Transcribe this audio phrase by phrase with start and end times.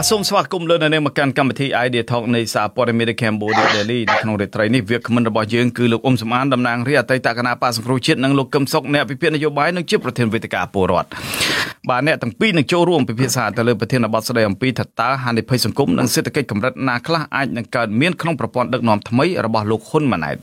[0.00, 11.08] បាទសូមស្វាគមន៍លោកនៅមកកាន់កម្មវិធី Idea Talk នៃសារព័ត៌មាន Cambodia Daily នៅក្នុងរាត្រីនេះវាគ្មិនរបស់យើងគឺលោកអ៊ុំសំអានតំណាងរាជអតីតគណៈបកសង្គ្រោះជាតិនិងលោកកឹមសុខអ្នកវិភាគនយោបាយនិងជាប្រធានវេទិកាពលរដ្ឋ
[11.88, 20.36] បាទអ្នកទាំងពីរនឹងចូលរួមពិភាក្សាទៅលើប្រធានបទស្ដីអំពីថាតើហានិភ័យសង្គមនិងសេដ្ឋកិច្ចកម្រិតណាខ្លះអាចនឹងកើតមានក្នុងប្រព័ន្ធដឹកនាំថ្មីរបស់លោកហ៊ុនម៉ាណែត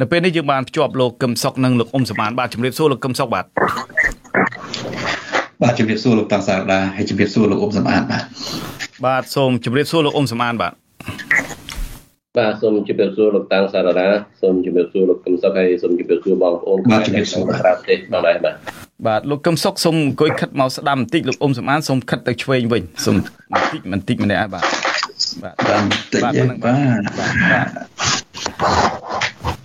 [0.00, 3.44] នៅពេលនេះយើងបានភ្ជាប់លោកកឹមសុខនិងលោកអ៊ុំសមានបាទជំរាបសួរលោកកឹមសុខបាទ
[5.62, 8.22] បាទជំរាបសួរលោកតាំងសារដាហើយជំរាបសួរលោកអ៊ុំសំអានបាទ
[9.06, 10.72] បាទសូមជម្រាបសួរលោកអ៊ុំសំអានបាទ
[12.38, 14.08] បាទសូមជម្រាបសួរលោកតាំងសារដា
[14.40, 18.54] សូមជម្រាបសួរលោកកឹមសុខហើយសូមជម្រាបសួរបងប្អូនបាទជម្រាបសួរបាទទេបងដែរបាទ
[19.06, 23.16] បាទលោកកឹមសុខសូមអង្គុយខិតមកស្ដាំបន្តិចលោកអ៊ុំសំអានសូមខិតទៅឆ្វេងវិញសូម
[23.52, 24.64] បន្តិចបន្តិចម្នាក់បាទ
[25.42, 25.82] បាទបាទ
[26.24, 27.68] បាទបាទ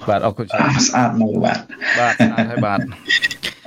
[0.09, 1.59] បាទអរគុណច្រើនស្អាតមកបាទ
[1.99, 2.80] បាទស្អាតហើយបាទ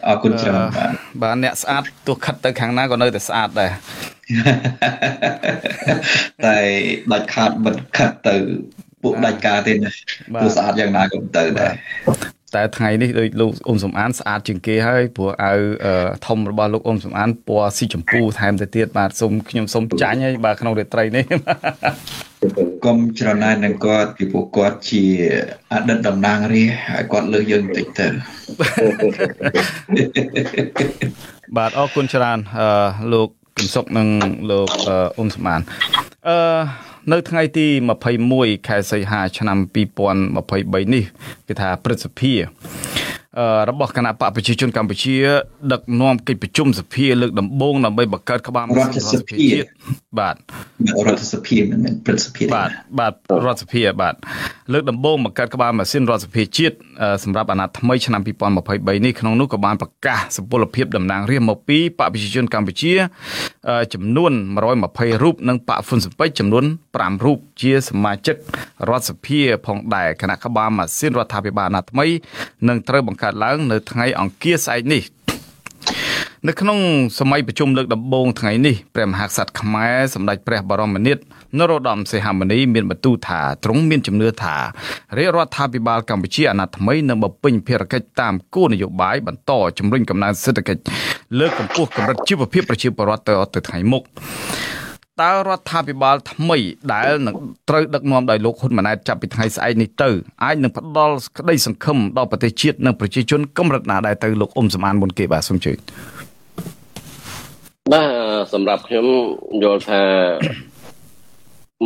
[0.09, 0.91] អរគុណច្រើនបាទ
[1.23, 3.71] បាទអ្នកស្អាតទោះខិតទៅខាងណាក៏នៅតែស្អាតដែរ
[6.47, 6.57] តែ
[7.13, 8.37] ដាច់ខាតមិនខិតទៅ
[9.03, 9.91] ពួកដាច់ការទេណា
[10.42, 11.72] ទោះស្អាតយ៉ាងណាក៏ទៅដែរ
[12.55, 15.58] តែថ្ងៃនេះដូចលោកអ៊ុំសំអានស្អាតជាងគេហើយព្រោះអាវ
[16.27, 21.25] ធំរបស់លោកអ៊ុំសំអានពណ៌ស៊ីចម្ពូថែមទៅទៀតបាទសូមខ្ញុំសូមចាញ់ហើយបាទក្នុងរាត្រីនេះ
[22.86, 25.05] កុំច្រណែននឹងគាត់ពីពួកគាត់ជា
[25.73, 28.06] អតីតតំណាងរាស្ត្រហើយគាត់លើយើងបន្តិចទៅ
[31.56, 32.69] បាទអរគុណច្រើនអឺ
[33.12, 34.08] លោកកឹមសុខនិង
[34.50, 34.69] លោក
[35.17, 35.61] អ៊ុំសំអាន
[36.28, 36.39] អឺ
[37.11, 37.67] នៅថ្ងៃទី
[38.17, 41.05] 21ខែសីហាឆ្នាំ2023នេះ
[41.48, 42.33] គឺថាព្រឹទ្ធសភា
[43.70, 45.17] របស់គណៈបកប្រជាជនកម្ពុជា
[45.73, 49.68] ដឹកនាំកិច្ចប្រជុំសភាលើកដំបូងដើម្បីបង្កើតក្បាលម៉ាស៊ីនរដ្ឋសភាជាតិ
[50.20, 50.36] បាទ
[51.06, 53.12] រដ្ឋសភាមិនមែនព្រឹទ្ធសភាបាទបាទ
[53.45, 54.14] រដ្ឋសភាបាទ
[54.73, 56.77] លើកដំបូងបង្កើតក្បាលម៉ាស៊ីនរដ្ឋសភាជាតិ
[57.24, 62.92] សម្រាប់អាណត្តិថ្មីឆ្នាំ2023នេះក្នុងនោះក៏បានប្រកាសសុពលភាពតំណាងរាស្ត្រមកពីបកប្រជាជនកម្ពុជា
[63.95, 64.33] ចំនួន
[64.73, 68.36] 120រូបនិងបកហ្វុនសំពេចចំនួន5រូបជាសមាជិក
[68.89, 72.06] រដ្ឋសភាផងដែរគណៈក្បាលម៉ាស៊ីនរដ្ឋាភិបាលអាណត្តិថ្មី
[72.68, 75.02] នឹងត្រូវបង្កើតឡើងនៅថ្ងៃអង្គារស្អែកនេះ
[76.48, 76.79] នៅក្នុង
[77.19, 81.19] សម័យប្រជុំលើកដំបូងថ្ងៃនេះព្រះមហាក្សត្រខ្មែរសម្ដេចព្រះបរមនាថ
[81.58, 84.57] នរោត្តមសីហមុនីមានបន្ទូលថាទ្រង់មានជំនឿថា
[85.19, 90.83] រាជរដ្ឋាភិបាលកម្ពុជាអាណត្តិថ្មីនឹងបំពេញភារកិច្ចតាមគោលនយោបាយបន្តជំរុញកំណើនសេដ្ឋកិច្ច
[91.39, 94.03] លើកកម្ពស់កម្រិតជីវភាពប្រជាពលរដ្ឋទៅទៅថ្ងៃមុខ
[95.23, 96.59] តើរដ្ឋាភិបាលថ្មី
[96.92, 97.35] ដែលនឹង
[97.69, 100.11] ត្រូវដឹកនាំដោយលោកហ៊ុនម៉ាណែតចាប់ពីថ្ងៃស្អែកនេះទៅ
[100.45, 105.74] អាចនឹងផ្ដល់ក្តីសង្ឃឹមដល់ប្រទេសជាតិនិងប្រជាជនកម្រិតណាដែរទៅលោកអ៊ុំសំអានមុនគេបាទសូមជឿ
[107.91, 108.09] បាទ
[108.53, 109.07] សម្រាប់ខ្ញុំ
[109.63, 110.03] យល់ថា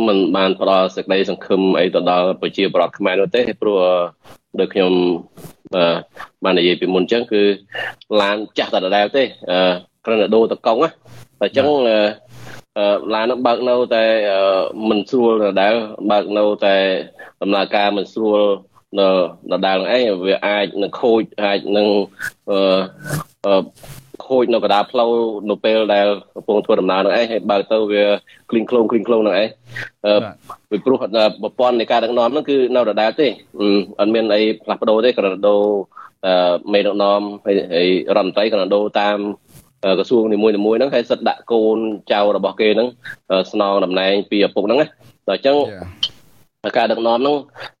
[0.07, 3.79] มันបានផ្ដល់សេចក្តីសង្ឃឹមអីទៅដល់ប្រជាប្រដ្ឋខ្មែរនោះទេព្រោះ
[4.59, 4.91] ដូចខ្ញុំ
[6.43, 7.41] បាននិយាយពីមុនអញ្ចឹងគឺ
[8.21, 9.23] ឡានចាស់តដដែលទេ
[10.05, 10.89] គ្រាន់តែដូរតកង់ណា
[11.41, 11.67] អញ្ចឹង
[13.13, 14.05] ឡាននឹងបើកនៅតែ
[14.89, 15.73] មិនស្រួលដដែល
[16.11, 16.75] បើកនៅតែ
[17.41, 18.39] ដំណើរការមិនស្រួល
[18.99, 19.07] នៅ
[19.51, 21.87] ដដែលហ្នឹងឯងវាអាចនឹងខូចអាចនឹង
[22.49, 23.59] អឺ
[24.29, 25.11] ខូចនៅកណ្ដាលផ្លូវ
[25.49, 28.03] នៅពេលដែលកំពុងធ្វើដំណើរហ្នឹងឯងហើយបើកទៅវា
[28.49, 29.47] គ្លីងក្លងគ្លីងក្លងហ្នឹងឯង
[30.05, 30.19] អឺ
[30.69, 33.27] ពីព្រោះប្រព័ន្ធនៃការដឹកនាំហ្នឹងគឺនៅដដែលទេ
[33.99, 35.63] អត់មានអីផ្លាស់ប្ដូរទេគ្រាន់តែដូរ
[36.73, 39.17] មេដឹកនាំហើយរដ្ឋមន្ត្រីគ្រាន់តែដូរតាម
[39.97, 41.77] ក្រសួងនីមួយៗហ្នឹងហើយសិតដាក់កូន
[42.11, 42.87] ចៅរបស់គេហ្នឹង
[43.51, 44.87] ស្នងតំណែងពីឪពុកហ្នឹងណា
[45.27, 45.57] ដល់អញ្ចឹង
[46.77, 47.37] ការដឹកនាំហ្នឹង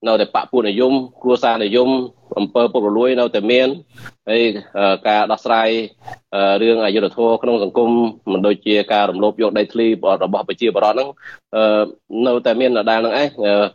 [0.07, 1.89] នៅតែបពុនិយមគ្រួសារនិយម
[2.37, 3.67] អំពើពុករលួយនៅតែមាន
[4.29, 4.41] ហើយ
[5.07, 5.69] ការដោះស្រាយ
[6.61, 7.89] រឿងអយុធធម៌ក្នុងសង្គម
[8.31, 9.87] មិនដូចជាការរំលោភយកដីធ្លី
[10.23, 11.09] របស់ប្រជាពលរដ្ឋហ្នឹង
[12.25, 13.27] នៅតែមានដដែលហ្នឹងឯង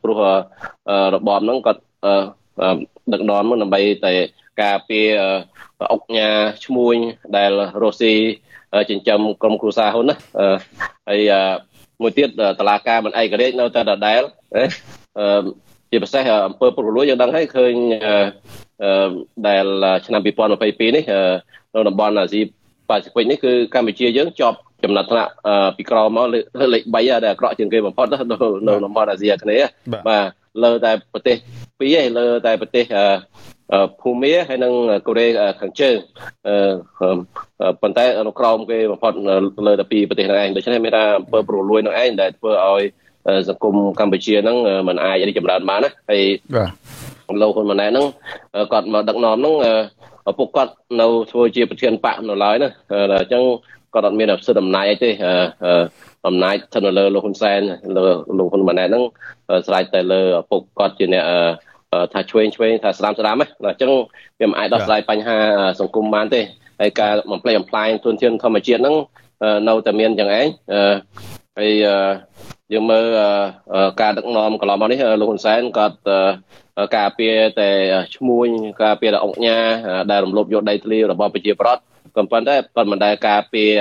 [0.02, 0.18] ព្រោះ
[1.14, 1.80] របបហ្នឹងគាត់
[3.12, 4.14] ដឹកនាំហ្នឹងដើម្បីតែ
[4.62, 5.08] ការពារ
[5.92, 6.28] អុកញ៉ា
[6.64, 6.96] ឈ្មួញ
[7.36, 7.52] ដែល
[7.82, 8.14] រស់ស៊ី
[8.90, 10.16] ចិញ្ចឹមក្រុមគ្រួសារហ៊ុនណា
[11.08, 11.32] ហើយ
[12.02, 12.28] មួយទៀត
[12.58, 14.22] តឡាការមិនឯករាជ្យនៅតែដដែល
[15.90, 17.74] ជាពិសេសអង្គើពុករលួយយើងដឹងហើយឃើញ
[19.46, 19.64] ដែល
[20.06, 21.04] ឆ្នាំ2022នេះ
[21.74, 22.40] នៅតំបន់អាស៊ី
[22.88, 25.30] ប៉ាស៊ីហ្វិកនេះគឺកម្ពុជាយើងជាប់ចំណាត់ថ្នាក់
[25.76, 28.16] ពីក្រមកលេខ3ដែលអាក្រក់ជាងគេបំផុតនៅ
[28.84, 29.68] តំបន់អាស៊ីអាគ្នេយ៍
[30.08, 30.26] បាទ
[30.64, 31.36] លើតែប្រទេស
[31.78, 32.84] ពីរឯងលើតែប្រទេស
[34.00, 34.72] ភូមាហើយនិង
[35.06, 35.26] កូរ៉េ
[35.60, 35.96] ខាងជើង
[37.82, 39.12] ប៉ុន្តែនៅក្រោមគេបំផុត
[39.66, 42.82] លើតែពីប្រទេសហ្នឹងឯងដូច្នេះមានថាអំពើប្រលួយនឹងឯងដែលធ្វើឲ្យ
[43.48, 44.56] សង្គមកម្ពុជាហ្នឹង
[44.88, 46.22] มันអាចរីកចម្រើនបានណាហើយ
[46.54, 46.64] បា
[47.34, 48.06] ទលោកហ៊ុនម៉ាណែតហ្នឹង
[48.72, 49.54] គាត់មកដឹកនាំហ្នឹង
[50.30, 52.70] ឪពុកគាត់នៅធ្វើជាប្រធានបកនៅឡើយណា
[53.20, 53.42] អញ្ចឹង
[53.94, 55.10] គាត់អត់មានសិទ្ធិអំណាចអីទេ
[56.26, 57.60] អំណាចស្ថិតនៅលើលោកហ៊ុនសែន
[57.96, 58.04] លើ
[58.38, 59.04] លោកហ៊ុនម៉ាណែតហ្នឹង
[59.66, 61.24] ស្រេចតែលើឪពុកគាត់ជាអ្នក
[62.12, 63.90] ថាឆ្វេងឆ្វេងថាស្ដាំស្ដាំណាអញ្ចឹង
[64.40, 65.36] វាមិនអាចដោះស្រាយបញ្ហា
[65.80, 66.40] សង្គមបានទេ
[66.80, 68.96] ហើយការបំផ្លិចបំផ្លាញទុនធានធម្មជាតិហ្នឹង
[69.68, 70.46] នៅតែមានយ៉ាងឯង
[71.58, 71.72] ហើយ
[72.72, 73.04] យើងមើល
[74.00, 75.96] ការដឹកនាំកន្លងមកនេះលោកហ៊ុនសែនគាត់
[76.96, 77.70] ការពារតែ
[78.16, 78.48] ឈ្មួញ
[78.82, 79.56] ការពារតែអង្គញា
[80.10, 81.82] ដែលរំលោភយកដីធ្លីរបស់ប្រជាប្រដ្ឋ
[82.16, 83.72] ក៏ប៉ុន្តែគាត់មិនដែលការពារ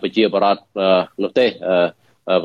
[0.00, 0.62] ប្រជាប្រដ្ឋ
[1.22, 1.46] នោះទេ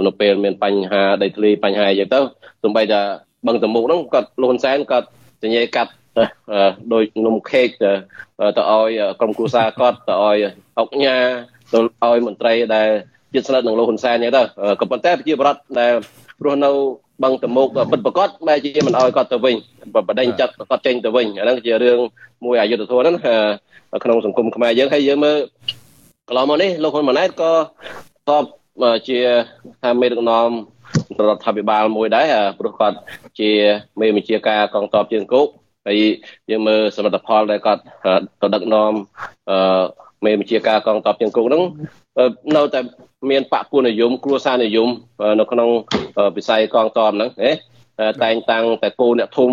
[0.06, 2.20] នៅពេលមានបញ្ហាដីធ្លីបញ្ហាអីចឹងទៅ
[2.64, 3.02] ទោះបីថា
[3.48, 5.08] បឹងតមុកហ្នឹងគាត់លោកហ៊ុនសែនគាត់
[5.44, 5.92] សញ្ញាកាត់
[6.94, 7.92] ដោយនំខេកទៅ
[8.72, 8.90] ឲ្យ
[9.20, 10.38] ក្រុមគ្រួសារគាត់ទៅឲ្យ
[10.80, 11.16] អង្គញា
[11.74, 12.90] ទៅឲ្យមន្ត្រីដែល
[13.34, 14.44] ជិតស្និទ្ធនឹងលោកហ៊ុនសែនអញ្ចឹងទៅ
[14.80, 15.94] ក៏ប៉ុន្តែប្រជាប្រដ្ឋដែល
[16.46, 16.70] រស់នៅ
[17.24, 19.56] បឹងតមុកពិតប្រកបបែរជាមិនឲ្យគាត់ទៅវិញ
[20.10, 22.00] បដិញចិត្តគាត់ចេញទៅវិញអាហ្នឹងជារឿង
[22.46, 23.16] មួយអយុធធម៌ហ្នឹង
[24.04, 25.38] ក្នុងសង្គមខ្មែរយើងហើយយើងមើល
[26.28, 27.52] កន្លងមកនេះលោកហ៊ុនម៉ាណែតក៏
[28.30, 28.46] តប
[29.10, 29.20] ជា
[29.84, 30.50] ថាមេដឹកនាំ
[31.28, 32.26] រដ្ឋាភិបាលមួយដែរ
[32.60, 32.98] ព្រោះគាត់
[33.40, 33.52] ជា
[34.00, 35.48] មេបញ្ជាការកងទ័ពជើងគោក
[35.88, 36.00] ហើយ
[36.50, 37.82] យើងមើលសមិទ្ធផលដែលគាត់
[38.42, 38.92] ទៅដឹកនាំ
[39.50, 39.84] អឺ
[40.26, 41.64] មេបញ្ជាការកងទ័ពជើងគោកហ្នឹង
[42.56, 42.80] នៅតែ
[43.32, 44.90] មានបពុនិយមគ្រួសារនិយម
[45.40, 45.70] នៅក្នុង
[46.38, 47.52] វិស័យកងទ័ពហ្នឹងណា
[48.24, 49.52] តែងតាំងតែគោអ្នកធំ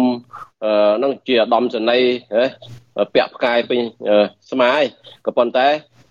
[0.99, 1.99] ហ្នឹងជាអាដាមសនី
[3.15, 3.81] ពាក់ផ្កាយពេញ
[4.51, 4.83] ស្មាយ
[5.27, 5.67] ក៏ប៉ុន្តែ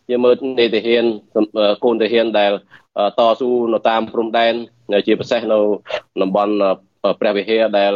[0.10, 1.06] ជាមើលនេតិហ៊ាន
[1.84, 2.52] កូនទាហានដែល
[3.20, 4.54] តស៊ូនៅតាមព្រំដែន
[5.08, 5.60] ជាពិសេសនៅ
[6.22, 6.54] តំបន់
[7.20, 7.94] ព្រះវិហារដែល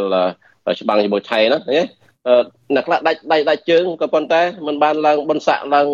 [0.82, 1.82] ច្បាំងជាមួយថៃណាណា
[2.76, 5.88] អ្នកខ្លះដាច់ដៃដាច់ជើងក៏ប៉ុន្តែมันបានឡើងបនស័កឡើង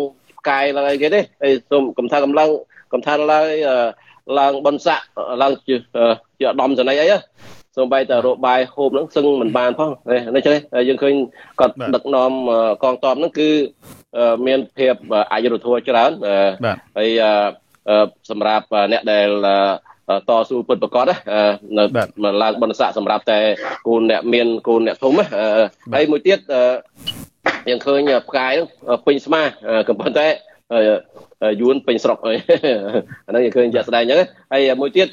[0.44, 2.48] ផ្កាយឡើងអីគេទេហើយសូមកំថាកំឡង
[2.92, 3.46] កំថាឡើង
[4.38, 5.00] ឡើងបនស័ក
[5.42, 5.74] ឡើងជា
[6.38, 7.18] ជាឧត្តមសេនីយ៍អី
[7.76, 9.90] សូម្បីតែរបាយហូបហ្នឹងសឹងមិនបានផង
[10.34, 10.54] នេះចឹង
[10.88, 11.14] យើងឃើញ
[11.60, 12.32] គាត់ដឹកនាំ
[12.82, 13.48] កងទ័ពហ្នឹងគឺ
[14.46, 14.94] មានភាព
[15.32, 16.10] អយុធធម៌ច្រើន
[16.98, 17.10] ហើយ
[18.30, 19.28] សម្រាប់អ្នកដែល
[20.28, 21.04] តស៊ូពិតប្រកប
[21.78, 23.38] នៅឡើងបណ្ឌស័កសម្រាប់តែ
[23.86, 25.12] គូនអ្នកមានគូនអ្នកធំ
[25.94, 26.38] ហើយមួយទៀត
[27.68, 28.54] យើងឃើញផ្កាយ
[29.06, 29.42] ពេញស្មា
[29.88, 30.26] ក៏ប៉ុន្តែ
[31.60, 32.32] យួនពេញស្រុកអា
[33.30, 34.20] ហ្នឹងយើងឃើញជាក់ស្ដែងអញ្ចឹង
[34.52, 35.08] ហើយមួយទៀត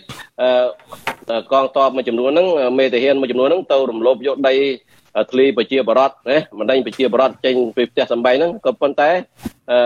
[1.51, 2.48] កងតបមួយចំនួនហ្នឹង
[2.80, 4.56] មេតាហានមួយចំនួនហ្នឹងទៅរំលោភយកដី
[5.31, 9.09] ធ្លីប្រជាបរតណាមិនដេញប្រជាបរតចេញពីផ្ទះសំបែងហ្នឹងក៏ប៉ុន្តែ
[9.71, 9.80] អឺ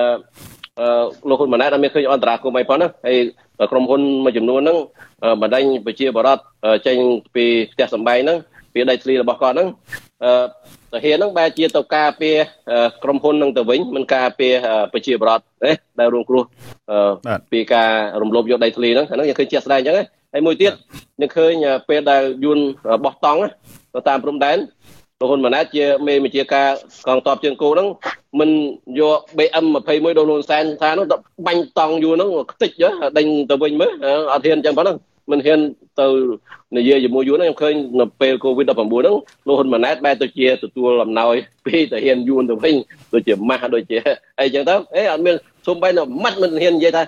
[1.30, 3.18] លោកហ៊ុនម៉ាណែតអត់មានឃើញអន្តរាគមន៍អីផងហ្នឹងហើយ
[3.72, 4.78] ក្រុមហ៊ុនមួយចំនួនហ្នឹង
[5.42, 6.40] បណ្ដេញប្រជាបរត
[6.88, 6.98] ចេញ
[7.36, 8.38] ពីផ្ទះសំបែងហ្នឹង
[8.74, 9.68] ពីដីធ្លីរបស់គាត់ហ្នឹង
[10.94, 12.38] អឺទាហានហ្នឹងបែរជាទៅការពារ
[13.04, 14.54] ក្រុមហ៊ុននឹងទៅវិញមិនការពារ
[14.94, 16.44] ប្រជាបរតទេដែលរងគ្រោះ
[17.52, 17.92] ពីការ
[18.22, 19.96] រំលោភយកដីធ្លីហ្នឹងអាហ្នឹងយើងឃើញជាក់ស្ដែងអញ្ចឹង
[20.34, 20.74] ហើយមួយទៀត
[21.22, 21.54] យើងឃើញ
[21.90, 22.60] ពេលដែលយួន
[23.04, 23.42] បោះតង់
[23.94, 24.58] ទៅតាមព្រំដែន
[25.20, 26.70] លោកហ៊ុនម៉ាណែតជាមេបញ្ជាការ
[27.08, 27.88] កងទ័ពជើងគោហ្នឹង
[28.40, 28.50] មិន
[29.00, 31.06] យក BM 21ដល់លូនសែនថានោះ
[31.48, 32.72] បាញ់តង់យួនហ្នឹងខ្ទេច
[33.18, 33.92] ដេញទៅវិញមើល
[34.34, 34.98] អត់ហ៊ានអញ្ចឹងប៉ុណ្ណឹង
[35.32, 35.60] មិនហ៊ាន
[36.02, 36.08] ទៅ
[36.78, 39.16] និយាយជាមួយយួនខ្ញុំឃើញនៅពេល COVID-19 ហ្នឹង
[39.48, 41.36] លោកហ៊ុនម៉ាណែតបែរទៅជាទទួលអំណោយ
[41.66, 42.76] ពីតាហ៊ានយួនទៅវិញ
[43.14, 43.98] ដូចជាម៉ាស់ដូចជា
[44.40, 45.36] អីចឹងទៅអេអត់មាន
[45.68, 47.04] សូម្បីតែម៉ាត់មិនហ៊ាននិយាយថា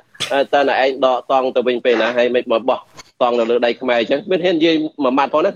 [0.53, 2.79] តើណែឯងដកតង់ទៅវិញពេលណាហើយមិនមកបោះ
[3.21, 5.51] តង់នៅលើដីខ្មែរអញ្ចឹងមានហ៊ាននិយាយមួយម៉ាត់ផងណា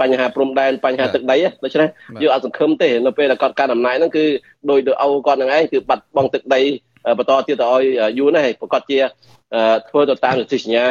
[0.00, 1.88] បញ្ហាព្រំដែនបញ្ហាទឹកដីដូច្នេះ
[2.22, 4.24] យើងអត់សង្ឃឹមទេនៅពេលដែលគាត់កាន់អំណាចហ្នឹងគឺ
[4.70, 6.60] ដោយទៅអោគាត់នឹងឯងគឺបាត់បង់ទឹកដី
[7.18, 7.82] បន្តទៀតទៅឲ្យ
[8.18, 8.98] យូរណាស់ហើយប្រកាសជា
[9.88, 10.84] ធ្វើទៅតាមនីតិសញ្ញា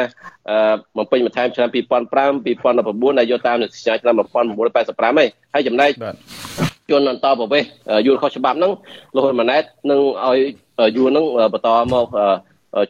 [0.96, 5.90] បំពេញបន្ថែមឆ្នាំ2005 2019ដែលយកតាមនីតិសញ្ញាឆ្នាំ1985ហើយហើយចំណែក
[6.90, 7.64] ជនអន្តរប្រវេស
[8.06, 8.72] យួនខុសច្បាប់ហ្នឹង
[9.14, 10.38] លោកហ៊ុនម៉ាណែតនឹងឲ្យ
[10.96, 12.06] យួនហ្នឹងបន្តមក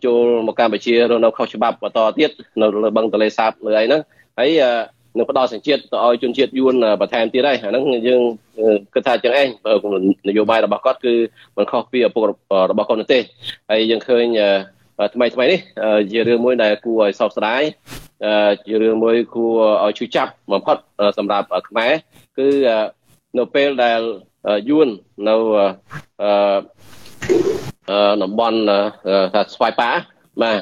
[0.05, 4.01] ចូលមកកម្ពុជារនៅខុសច្បាប់បន្តទៀតនៅលើបឹងទន្លេសាបលើអីហ្នឹង
[4.39, 4.51] ហើយ
[5.17, 8.23] នឹងផ្ដល់សញ្ជាតិទៅឲ្យជនជាតិយួនបន្ថែមទៀតហើយអាហ្នឹងយើង
[8.95, 9.49] គិតថាចឹងឯង
[10.29, 11.15] នយោបាយរបស់គាត់គឺ
[11.57, 12.23] មិនខុសពីឪពុក
[12.71, 13.19] របស់គាត់ទេ
[13.71, 14.25] ហើយយើងឃើញ
[15.15, 15.59] ថ្មីថ្មីនេះ
[16.11, 17.63] ជារឿងមួយដែលគួរឲ្យសោកស្ដាយ
[18.67, 20.77] ជារឿងមួយគួរឲ្យឈឺចាប់បំផុត
[21.19, 21.93] សម្រាប់ខ្មែរ
[22.39, 22.49] គឺ
[23.39, 24.01] នៅពេលដែល
[24.69, 24.89] យួន
[25.29, 25.37] នៅ
[26.23, 28.59] អឺតំបន់
[29.35, 29.91] ថាស្វាយប៉ា
[30.43, 30.59] បាទ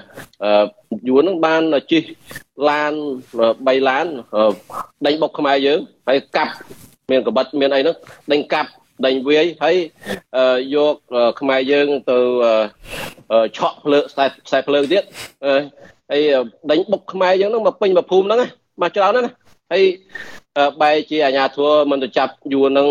[1.08, 2.02] យួននឹងបានជិះ
[2.68, 2.92] ឡាន
[3.40, 4.06] 3ឡាន
[5.06, 5.78] ដេញបុកខ្មែរយើង
[6.08, 6.52] ហើយកាប់
[7.10, 7.96] មានកបិតមានអីហ្នឹង
[8.32, 8.70] ដេញកាប់
[9.06, 9.76] ដេញវាយហើយ
[10.74, 10.96] យក
[11.40, 12.18] ខ្មែរយើងទៅ
[13.56, 15.02] ឆក់ភ្លើងខ្សែខ្សែភ្លើងទៀត
[16.10, 16.22] ហើយ
[16.70, 18.40] ដេញបុកខ្មែរយើងហ្នឹងមកពេញមកភូមិហ្នឹង
[18.82, 19.34] មកច្រើនណាស់
[19.72, 19.82] ហើយ
[20.82, 22.88] បែរជាអាញាធัวមិនទៅចាប់យួនហ្នឹង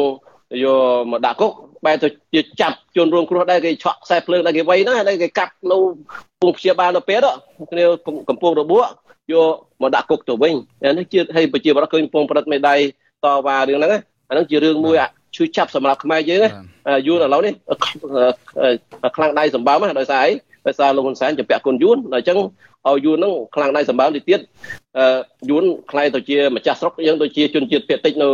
[0.64, 0.80] យក
[1.12, 1.52] មកដាក់គុក
[1.86, 5.78] បែរទៅជាចាប់ជនរងគ្រោះដែរគេឆក់ខ្សែភ្លើងដែរគេវៃហ្នឹងហើយគេកាប់នៅ
[6.42, 7.20] ពងព្យាបាលនៅពេល
[7.72, 7.84] គ្នា
[8.30, 8.84] កំពុងរបួស
[9.32, 12.76] យកមកដាក់គុកទៅវិញអានេះជាឲ្យប្រជាបរតឃើញពងប្រឌិតមេដៃ
[13.26, 13.92] តវ៉ារឿងហ្នឹង
[14.30, 14.96] អាហ្នឹងជារឿងមួយ
[15.36, 16.42] ឈឺចាប់សម្រាប់ខ្មែរយើង
[17.08, 17.54] យូរឥឡូវនេះ
[19.16, 20.32] ខ្លាំងដៃសម្បើមដោយសារអី
[20.68, 22.38] ដោយសារលោកហ៊ុនសែនជាពាក់គុណយួនអញ្ចឹង
[22.88, 24.40] ឲ្យយួនហ្នឹងខ្លាំងដៃសម្បើមទៅទៀត
[24.98, 25.06] អឺ
[25.50, 28.28] យួនខ្លាយទៅជាម្ចាស់ស្រុកយើងទៅជាជនជាតិភាគតិចនៅ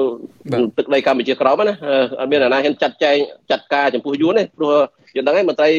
[0.78, 1.74] ទឹកដីកម្ពុជាក្រោមណា
[2.20, 3.18] អត់មានអ្នកណាហ៊ានចាត់ចែង
[3.52, 4.74] ចាត់ការចំពោះយួនទេព្រោះ
[5.16, 5.70] យើងដឹងហើយមន្ត្រី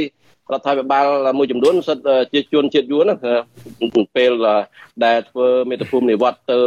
[0.52, 1.04] រដ្ឋាភិបាល
[1.38, 1.98] មួយចំនួនសិត
[2.32, 3.16] ជាជនជាតិយួនណា
[4.16, 4.32] ពេល
[5.04, 6.58] ដែលធ្វើមេត្តាភូមិនិវត្តទៅ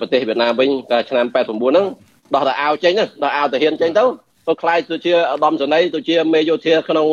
[0.00, 1.86] ប្រទេសវៀតណាមវិញកាលឆ្នាំ89ហ្នឹង
[2.34, 2.92] ដោះតែអាវចេញ
[3.24, 4.04] ដោះអាវតាហ៊ានចេញទៅ
[4.48, 7.06] ទៅខ្លាយទៅជាឧត្តមសេនីយ៍ទៅជាមេយោធាក្នុង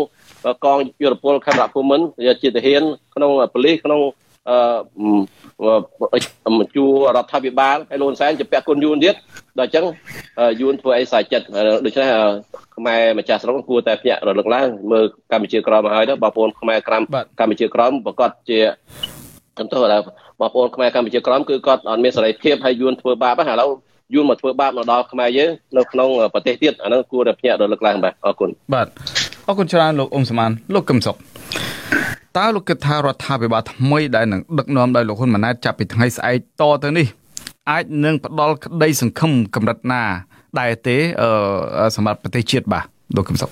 [0.66, 2.06] កងយុរពលខេមរៈភូមិន្ទ
[2.42, 2.82] ជាទាហាន
[3.16, 4.02] ក្នុងប៉ូលីសក្នុង
[4.50, 9.16] អឺមជួរដ្ឋាភិបាលហើយលោកសែនជាពាក់គុណយួនទៀត
[9.60, 9.86] ដល់អញ្ចឹង
[10.62, 11.46] យួនធ្វើអីសាចិត្ត
[11.86, 12.08] ដូច្នេះ
[12.76, 17.04] ខ្មែរម្ចាស់ស្រុកគួរតែភ្ញាក់រលឹកឡើងមើលកម្ពុជាក្រមមកហើយទៅបងប្អូនខ្មែរក្រម
[17.40, 18.60] កម្ពុជាក្រមប្រកាសជា
[19.56, 19.78] ខ្ញុំទៅ
[20.40, 23.72] បងប្អូនខ្មែរកម្ពុជាក្រមគឺគាត់អត់មានសេរីភាពហើយយួនធ្វើបាបហើយឥឡូវ
[24.14, 28.88] យួនមកធ្វើបាបមកដល់ខ្មែរយើងនៅក្នុងប្រទេសទៀតអានោះគួរតែភ្ញាក់រលឹកឡើងបាទអរគុណបាទ
[29.48, 31.16] អរគុណច្រើនលោកអ៊ុំសមានលោកកឹមសុខ
[32.38, 37.08] តើលោកគិតថារដ្ឋាភិបាលថ្មីដែលនឹងដឹកនាំដោយលោកហ៊ុនម៉ាណែតចាប់ពីថ្ងៃស្អែកតទៅនេះ
[37.70, 40.02] អាចនឹងផ្ដល់ក្តីសង្ឃឹមកម្រិតណា
[40.60, 40.98] ដែរទេ
[41.96, 42.86] សម្រាប់ប្រទេសជាតិបាទ
[43.16, 43.50] លោកកឹមសុខ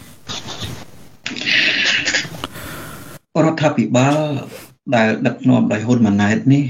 [3.46, 4.18] រដ្ឋាភិបាល
[4.96, 6.64] ដែលដឹកនាំដោយហ៊ុនម៉ាណែតនេះ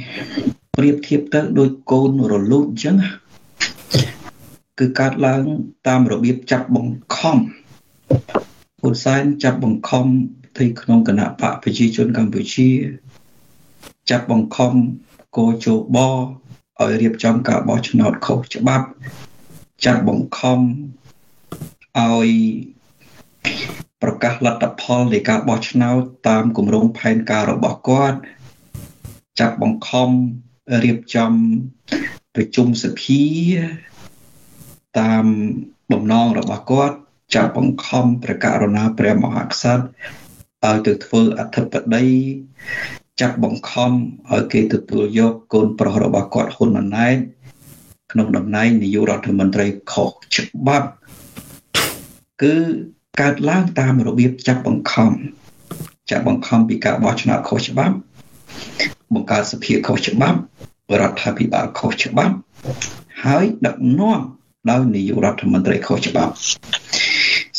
[0.77, 2.95] ប្រៀបធៀបទៅដូចកូនរលូតអញ្ចឹង
[4.79, 5.43] គឺកើតឡើង
[5.87, 7.37] តាមរបៀបចាប់បង្ខំ
[8.81, 10.05] ហ៊ុនសែនចាប់បង្ខំ
[10.57, 12.69] ទីក្នុងគណៈបកប្រជាជនកម្ពុជា
[14.09, 14.73] ចាប់បង្ខំ
[15.37, 15.97] កោជប
[16.81, 18.87] ឲ្យរៀបចំការបោះឆ្នោតខុសច្បាប់
[19.85, 20.59] ចាប់បង្ខំ
[21.97, 22.29] ឲ្យ
[24.01, 28.17] ប្រកាសលទ្ធផលនៃការបោះឆ្នោតតាមគម្រោងផែនការរបស់គាត់
[29.39, 30.09] ចាប់បង្ខំ
[30.83, 31.31] រៀបចំ
[32.35, 33.23] ប្រជុំសភា
[34.99, 35.25] តាម
[35.91, 36.95] បំណងរបស់គាត់
[37.35, 39.83] ចាប់បង្ខំព្រះករុណាព្រះមហាក្សត្រ
[40.65, 42.05] ឲ្យទៅធ្វើអធិបតី
[43.21, 43.91] ចាប់បង្ខំ
[44.31, 47.17] ឲ្យគេទទួលយកកូនប្រុសរបស់គាត់ហ៊ុនម៉ាណែត
[48.11, 50.89] ក្នុងតំណែងនាយករដ្ឋមន្ត្រីខុសច្បាប់
[52.43, 52.55] គឺ
[53.21, 55.11] កើតឡើងតាមរបៀបចាប់បង្ខំ
[56.11, 57.95] ចាប់បង្ខំពីការបោះឆ្នោតខុសច្បាប់
[59.13, 60.39] បង្កើតសភាខុសច្បាប់
[60.99, 62.35] រដ្ឋាភិបាលខុសច្បាប់
[63.25, 64.19] ហើយដឹកនាំ
[64.69, 66.33] ដោយនាយករដ្ឋមន្ត្រីខុសច្បាប់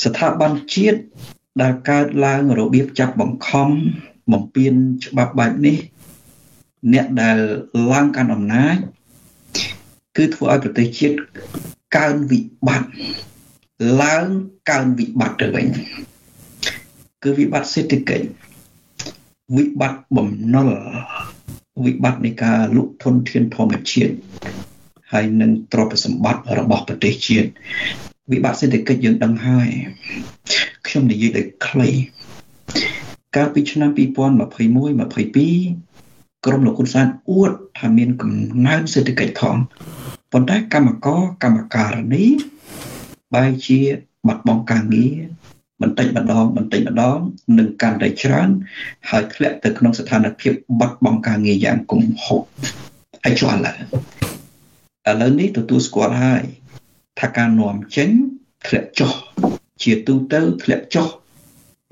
[0.02, 1.00] ស្ថាប័នជាតិ
[1.62, 3.68] ដែលកើតឡើងរបៀបចាប់បង្ខំ
[4.32, 4.72] បំពេញ
[5.06, 5.76] ច្បាប់បែបនេះ
[6.92, 7.38] អ្នកដែល
[7.92, 8.76] ឡើងកាន់អំណាច
[10.16, 11.16] គឺធ្វើឲ្យប្រទេសជាតិ
[11.96, 12.90] កើនវិបត្តិ
[14.02, 14.26] ឡើង
[14.70, 15.66] កើនវិបត្តិទៅវិញ
[17.22, 18.26] គឺវិបត្តិសេដ្ឋកិច្ច
[19.56, 20.70] វិបត្តិបំណុល
[21.84, 24.14] វិបត្តិនៃការលុកធនធានធម្មជាតិ
[25.12, 27.48] ហើយនឹងទ្រព្យសម្បត្តិរបស់ប្រទេសជាតិ
[28.32, 29.68] វិបត្តិសេដ្ឋកិច្ចយើងដឹងហើយ
[30.86, 31.88] ខ្ញុំនិយាយដោយខ្លី
[33.36, 34.00] កាលពីឆ្នាំ2021 22
[36.46, 38.32] ក្រមលោកហ៊ុនសែនអួតថាមានកំ
[38.66, 39.56] ណើនសេដ្ឋកិច្ចផង
[40.32, 42.24] ប៉ុន្តែកម្មករកម្មការនី
[43.34, 43.80] បែរជា
[44.26, 45.14] បាត់បង់ការងារ
[45.82, 47.18] បន្តិចម្ដងបន្តិចម្ដង
[47.58, 48.48] នឹងកាន់តែច្រើន
[49.10, 52.42] ហើយធ្លាក់ទៅក្នុងស្ថានភាពបាត់បង់ការងារយ៉ាងគំហុក
[53.24, 53.76] ហើយចុះឥឡូវ
[55.08, 56.44] ឥឡូវនេះទទួលស្គាល់ហើយ
[57.20, 58.10] ថាការនាំចេញ
[58.66, 59.12] ធ្លាក់ចុះ
[59.82, 61.08] ជាទូទៅធ្លាក់ចុះ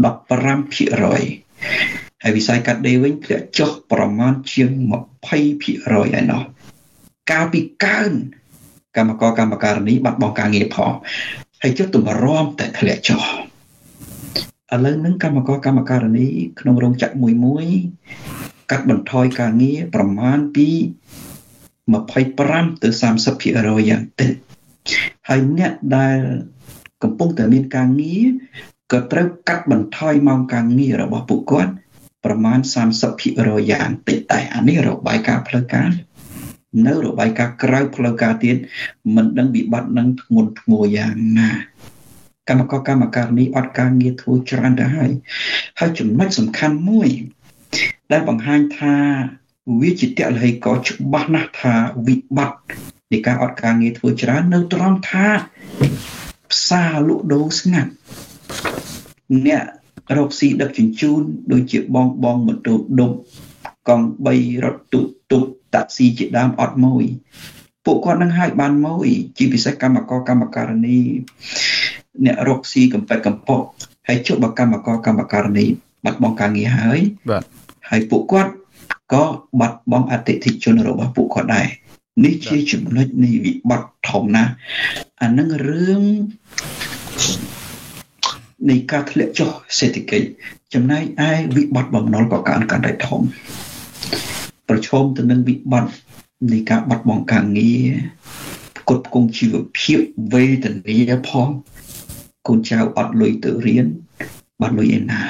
[0.05, 4.71] 15%ហើយវិស័យកាត់ដេរវិញធ្លាក់ចុះប្រមាណជាង
[5.43, 6.43] 20%ឯណោះ
[7.31, 8.13] កាលពីកើន
[8.97, 10.93] កម្មករកម្មការនីបាត់បង់ការងារផង
[11.63, 13.23] ហើយចុះទម្រាំតែធ្លាក់ចុះ
[14.73, 16.27] ឥឡូវហ្នឹងកម្មករកម្មការនី
[16.61, 17.67] ក្នុងរោងចក្រមួយមួយ
[18.71, 20.69] កាត់បន្ថយការងារប្រមាណពី
[21.91, 22.89] 25ទៅ
[23.39, 24.33] 30%យ៉ាងតិច
[25.29, 26.19] ហើយអ្នកដែល
[27.03, 28.27] កំពុងតែមានការងារ
[28.93, 31.73] ក៏ត្រូវកាត់បន្ថយម៉ោងការងាររបស់ពួកគាត់
[32.25, 32.59] ប្រមាណ
[33.15, 35.89] 30%យ៉ាងតិចតែអានេះរបាយការណ៍ផ្លូវការ
[36.87, 38.57] នៅរបាយការណ៍ក្រៅផ្លូវការទៀត
[39.15, 41.51] មិនដឹងវិបត្តិនឹងធ្ងន់ធ្ងរយ៉ាងណា
[42.49, 45.11] កម្មករកម្មការនេះអត់ការងារធ្វើច្រើនទៅហើយ
[45.79, 47.09] ហើយចំណុចសំខាន់មួយ
[48.13, 48.97] ដែលបង្ហាញថា
[49.81, 51.75] វាជាតលហេកច្បាស់ណាស់ថា
[52.07, 52.61] វិបត្តិ
[53.13, 55.29] នៃការអត់ការងារធ្វើច្រើននៅត្រង់ថា
[56.53, 57.91] ផ្សារលក់ដូរស្ងាត់
[59.47, 59.63] អ្នក
[60.17, 61.23] រកស៊ីដឹកជញ្ជូន
[61.53, 63.13] ដូចជាបងបងម៉ូតូដុប
[63.89, 65.45] កង់3រថទូកទូក
[65.75, 67.05] តាក់ស៊ីជាដើមអត់មួយ
[67.85, 70.99] ពួកគាត់នឹងឲ្យបានមួយជាពិសេសកម្មករកម្មការនី
[72.25, 73.63] អ្នករកស៊ីកំពេតកំពក
[74.09, 75.67] ហើយជួបបកម្មករកម្មការនី
[76.05, 77.43] បាត់បង់ការងារហើយបាទ
[77.91, 78.53] ហើយពួកគាត់
[79.13, 79.25] ក៏
[79.61, 81.67] បាត់បង់អតិថិជនរបស់ពួកគាត់ដែរ
[82.25, 84.53] នេះជាចំណុចនៃវិបត្តិធំណាស់
[85.23, 86.03] អានឹងរឿង
[88.71, 90.27] នៃការធ្លាក់ចុះសេដ្ឋកិច្ច
[90.75, 93.21] ចំណែកឯវិបត្តិបំណុលក៏កើនកាន់តែធំ
[94.69, 95.95] ប្រឈមទៅនឹងវិបត្តិ
[96.53, 97.89] នៃការបាត់បង់ការងារ
[98.79, 99.99] ផ្គត់ផ្គង់ជីវភាព
[100.33, 101.49] វេទនាផង
[102.47, 103.87] កូនចៅអត់លុយទៅរៀន
[104.61, 105.21] បាត់លុយឯណា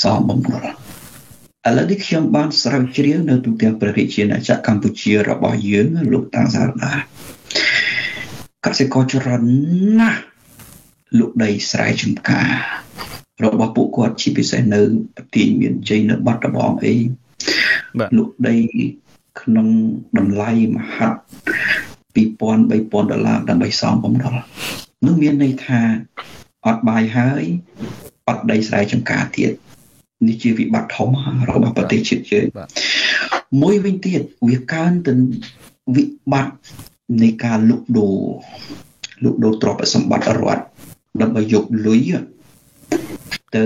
[0.00, 6.92] សមបំណុលឥឡូវនេះខ្ញុំបានស្រាវជ្រាវនៅទូទាំងព្រះរាជាណាចក្រកម្ពុជារបស់យើងលោកតាំងសារណា
[8.64, 9.42] កសិករច្រើន
[10.00, 10.20] ណាស់
[11.18, 12.50] លក់ដីស្រែចម្ការ
[13.44, 14.82] របស់ពួកគាត់ជាពិសេសនៅ
[15.16, 16.94] ប្រទេសមានជ័យនៅបាត់ដំបងអី
[17.98, 18.56] បាទលក់ដី
[19.40, 19.68] ក្នុង
[20.18, 21.20] តម្លៃមហាត់
[22.14, 22.18] 2000
[22.70, 24.34] 3000ដុល្លារដើម្បីសងបំណុល
[25.06, 25.80] នោះមានន័យថា
[26.66, 27.42] អត់បាយហើយ
[28.28, 29.52] អត់ដីស្រែចម្ការទៀត
[30.28, 31.08] នេះជាវិបត្តិធំ
[31.50, 32.46] របស់ប្រទេសជាតិយើង
[33.62, 35.12] មួយវិញទៀតវាកើនទៅ
[35.96, 36.54] វិបត្តិ
[37.22, 38.16] នៃការលុកដូរ
[39.24, 40.64] លុកដូរទ្រព្យសម្បត្តិរដ្ឋ
[41.22, 42.10] ដើម្បីយកលុយ
[43.54, 43.64] ទៅ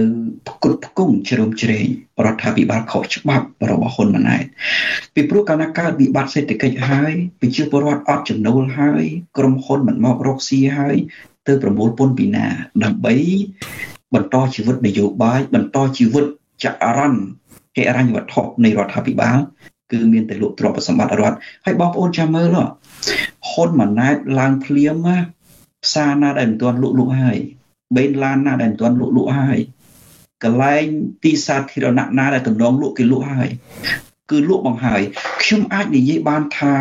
[0.49, 1.87] ផ្គត់ផ្គង់ជ្រោមជ្រែង
[2.25, 4.45] រដ្ឋាភិបាលខុសច្បាប់របស់ហ៊ុនម៉ាណែត
[5.15, 9.05] ពីព្រោះកាលណាកើតវិបត្តិសេដ្ឋកិច្ចហើយប្រជាពលរដ្ឋអត់ចំណូលហើយ
[9.39, 10.97] ក្រុមហ៊ុនមិនមករកស៊ីហើយ
[11.47, 12.47] ទៅប្រមូលពន្ធពីណា
[12.85, 13.15] ដើម្បី
[14.15, 16.25] បន្តជីវិតនយោបាយបន្តជីវិត
[16.65, 17.23] ចរន្ត
[17.77, 19.39] ហិរញ្ញវត្ថុនៃរដ្ឋាភិបាល
[19.93, 22.57] គឺមានតែលក់ទ្រព្យសម្បត្តិរដ្ឋហើយបងប្អូនចាំមើល
[23.51, 25.17] ហ៊ុនម៉ាណែតឡើងភ្លាមណា
[25.85, 27.39] ផ្សារណាដែលមិនទាន់លក់លក់ហើយ
[27.97, 29.59] បេនឡានណាដែលមិនទាន់លក់លក់ហើយ
[30.45, 30.85] កន្លែង
[31.25, 33.49] ទីសាធារណៈណាដែលតំណងលក់គេលក់ហើយ
[34.31, 35.03] គឺលក់បងហើយ
[35.43, 36.75] ខ្ញុំអាចនិយាយបានថា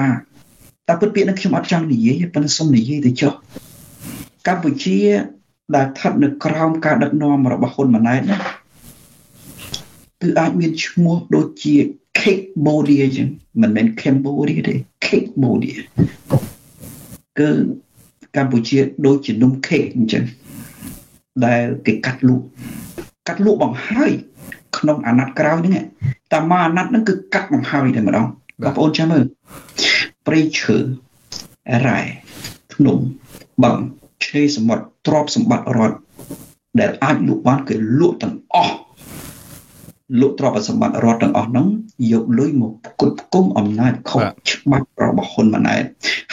[0.87, 3.33] តែពិតពាក្យនឹងខ្ញុំអត់ចង់និយាយប៉ុន្តែសូមនិយាយទៅចុះ
[4.47, 4.99] កម្ពុជា
[5.75, 8.37] ដែលស្ថិតនៅក្រោមការដឹកនាំរបស់ហ៊ុនម៉ាណែតណា
[10.21, 11.75] គឺអាចមានឈ្មោះដូចជា
[12.19, 13.27] Cambodia អញ្ចឹង
[13.61, 14.73] មិនមែន Cambodia ទេ
[15.05, 15.77] Cambodia
[17.39, 17.49] គឺ
[18.35, 20.23] កម្ពុជាដូចជានំខេកអញ្ចឹង
[21.45, 22.45] ដែលគេកាត់លក់
[23.27, 24.11] កាត់លក់បង្ហើយ
[24.77, 25.85] ក្នុងអាណត្តិក្រោយហ្នឹង
[26.31, 28.25] តែមកអាណត្តិហ្នឹងគឺកាត់បង្ហើយតែម្ដង
[28.61, 29.23] បងប្អូនចាំមើល
[30.27, 30.77] ព្រៃឈើ
[31.87, 31.99] រ៉ែ
[32.73, 32.97] ភ្នំ
[33.63, 33.77] បឹង
[34.25, 35.97] ឆ្នេរសមុទ្រទ្រព្យសម្បត្តិរដ្ឋ
[36.79, 38.75] ដែលអាចលក់បានគឺលក់ទាំងអស់
[40.19, 41.67] លក់ទ្រព្យសម្បត្តិរដ្ឋទាំងអស់ហ្នឹង
[42.11, 45.83] យកលុយមកផ្គត់ផ្គង់អំណាចខុសច្បាប់របស់ហ៊ុនម៉ាណែត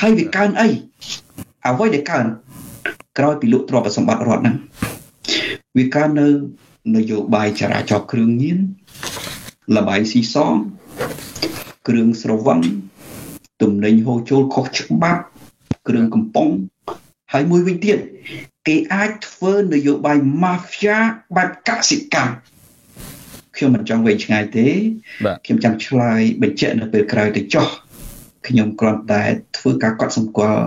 [0.01, 0.69] ហើយវាកើនអី
[1.69, 2.27] អ្វីដែលកើន
[3.19, 4.57] ក្រោយពីលក់ទ្រព្យសម្បត្តិរដ្ឋហ្នឹង
[5.77, 6.29] វាកើននៅ
[6.97, 8.59] នយោបាយចរាចរណ៍គ្រឿងញៀន
[9.77, 10.55] លបាយស៊ីសង
[11.89, 12.61] គ្រឿងស្រវឹង
[13.63, 15.23] ទំនិញហូរចូលខុសច្បាប់
[15.89, 16.49] គ្រឿងកំប៉ុង
[17.33, 17.99] ហើយមួយវិញទៀត
[18.67, 20.97] គេអាចធ្វើនយោបាយ mafia
[21.37, 22.35] បែបកសិកម្ម
[23.57, 24.69] ខ្ញុំមិនចង់វែងឆ្ងាយទេ
[25.45, 27.69] ខ្ញុំចាំឆ្លើយបញ្ជាក់នៅពេលក្រោយទៅចោះ
[28.47, 29.23] ខ្ញុំគ្រាន់តែ
[29.57, 30.65] ធ្វើការកត់សម្គាល់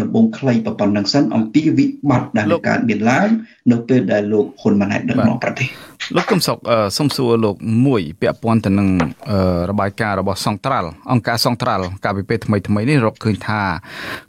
[0.00, 3.28] ដំបងខ្លីប៉ុណ្ណឹងសិនអំពីវិបត្តិដែលកើតមានឡើង
[3.70, 5.68] នៅពេលដែលលោកហ៊ុនម៉ាណែតដឹកនាំប្រទេស
[6.16, 6.56] លោកកឹមសុខ
[6.98, 8.88] សុំសួរលោកមួយពាក់ព័ន្ធទៅនឹង
[9.70, 13.62] របាយការណ៍របស់សង្ត្រាល់អង្គការសង្ត្រាល់កាលពីពេលថ្មីថ្មីនេះរកឃើញថា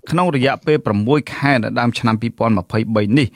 [0.09, 2.15] ក្នុងរយៈពេល6ខែនៅដើមឆ្នាំ
[2.61, 3.27] 2023នេះ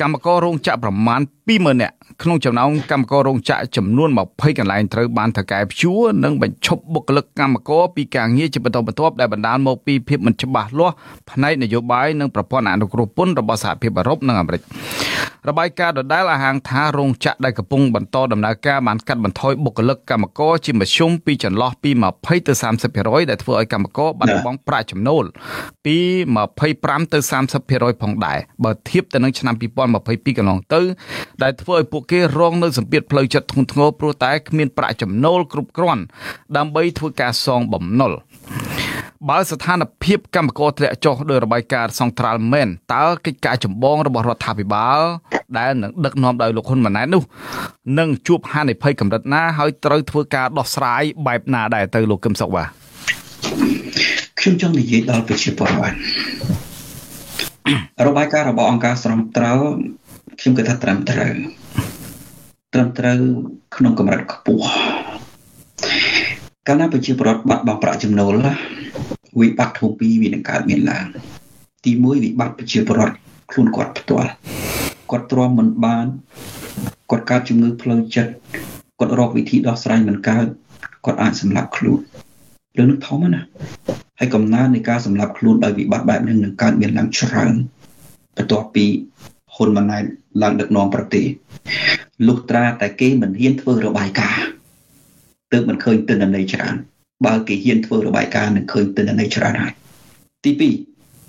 [0.00, 1.20] កម្មកររោងចក្រប្រមាណ
[1.50, 10.94] 20000នាក់ ក្នុងចំណោមកម្មកររោងចក្រចំនួន20កន្លែងត្រូវបានថកែព្យួរនិងបញ្ឈប់បុគ្គលិកកម្មករពីការងារជាបន្តបន្ទាប់ដែលបណ្ដាលមកពីភាពមិនច្បាស់លាស់
[11.30, 14.62] ផ្នែកនយោបាយនិងប្រព័ន្ធអនុគ្រោះពន្ធរបស់សហភាពអឺរ៉ុបនិងអាមេរិក
[15.48, 22.52] របាយការណ៍ដដែលឲ្យហាងថារោងចក្រដែលកំពុងបន្តដំណើរការបានកាត់បន្ថយបុគ្គលិកកម្មករជាមធ្យមពីចន្លោះពី20ទៅ
[22.92, 25.24] 30%ដែលធ្វើឲ្យកម្មករបាត់បង់ប្រាក់ចំណូល
[25.86, 25.96] ពី
[26.54, 27.18] 25ទៅ
[27.60, 30.80] 30%ផងដែរបើធៀបទៅនឹងឆ្នាំ2022កន្លងទៅ
[31.42, 36.02] ដែលធ្វើឲ្យពួកគេរងនៅសម្ពាធផ្លូវចិត្តធ្ងន់ធ្ងរព្រោះតែគ្មានប្រាក់ចំណូលគ្រប់គ្រាន់
[36.56, 38.12] ដើម្បីធ្វើការសងបំណុល
[39.28, 45.00] បើស្ថានភាពកម្មករធ្លាក់ចុះដោយរបាយការណ៍សង្ត្រាល់មែនតើកិច្ចការចម្បងរបស់រដ្ឋាភិបាល
[45.58, 47.22] ដែលនឹងដឹកនាំដោយលោកហ៊ុនម៉ាណែតនោះ
[47.98, 52.68] នឹងជួបហានិភ័យកម្រិតណាហើយត្រូវធ្វើការដោះស្រាយបែបណាដែរទៅលោកកឹមសុខបាទ
[54.40, 59.58] ខ្ញុំចង់និយាយដល់ប្រជាពលរដ្ឋរបាយការណ៍របស់អង្គការស្រំត្រូវ
[60.40, 61.32] ខ្ញុំគិតថាត្រឹមត្រូវ
[62.74, 63.20] ត្រឹមត្រូវ
[63.76, 64.66] ក្នុងកម្រិតខ្ពស់
[66.66, 68.34] កាលណាប្រជាពលរដ្ឋបាត់បង់ប្រាក់ចំណូល
[69.40, 71.06] វិបត្តិធំពីរវានឹងកើតមានឡើង
[71.84, 73.16] ទី1វិបត្តិប្រជាពលរដ្ឋ
[73.50, 74.30] ខ្លួនគាត់ផ្ទាល់
[75.10, 76.06] គាត់ទ្រាំមិនបាន
[77.10, 78.32] គាត់កើតជំងឺផ្លូវចិត្ត
[78.98, 80.46] គាត់រកវិធីដោះស្រាយមិនកើត
[81.04, 82.00] គាត់អាចសម្លាប់ខ្លួន
[82.76, 83.48] រឿងនេះធំណាស់
[84.18, 87.54] ហើយកំណើននៃការសម្លាប់ខ្លួនដោយវិបត្តិបែបនេះនឹងកើតមានឡើងច្រើន
[88.36, 88.84] បន្ទាប់ពី
[89.54, 90.04] ហ៊ុនម៉ាណែត
[90.42, 91.24] ឡើងដឹកនាំប្រទេស
[92.26, 94.46] លុះត្រាតែគេមិនហ៊ានធ្វើរបាយការណ៍
[95.52, 96.74] ទើបមិនឃើញទិន្នន័យច្រើន
[97.26, 99.72] បើគេហ៊ានធ្វើរបាយការណ៍នឹងឃើញទិន្នន័យច្រើនហើយ
[100.44, 100.52] ទី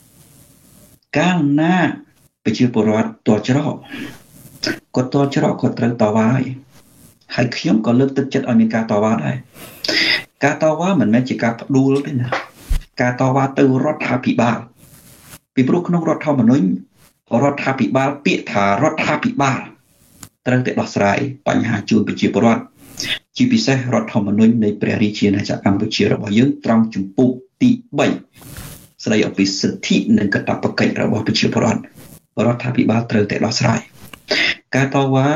[0.09, 1.75] 2កាលណា
[2.43, 3.75] ប្រជាពលរដ្ឋតច្រក
[4.95, 6.45] គាត់តច្រកគាត់ត្រូវតវ៉ាហើយ
[7.35, 9.35] ហើយខ្ញុំក៏លើកទឹកចិត្តឲ្យមានការតវ៉ាដែរ
[10.43, 12.27] ការតវ៉ាមិនមែនជាការផ្ដួលទេណា
[13.01, 14.59] ការតវ៉ាទៅរដ្ឋាភិបាល
[15.55, 16.65] ពីព្រោះក្នុងរដ្ឋធម្មនុញ្ញ
[17.43, 19.59] រដ្ឋាភិបាលពាក្យថារដ្ឋាភិបាល
[20.47, 22.63] ត្រូវតែដោះស្រាយបញ្ហាជូនប្រជាពលរដ្ឋ
[23.37, 27.69] ជាពិសេសរដ្ឋធម្មនុញ្ញនៃព្រះរាជាណាចក្រកម្ពុជារបស់យើងត្រង់ជំពូកទី
[28.37, 31.81] 3ស្ដីអំពីសិទ្ធិនិងកាតព្វកិច្ចរបស់ប្រជាពលរដ្ឋ
[32.45, 33.79] រដ្ឋាភិបាលត្រូវតែដោះស្រាយ
[34.75, 35.29] ការតវ៉ា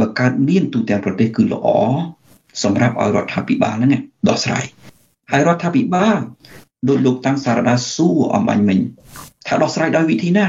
[0.00, 1.68] បើកើតមានទូទាំងប្រទេសគឺល្អ
[2.62, 4.64] សម្រាប់ឲ្យរដ្ឋាភិបាលហ្នឹងដោះស្រាយ
[5.30, 6.18] ហើយរដ្ឋាភិបាល
[6.88, 8.78] ដោយលោកតាំងសារដាសួរអំបញ្ញមិញ
[9.46, 10.46] ថាដោះស្រាយដោយវិធីណា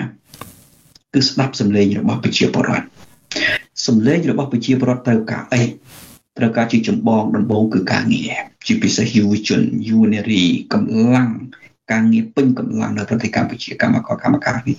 [1.14, 2.86] គឺស្ដាប់សម្លេងរបស់ប្រជាពលរដ្ឋ
[3.88, 5.64] សម្លេងរបស់ប្រជាពលរដ្ឋត្រូវការអី
[6.38, 8.34] ត្រូវការជាចម្បងដំបូងគឺការងារ
[8.66, 10.44] ជាពិសេសយុវជនយុវនារី
[10.74, 11.30] កម្លាំង
[11.92, 14.78] ការងារពេញកម្លាំងនៅប្រទេសកម្ពុជាកម្មករកម្មការនេះ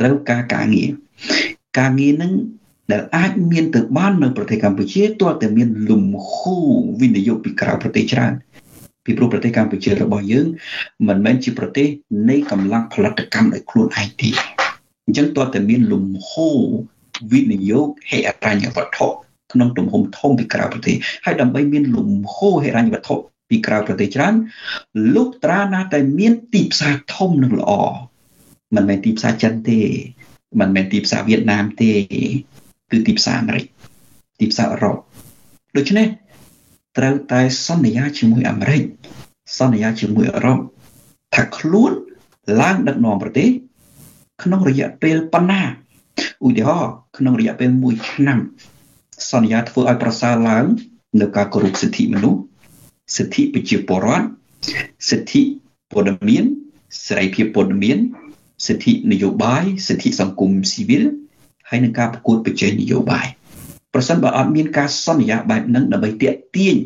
[0.00, 0.90] ត្រូវការការងារ
[1.78, 2.32] ការងារនឹង
[2.92, 6.68] ដែលអាចមានទៅបាននៅប្រទេសកម្ពុជាទាល់តែមានលំហូរ
[7.00, 8.32] វិនិយោគពីក្រៅប្រទេសច្រើន
[9.04, 10.46] ពីព្រោះប្រទេសកម្ពុជារបស់យើង
[11.08, 11.86] មិនមែនជាប្រទេស
[12.30, 14.30] នៃកម្លាំងផលិតកម្មដោយខ្លួនឯងទេ
[15.04, 16.60] អញ្ចឹងទាល់តែមានលំហូរ
[17.32, 19.06] វិនិយោគហិរញ្ញវត្ថុ
[19.52, 23.14] ក្នុងទំហំធំពីក្រៅប្រទេសហើយដើម្បីមានលំហូរហិរញ្ញវត្ថុ
[23.48, 24.34] ពីក្រៅប្រទេសច្រើន
[25.14, 27.72] លុះត្រាណាតែមានទីផ្សារធំនិងល្អ
[28.74, 29.80] មិនមែនទីផ្សារចិនទេ
[30.60, 31.92] មិនមែនទីផ្សារវៀតណាមទេ
[32.90, 33.64] គឺទីផ្សារអាមេរិក
[34.40, 34.96] ទីផ្សារអឺរ៉ុប
[35.76, 36.06] ដូច្នេះ
[36.98, 38.82] ត្រូវតែសន្យាជាមួយអាមេរិក
[39.58, 40.58] សន្យាជាមួយអឺរ៉ុប
[41.34, 41.92] ថាខ្លួន
[42.60, 43.48] ឡើងដឹកនាំប្រទេស
[44.42, 45.62] ក្នុងរយៈពេលប៉ុណ្ណា
[46.46, 48.38] ឧទាហរណ៍ក្នុងរយៈពេល1ឆ្នាំ
[49.30, 50.64] សន្យាធ្វើឲ្យប្រសើរឡើង
[51.20, 52.40] នៅការគោរពសិទ្ធិមនុស្ស
[53.16, 54.26] សិទ្ធិប្រជាពលរដ្ឋ
[55.10, 55.42] សិទ្ធិ
[55.90, 56.46] ពលរដ្ឋ
[57.06, 58.00] សេរីភាពពលរដ្ឋ
[58.66, 61.02] សិទ្ធិនយោបាយសិទ្ធិសង្គមស៊ីវិល
[61.68, 63.26] ហើយនឹងការប្រកួតប្រជែងនយោបាយ
[63.94, 66.76] ប្រសិនបើអត់មានការសន្យាបែបហ្នឹងដើម្បីទាក់ទាញ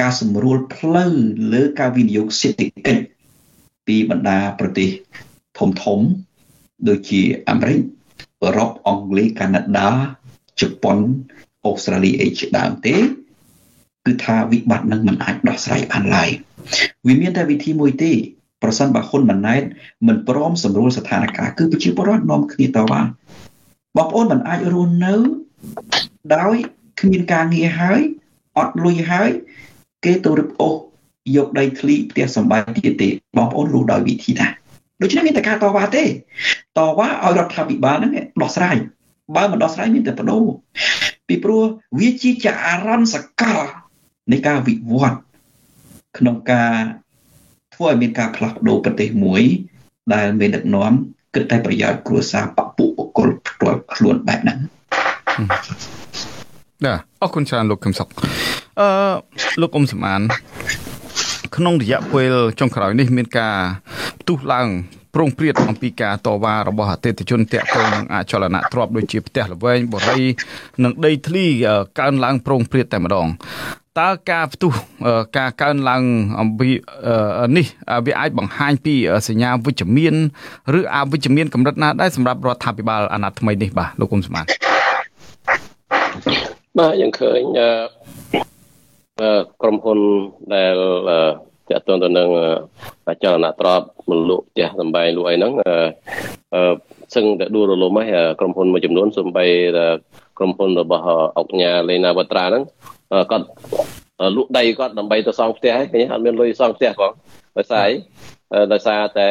[0.00, 1.12] ការសម្រួលផ្លូវ
[1.52, 3.04] លើការវិនិយោគសេដ្ឋកិច្ច
[3.86, 4.90] ពីបណ្ដាប្រទេស
[5.58, 6.00] ធំធំ
[6.88, 7.78] ដូចជាអាមេរិក
[8.44, 9.90] អឺរ៉ុបអង់គ្លេសកាណាដា
[10.60, 10.98] ជប៉ុន
[11.66, 12.96] អូស្ត្រាលីអីជាដើមទេ
[14.06, 16.30] គឺថាវិបត្តិនឹងមិនអាចដោះស្រាយបានឡើយ
[17.06, 18.12] វាមានតែវិធីមួយទេ
[18.62, 19.62] ប្រសិនបើហ៊ុនម៉ាណែត
[20.06, 23.00] មិនព្រមសម្រួលស្ថានភាពគឺប្រជាពលរដ្ឋនាំគ្នាតវ៉ា
[23.96, 25.14] បងប្អូនមិនអាចរស់នៅ
[26.36, 26.56] ដោយ
[27.00, 28.00] គ្មានការងារហើយ
[28.58, 29.30] អត់លុយហើយ
[30.04, 30.74] គេទៅរឹបអូស
[31.36, 34.48] យកដីធ្លីផ្ទះសម្បែងទៀតទេបងប្អូនរស់ដោយវិធីណា
[35.02, 36.04] ដូច្នេះមានតែការតវ៉ាទេ
[36.78, 38.76] តវ៉ាឲ្យរដ្ឋាភិបាលហ្នឹងដោះស្រាយ
[39.36, 40.44] បើមិនដោះស្រាយមានតែបដូរ
[41.28, 41.62] ពីព្រោះ
[41.98, 42.46] វាជាច
[42.86, 43.58] រន្តសកល
[44.32, 45.18] នៃការវិវត្ត
[46.18, 46.72] ក្នុងការ
[47.74, 49.42] ធ្វើឲ្យមានការផ្លាស់ប្ដូរប្រទេសមួយ
[50.14, 50.92] ដែលមានដឹកនាំ
[51.34, 54.58] គិតតែប្រយោជន៍គ្រួសារបពុបុគ្គលផ្ទាល់ខ្លួនបែបហ្នឹង
[56.86, 58.08] ណាអរគុណច្រើនលោកកឹមសុខ
[58.80, 58.88] អឺ
[59.60, 60.22] លោកអ៊ុំសំអាន
[61.56, 63.56] ក្នុងរយៈពេលចុងក្រោយនេះមានការ
[64.24, 64.68] ផ្ទុះឡើង
[65.14, 70.22] ប្រងព្រាតអំពីការតវ៉ារបស់អតិថិជនតាក់ទងនឹងអចលនទ្រព្យដូចជាផ្ទះល្វែងបរិយ
[70.84, 71.46] និងដីធ្លី
[72.00, 73.26] កើនឡើងប្រងព្រាតតែម្ដង
[74.00, 74.72] តើការផ្ទុះ
[75.38, 76.02] ការកើនឡើង
[76.40, 76.68] អំពី
[77.56, 77.66] នេះ
[78.06, 78.94] វាអាចបង្ហាញពី
[79.28, 80.14] សញ្ញាវិជ្ជមាន
[80.78, 84.50] ឬអវិជ្ជមានកម្រិតណាដែរសម្រាប់រដ្ឋាភិបាលអាណត្តិថ្មីនេះបាទលោកគុំសម្បត្តិ
[86.78, 87.40] បាទយើងឃើញ
[89.62, 89.98] ក្រុមហ៊ុន
[90.54, 90.76] ដែល
[91.70, 92.28] តាក់ទងទៅនឹង
[93.08, 95.52] អចលនទ្រព្យមលក់ផ្ទះសំបែងលក់អីហ្នឹង
[96.54, 96.74] អឺ
[97.14, 99.46] សឹងតែដួលរលំហើយក្រុមហ៊ុនមួយចំនួនសំបី
[100.38, 101.04] ក្រុមហ៊ុនរបស់
[101.38, 102.62] អុកញ៉ាលេណាវត្រាហ្នឹង
[103.30, 103.46] គាត់
[104.36, 107.12] លក់ដីគាត់ដើម្បីទៅសង់ផ្ទះហ្នឹងឃើញអត់មានលុយសង់ផ្ទះផង
[107.56, 107.94] ដោយសារអី
[108.72, 109.28] ដោយសារតែ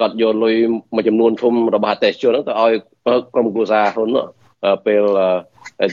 [0.00, 0.54] គាត់យកលុយ
[0.94, 2.72] មួយចំនួនធំរបស់អតិថិជនហ្នឹងទៅឲ្យ
[3.34, 4.08] ក្រុមគ្រួសារហ៊ុន
[4.86, 5.02] ពេល
[5.80, 5.86] ទៅ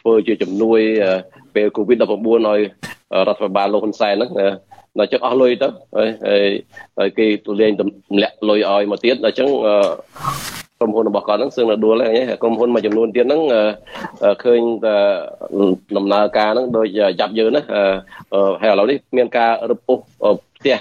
[0.00, 0.80] ធ្វើជាជំនួយ
[1.54, 2.02] ពេល COVID-19
[2.46, 2.60] ឲ្យ
[3.26, 4.30] រដ្ឋាភិបាលលោកហ៊ុនសែនហ្នឹង
[4.98, 6.08] ដល់ចឹងអស់លុយទៅហើយ
[6.98, 9.48] ហើយគេទូលែងទម្លាក់លុយឲ្យមកទៀតដល់ចឹង
[10.78, 13.42] ក្រុមហ៊ុនរបស់គាត់ហ្នឹងសឹងនៅដួលហ្នឹងក្រុមហ៊ុនមួយចំនួនទៀតហ្នឹង
[14.44, 14.96] ឃើញតែ
[15.96, 16.86] ដំណើរការហ្នឹងដូច
[17.20, 17.62] ចាប់យើងណា
[18.62, 20.76] ហើយឥឡូវនេះមានការរឹបអូសផ្ទះ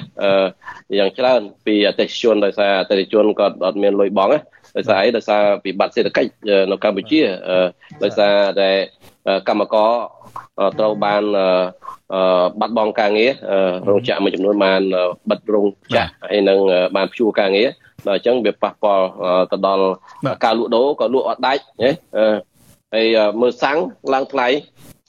[0.98, 4.40] យ៉ាងច្រើនពីអតិថិជនដោយសារអតិថិជនគាត់អត់មានលុយបង់ណា
[4.78, 6.30] ដោយសារអីដោយសារវិបត្តិសេដ្ឋកិច្ច
[6.72, 7.22] នៅកម្ពុជា
[8.04, 8.70] ដោយសារតែ
[9.48, 9.92] កម្មករ
[10.80, 11.24] ត្រូវបាន
[12.60, 13.32] បាត់បង់ការងារ
[13.90, 14.82] រោងចក្រមួយចំនួនបាន
[15.30, 16.60] បិទរោងចក្រហើយនឹង
[16.96, 17.68] បានព្យួរការងារ
[18.08, 19.06] ដល់អញ្ចឹងវាប៉ះពាល់
[19.52, 19.86] ទៅដល់
[20.46, 21.92] ការលក់ដូរក៏លក់អត់ដាច់ណា
[22.94, 23.08] ហើយ
[23.42, 23.78] មើលសាំង
[24.14, 24.48] ឡើងថ្លៃ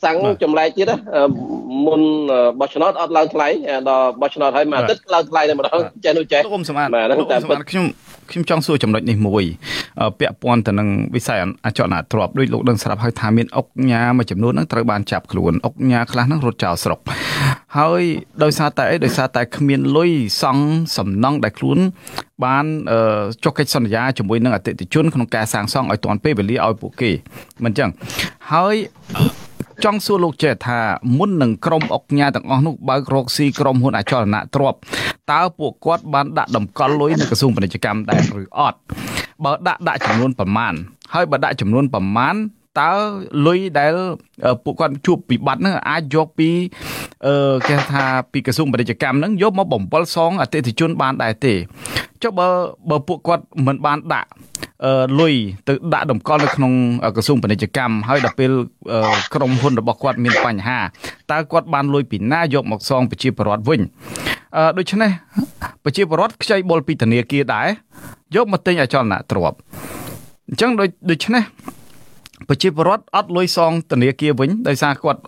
[0.05, 0.93] សាំងចម្លែកទៀត
[1.87, 2.01] មុន
[2.61, 3.49] បោះឆ្នោតអត់ឡើងថ្លៃ
[3.89, 7.87] ដល់បោះឆ្នោតហើយមួយអាទិត្យឡើងថ្លៃតែម្ដងចេះនោះចេះលោកអ៊ំសម្បត្តិបាទខ្ញុំ
[8.31, 9.45] ខ្ញុំចង់សួរចំណុចនេះមួយ
[10.19, 16.99] ពាក់ព័ន្ធទៅនឹងវិស័យអចលនទ្រព្យដោយលោកដឹងស្រាប់ហើយថាមានអុកញ៉ាមួយចំនួនហ្នឹងត្រូវបានចាប់ខ្លួនអុកញ៉ាខ្លះហ្នឹងរត់ចោលស្រុក
[17.79, 18.03] ហើយ
[18.43, 20.11] ដោយសារតែអីដោយសារតែគ្មានលុយ
[20.43, 20.65] សង់
[20.97, 21.79] សំណង់ដែលខ្លួន
[22.45, 22.65] បាន
[23.45, 27.11] ចុះកិច្ចសន្យាជាមួយនឹងអតិថិជនក្នុងការសាងសង់ឲ្យទាន់ពេលវេលាឲ្យពួកគេ
[27.65, 27.91] មិនអញ្ចឹង
[28.53, 28.75] ហើយ
[29.85, 30.79] ចង់សួរលោកចេះថា
[31.19, 34.79] មុននឹងក្រុមអុកញ៉ាទាំងអស់នោះបើករកស៊ីក្រុមហ៊ុនអចលនទ្រព្យ
[35.33, 38.79] តើពួកគាត់បានដាក់តម្កល់លុយនៅក្រសួងពាណិជ្ជកម្មដែរឬអត់
[39.45, 40.75] បើដាក់ដាក់ចំនួនប្រមាណ
[41.15, 42.35] ហើយបើដាក់ចំនួនប្រមាណ
[42.81, 42.93] តើ
[43.47, 43.95] លុយដែល
[44.65, 46.51] ពួកគាត់ជួបពិបត្តិហ្នឹងអាចយកពី
[47.27, 51.55] អឺគេថាពីក្រសួងពាណិជ្ជកម្មហ្នឹងយកមកបំពល់សងអតិថិជនបានដែរទេ
[52.23, 52.49] ចុះបើ
[52.91, 54.29] បើពួកគាត់មិនបានដាក់
[55.21, 55.35] លុយ
[55.69, 56.73] ទៅដាក់តម្កល់នៅក្នុង
[57.17, 58.53] ក្រសួងពាណិជ្ជកម្មហើយដល់ពេល
[59.35, 60.81] ក្រុមហ៊ុនរបស់គាត់មានបញ្ហា
[61.33, 63.81] តើគាត់បានលុយពីណាយកមកសងប្រជាពលរដ្ឋវិញ
[64.79, 65.11] ដូច្នេះ
[65.85, 67.67] ប្រជាពលរដ្ឋខ្ចីបុលពីធនាគារដែរ
[68.35, 69.59] យកមកទិញអចលនទ្រព្យ
[70.49, 71.43] អញ្ចឹងដូចដូច្នេះ
[72.49, 75.21] ប្រជាពលរដ្ឋអត់លុយសងធនាគារវិញដោយសារគាត់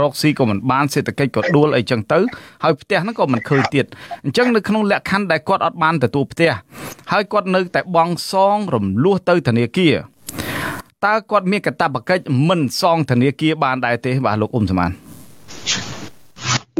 [0.00, 2.18] រកស៊ីក៏មិនបានសេដ្ឋកិច្ចក៏ដួលអីចឹងទៅ
[2.64, 3.86] ហើយផ្ទះហ្នឹងក៏មិនឃើញទៀត
[4.24, 6.50] អញ្ចឹងនៅក្នុងលក្ខខណ្ឌដែលគាត់អត់បានទទួលផ្ទះ
[7.12, 9.94] ហើយគាត់នៅតែបងសងរំលោះទៅធនាគារ
[11.04, 15.11] តើគាត់មានកាតព្វកិច្ចមិនសងធនាគារបានដែរទេបាទលោកអ៊ុំសមាន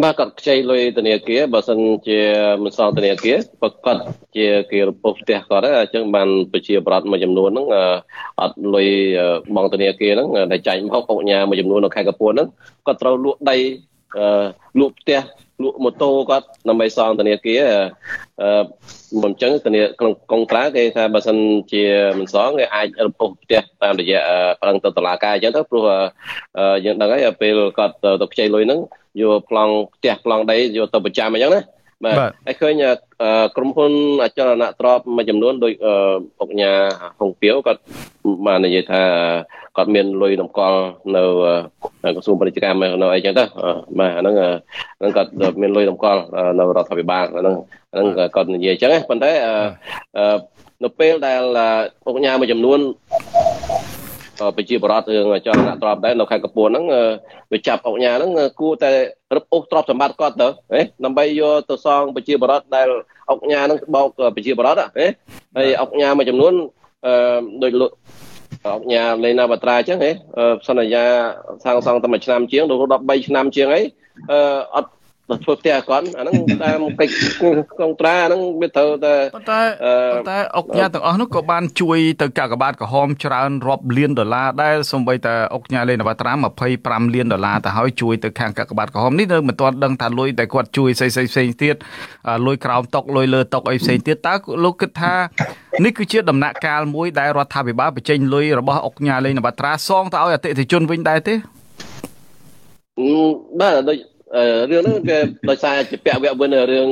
[0.00, 2.20] បាទគាត់ខ្ចីលុយធនាគារបើសិនជា
[2.62, 4.02] មិនសងធនាគារបើគាត់
[4.36, 7.66] ជាគេរពុះផ្ទះគាត់អញ្ចឹងបានប្រជាប្រដ្ឋមួយចំនួនហ្នឹង
[8.40, 8.88] អត់លុយ
[9.54, 12.48] បងធនាគារហ្នឹងដែលចាញ់មកអុកញ៉ាមួយចំនួននៅខេត្តកពួនហ្នឹង
[12.86, 13.56] គាត់ត្រូវលក់ដី
[14.80, 15.20] លក់ផ្ទះ
[15.62, 17.62] លក់ម៉ូតូគាត់ដើម្បីសងធនាគារ
[18.42, 18.64] អឺ
[19.22, 21.38] មិនចឹងធនាក្នុងកុងត្រាគេថាបើសិន
[21.72, 21.84] ជា
[22.18, 24.20] មិនសងគេអាចរពុះផ្ទះតាមរយៈ
[24.62, 25.84] ប្រឹងទៅតុលាការអញ្ចឹងទៅព្រោះ
[26.84, 28.80] យើងដឹងហើយពេលគាត់ទៅខ្ចីលុយហ្នឹង
[29.20, 31.62] យកប្លង់ផ្ទះប្លង់ដីយកទៅប្រចាំអញ្ចឹងណា
[32.04, 32.74] បាទហើយឃើញ
[33.56, 33.92] ក្រុមហ៊ុន
[34.24, 35.72] អចលនទ្រព្យមួយចំនួនដោយ
[36.40, 36.72] អុកញ៉ា
[37.18, 37.80] ហុងពាវគាត់
[38.46, 39.02] បាននិយាយថា
[39.76, 40.78] គាត់មានលុយតម្កល់
[41.16, 41.22] នៅ
[42.14, 43.44] ក្រសួងពាណិជ្ជកម្មនៅអីចឹងទៅ
[43.98, 44.34] បាទអាហ្នឹង
[44.98, 45.30] ហ្នឹងគាត់
[45.62, 46.20] មានលុយតម្កល់
[46.58, 47.56] នៅរដ្ឋាភិបាលហ្នឹង
[47.92, 49.32] ហ្នឹងគាត់និយាយចឹងប៉ុន្តែ
[50.84, 51.40] នៅពេលដែល
[52.06, 52.78] អុកញ៉ាមួយចំនួន
[54.56, 56.84] ប្រជាបរតរឿងចលនាទ្របដែរនៅខេត្តកំពតហ្នឹង
[57.52, 58.90] វាចាប់អុកញ៉ាហ្នឹងគួរតែ
[59.36, 62.88] រឹបអូសទ្របសម្បត្តិគាត់ទៅហ៎ដើម្បីយកទៅសងប្រជាបរតដែល
[63.30, 64.84] អុកញ៉ាហ្នឹងបោកប្រជាបរតហ៎
[65.56, 66.54] ហើយអុកញ៉ាមួយចំនួន
[67.06, 67.12] អឺ
[67.62, 67.70] ដោយ
[68.74, 70.10] អុកញ៉ាលេណាបត្រាអញ្ចឹងហ៎
[70.68, 71.04] សន្យា
[71.64, 73.82] សាងសង់តែមួយឆ្នាំជាងដល់13ឆ្នាំជាងអី
[74.30, 74.38] អឺ
[74.76, 74.90] អត់
[75.44, 77.14] ធ្វើផ្ទះគាត់អាហ្នឹងតាមកិច្ច
[77.80, 79.60] កងត្រាហ្នឹងវាត្រូវតែប៉ុន្តែ
[80.14, 86.32] ប៉ុន្តែអុកញ៉ាទាំងអស់នោះក៏បានជួយទៅកាកបាទក្រហមច្រើនរាប់លានដុល្លារដែរសូម្បីតែអុកញ៉ាលេនវត្រា
[86.72, 91.76] 25លានដុល្លារទៅហើយជួយទៅខាងកាកបាទក្រហមនេះនៅមិនទាន់ដឹងថាលុយតែគាត់ជួយផ្សេងផ្សេងទៀត
[92.46, 95.14] លុយក្រោមតុកលុយលើតុកអីផ្សេងទៀតតើលោកគិតថា
[95.84, 101.34] នេះគឺជាដំណាក់កាលមួយដែលរដ្ឋាភិបាលបញ្ចេញលុយរបស់អុកញ៉ាលេនវត្រាសងទៅឲ្យអតិថិជនវិញដែរទេ
[103.60, 103.98] បាទដូច
[104.70, 105.18] រឿងហ្នឹងគេ
[105.48, 106.88] ដោយសារជាពាក់វគ្គវិនរឿង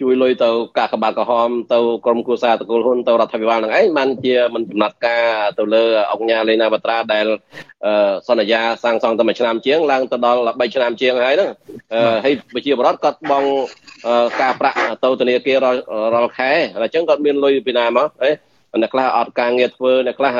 [0.00, 5.24] ជួយលុយទៅកាកបាទក្រហមទៅក្រមគូសាតកូលហ៊ុនទៅរដ្ឋាភិបាលហ្នឹងឯងបានជាមិនចំណាត់ការ
[5.58, 7.26] ទៅលើអង្គញាលេណាបត្រាដែល
[8.28, 11.50] សន្យាសាងសង់តែមួយឆ្នាំជាងឡើងទៅដល់3ឆ្នាំជាងហើយហ្នឹង
[12.24, 13.44] ហើយប្រជាពលរដ្ឋគាត់បង
[14.40, 15.58] ការប្រាក់ទៅធនាគារ
[16.14, 18.30] រាល់ខែអញ្ចឹងគាត់មានលុយពីណាមកហ៎
[18.82, 20.32] អ្នកខ្លះអត់ការងារធ្វើអ្នកខ្លះ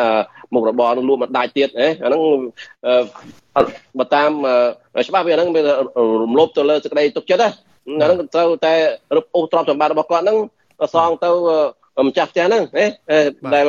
[0.55, 2.21] មុខរបរនឹងលួចមិនដាច់ទៀតហ៎អាហ្នឹង
[3.99, 4.31] បើតាម
[5.09, 5.63] ច្បាប់វាហ្នឹងវា
[6.23, 7.51] រំលោភទៅលើសេចក្តីទុកចិត្តណា
[8.01, 8.75] អាហ្នឹងត្រូវតែ
[9.17, 10.39] រឹបអូសទ្រព្យសម្បត្តិរបស់គាត់ហ្នឹង
[10.95, 11.31] សងទៅ
[12.07, 12.85] ម្ចាស់ផ្ទះហ្នឹងហ៎
[13.55, 13.67] ដែល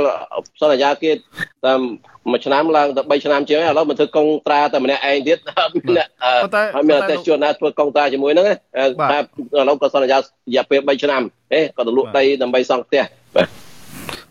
[0.62, 1.12] សន្យាគេ
[1.66, 1.82] តាម
[2.32, 6.08] មួយឆ្នាំឡើងទៅ3ឆ្នាំជាងឥឡូវមិនធ្វើកុងត្រាតែម្នាក់ឯងទៀតអត់មាន
[6.76, 8.46] ហើយមានអតិថិជនណាធ្វើកុងត្រាជាមួយហ្នឹង
[9.12, 9.18] ថា
[9.60, 10.22] ឥឡូវក៏សន្យារ
[10.56, 11.22] យៈពេល3ឆ្នាំ
[11.54, 13.04] ហ៎ក៏ទៅលក់ដីដើម្បីសង់ផ្ទះ
[13.36, 13.48] បាទ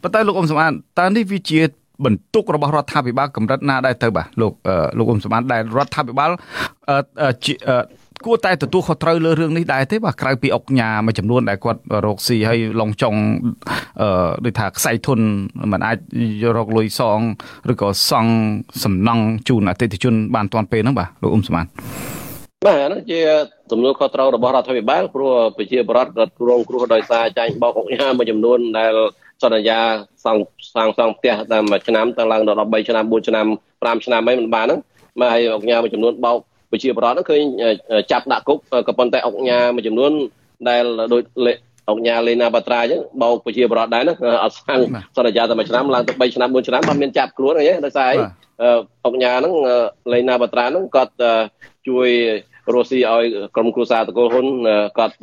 [0.02, 1.61] ប៉ុន្តែលោកអ៊ំសំអានតើនេះវាជា
[2.04, 4.52] បន្ទុករបស់រដ្ឋាភិបាលកម្រិតណាដែរទៅបាទលោក
[4.98, 6.30] លោកអ៊ំសំអានដែលរដ្ឋាភិបាល
[8.26, 13.20] គួរតែទទួលខុសត្រូវលើរឿងនេះដែរទេបាទក្រៅពីអុកញ៉ាមួយចំនួនដែលគាត់រកស៊ីហើយឡងចង់
[14.02, 15.18] អឺដូចថាខ្សែធន
[15.72, 15.98] มันអាច
[16.56, 17.18] រកលុយសង
[17.72, 18.32] ឬក៏សង់
[18.84, 21.66] សំណង់ជូនអតិថិជនបានទាន់ពេលហ្នឹងបាទលោកអ៊ុំសមាន
[22.66, 23.20] បាទហ្នឹងជា
[23.70, 28.94] ទំនួលខុសត្រូវរបស់រដ្ឋាភិបាលព្រោះប្រជាបរតគាត់គ្រងគ្រោះដោយសារចាញ់បោកអុកញ៉ាមួយចំនួនដែល
[29.42, 29.79] សន្យា
[30.24, 30.42] សង់
[30.74, 34.81] សាងសង់ផ្ទះតាមមួយឆ្នាំទៅឡើងដល់13ឆ្នាំ4ឆ្នាំ5ឆ្នាំអីមិនបានហ្នឹង
[35.20, 36.38] មកឲ្យអង្គការមួយចំនួនបោក
[36.70, 37.42] ប្រជាប្រដ្ឋហ្នឹងឃើញ
[38.12, 40.12] ចាប់ដាក់គុកក៏ប៉ុន្តែអង្គការមួយចំនួន
[40.68, 41.22] ដែលដូច
[41.90, 44.81] អង្គការលេណាបាត្រាអញ្ចឹងបោកប្រជាប្រដ្ឋដែរណាអត់សាំង
[45.16, 48.18] សន្យាតែមួយឆ្នាំឡើងទៅ3ឆ្នាំ4ឆ្នាំបានមានចាប់ខ្លួនអីដោយសារអី
[49.07, 49.55] អង្គការហ្នឹង
[50.12, 51.12] លេណាបាត្រាហ្នឹងគាត់
[51.88, 52.09] ជួយ
[52.74, 53.24] រស់ស៊ីឲ្យ
[53.57, 54.46] ក្រុមគ្រួសារតកូលហ៊ុន
[54.98, 55.16] គាត់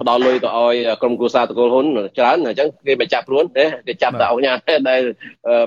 [0.00, 1.86] ផ្ដល់លុយទៅឲ្យក្រុមគ្រួសារតកូលហ៊ុន
[2.18, 4.52] ច្រើនអញ្ចឹងគេបញ្ចាប់ខ្លួនទេគេចាប់តែអង្គញា
[4.90, 5.00] ដែល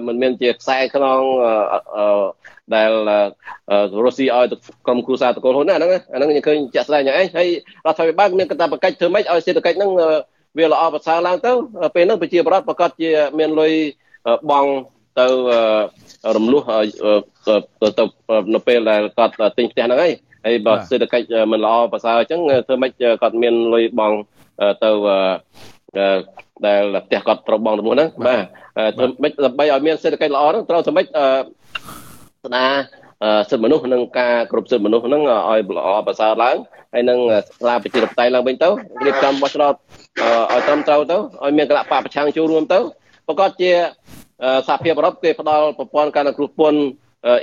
[0.08, 1.22] មិនមានជាខ្សែខ្នង
[2.76, 2.92] ដែល
[4.06, 4.46] រុស្ស៊ីឲ្យ
[4.86, 7.48] ក្រុមគ្រួសារតកូលហ៊ុនហ្នឹងអាហ្នឹងខ្ញុំឃើញចាក់ស្ដែងយ៉ាងឯងហើយ
[7.86, 9.92] រដ្ឋាភិបាលមានកាតព្វកិច្ចធ្វើម៉េចឲ្យសេដ្ឋកិច្ចហ្នឹង
[10.58, 11.52] វាល្អប្រសើរឡើងទៅ
[11.96, 13.74] ពេលហ្នឹងប្រជាពលរដ្ឋប្រកាសជាមានលុយ
[14.52, 14.66] បង
[15.20, 15.28] ទៅ
[16.36, 16.62] រំលោះ
[17.98, 18.04] ទៅ
[18.54, 20.14] នៅពេលដែលគាត់ទិញផ្ទះហ្នឹងហើយ
[20.48, 24.14] ហើយបើសេដ្ឋកិច្ចមិនល្អប្រសើរអញ្ចឹងធ្វើម៉េចគាត់មានលុយបង
[24.84, 24.90] ទៅ
[26.66, 28.44] ដែលផ្ទះគាត់ត្រូវបងទៅហ្នឹងបាទ
[28.96, 32.72] ធ្វើម៉េចដើម្បីឲ្យមានសេដ្ឋកិច្ចល្អហ្នឹងត្រូវធ្វើម៉េចស្ដារ
[33.50, 36.56] សិទ្ធិមនុស្សនិងការគ្រប់សិទ្ធិមនុស្សហ្នឹងឲ្យល្អប្រសើរឡើង
[36.94, 37.20] ហើយនឹង
[37.60, 38.70] ស្លាប្រជាធិបតេយ្យឡើងវិញទៅ
[39.06, 39.74] រៀបចំបោះឆ្នោត
[40.52, 42.80] ឲ្យត្រឹមត្រូវទៅឲ្យមានគណៈបកប្រឆាំងចូលរួមទៅ
[43.28, 43.72] ប្រកាសជា
[44.68, 46.80] សហភាពអឺរ៉ុបគេផ្ដល់ប្រព័ន្ធការគ្រោះពន្ធ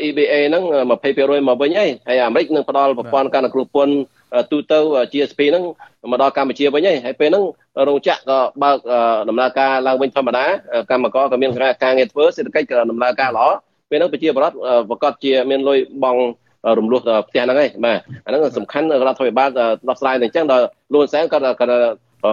[0.06, 3.94] EBA ហ្នឹង20%មកវិញហើយហើយអាមេរិកនឹងផ្ដល់ប្រព័ន្ធការគ្រោះពន្ធ
[4.50, 4.78] ទូទៅ
[5.12, 5.64] GSP ហ្នឹង
[6.10, 7.44] មកដល់កម្ពុជាវិញហើយហើយពេលហ្នឹង
[7.88, 8.76] រោងចក្រក៏បើក
[9.28, 10.44] ដំណើរការឡើងវិញធម្មតា
[10.90, 11.50] កម្មករក៏មាន
[11.84, 13.46] ការងារធ្វើសេដ្ឋកិច្ចក៏ដំណើរការល្អ
[13.90, 14.56] ពេលហ្នឹងប្រជាពលរដ្ឋ
[14.90, 16.16] ប្រកាសជាមានលុយបង
[16.78, 19.48] រំលោះផ្ទះហ្នឹងឯងបាទអាហ្នឹងសំខាន់រដ្ឋាភិបាល
[19.88, 21.76] ដោះស្រាយតែអញ្ចឹងដល់លួនសែនគាត់គាត់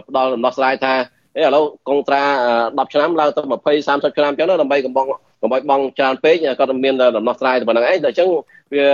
[0.08, 0.94] ផ្ដល់ដំណោះស្រាយថា
[1.36, 2.22] អេឥឡូវកុងត្រា
[2.58, 3.44] 10ឆ្នាំឡើងទៅ20
[3.88, 5.06] 30ឆ្នាំអញ្ចឹងដើម្បីកំបង
[5.42, 8.30] កុំឲ្យបងច្រើនពេកគាត់មានដំណោះស្រាយតែប៉ុណ្្នឹងឯងតែអញ្ចឹង
[8.74, 8.86] វា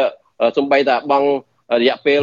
[0.57, 1.23] សំបីតែបង
[1.81, 2.21] រយៈពេល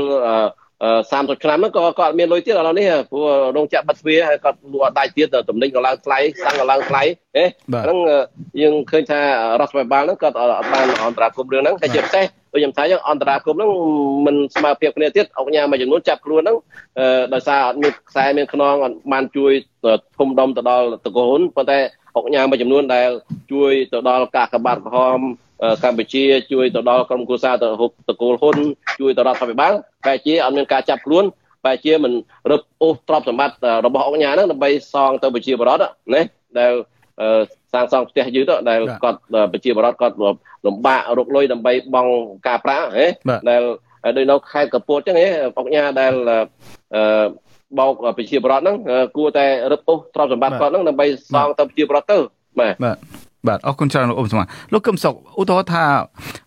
[0.84, 3.24] 30ឆ្នាំហ្នឹងក៏គាត់មានលុយទៀតឥឡូវនេះព្រោះ
[3.56, 7.02] រោងចក្របិទទ្វារហើយគាត់លក់ដាច់ទៀតទំនិញក៏ឡើងថ្លៃសាំងក៏ឡើងថ្លៃ
[7.36, 7.44] ហេ
[7.84, 7.98] ហ្នឹង
[8.60, 9.26] យើងឃើញថារ
[9.60, 10.36] ដ្ឋាភិបាលហ្នឹងគាត់
[10.72, 13.70] បានអន្តរាគមរឿងហ្នឹងតែជាពិសេសដូចខ្ញុំថាចឹងអន្តរាគមហ្នឹង
[14.26, 16.56] មិនស្មើភាពគ្នាទៀតអង្គការមួយចំនួនចាប់ខ្លួនហ្នឹង
[17.34, 19.52] ដោយសារអត់មានខ្សែមានខ្នងអត់បានជួយ
[20.18, 21.78] ធំដុំទៅដល់តកូលប៉ុន្តែ
[22.14, 23.08] អង្គការមួយចំនួនដែល
[23.52, 25.20] ជួយទៅដល់ការកបាត់ក្រហម
[25.84, 28.56] កម្ពុជាជួយទៅដល់ក្រុមគ្រួសារទៅហុកតកូលហ៊ុន
[29.00, 29.72] ជួយទៅរដ្ឋាភិបាល
[30.06, 31.24] បែរជាអត់មានការចាប់ខ្លួន
[31.64, 32.12] បែរជាមិន
[32.50, 35.82] រឹបអូសទ្រព្យសម្បត្តិរបស់អង្គការហ្នឹងដើម្បីសងទៅប្រជាពលរដ្ឋ
[36.14, 36.22] ណា
[36.58, 36.72] ដែល
[37.72, 39.20] សាងសង់ផ្ទះយឺតដែលគាត់
[39.52, 40.14] ប្រជាពលរដ្ឋគាត់
[40.66, 42.12] លំបាករកលុយដើម្បីបង់
[42.46, 43.06] ការប្រាក់ហ៎
[43.50, 43.62] ដែល
[44.16, 46.12] ដោយនៅខេត្តកពតអញ្ចឹងហ៎អង្គការដែល
[46.94, 47.26] អឺ
[47.78, 48.76] បោកប្រជាពលរដ្ឋហ្នឹង
[49.16, 52.18] គួរតែរឹបអូសទ្រព្យសម្បត្តិគាត់ហ្នឹងដើម្បីសងទៅប្រជាពលរដ្ឋទៅ
[52.58, 52.96] បាទបាទ
[53.46, 54.40] បាទអរគុណច្រើនលោកអ៊ុំសម
[54.72, 55.84] លោកកឹមសុខឧទាហរណ៍ថា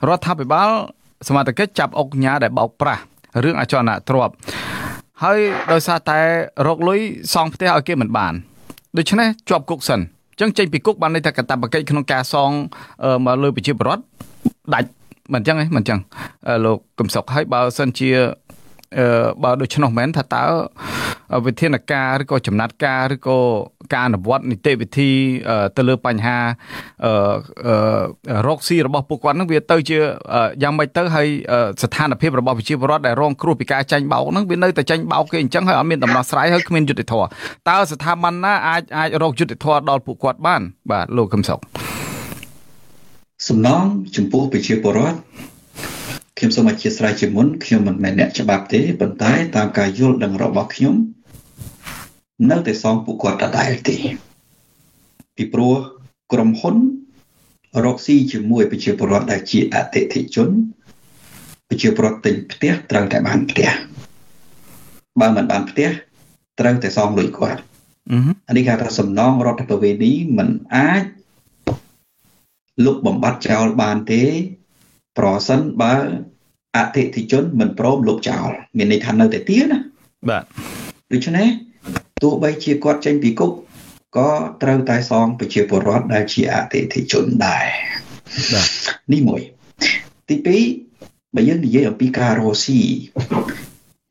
[0.10, 0.70] រដ្ឋាភិបាល
[1.28, 3.02] សមត្ថកិច្ចចាប់អុកញ៉ាដែលបោកប្រាស់
[3.44, 4.36] រឿងអចលនទ្រព្យ
[5.24, 5.40] ហើយ
[5.72, 6.20] ដោយសារតែ
[6.68, 7.00] រកលុយ
[7.34, 8.34] សងផ្ទះឲ្យគេមិនបាន
[8.98, 12.52] ដូច្នេះជាប់គុកសិនអញ្ចឹងចេញពីគុកបានន័យថាកតបកិច្ចក្នុងការសង
[13.26, 14.04] មកលើប្រជាពលរដ្ឋ
[14.74, 14.90] ដាច់
[15.34, 16.00] មិនអញ្ចឹងទេមិនអញ្ចឹង
[16.66, 18.24] លោកកឹមសុខហើយបើសិនជាអឺ
[19.44, 20.46] បើដូច្នោះមែនថាតើ
[21.46, 23.40] វិធានការឬក៏ចំណាត់ការឬក៏
[23.94, 25.12] ការអនុវត្តនីតិវិធី
[25.78, 26.38] ទៅលើបញ្ហា
[27.06, 29.98] អឺរោគស៊ីរបស់ពួកគាត់នឹងវាទៅជា
[30.64, 31.28] យ៉ាងម៉េចទៅហើយ
[31.82, 37.28] ស្ថានភាពរបស់ប្រជាពលរដ្ឋដែលរងគ្រោះពីការចាញ់បោកនឹងវានៅតែចាញ់បោកគេអញ្ចឹងហើយអត់មានដំណោះស្រាយហើយគ្មានយុត្តិធម៌
[37.70, 41.60] តើស្ថាប័នណាអាចអាចរកយុត្តិធម៌ដល់ពួកគាត់បានបាទលោកកឹមសុខ
[43.48, 43.84] សំណង
[44.16, 45.18] ចំពោះប្រជាពលរដ្ឋ
[46.40, 50.96] ខ្ញុំសូមអធិស្ឋានជាមុនខ្ញុំមិនមែនអ្នកច្បាប់ទេប៉ុន្តែតាមការយល់ដឹងរបស់ខ្ញុំ
[52.50, 53.98] នៅតែសងពួកគាត់ដដែលទេ
[55.36, 55.74] ពីព្រោះ
[56.32, 56.76] ក្រុមហ៊ុន
[57.86, 60.50] រកស៊ីជាមួយប្រជាពលរដ្ឋដែលជាអតិថិជន
[61.70, 63.70] ប្រជាពលរដ្ឋទិញផ្ទះត្រូវតែបានផ្ទះ
[65.20, 65.90] បើមិនបានផ្ទះ
[66.60, 67.62] ត្រូវតែសងលុយគាត់
[68.48, 71.04] អានេះគេថាសំណងរដ្ឋប្រវេណីមិនអាច
[72.86, 74.24] លុបបំបត្តិចោលបានទេ
[75.18, 75.96] ប្រសិនបើ
[76.76, 79.80] អតិថិជនមិនព្រមលុបចោលមានន័យថានៅតែទៀតណា
[80.30, 80.44] បាទ
[81.14, 81.48] ដូច្នេះ
[82.24, 83.52] ទោះបីជាគាត់ចេញពីគុក
[84.18, 84.30] ក៏
[84.62, 87.66] ត្រូវតែសងប្រជាពលរដ្ឋដែលជាអតិថិជនដែរ
[88.54, 88.68] បាទ
[89.12, 89.42] នេះមួយ
[90.30, 90.36] ទី
[90.86, 92.82] 2បើយើងនិយាយអំពីការរស់ស៊ី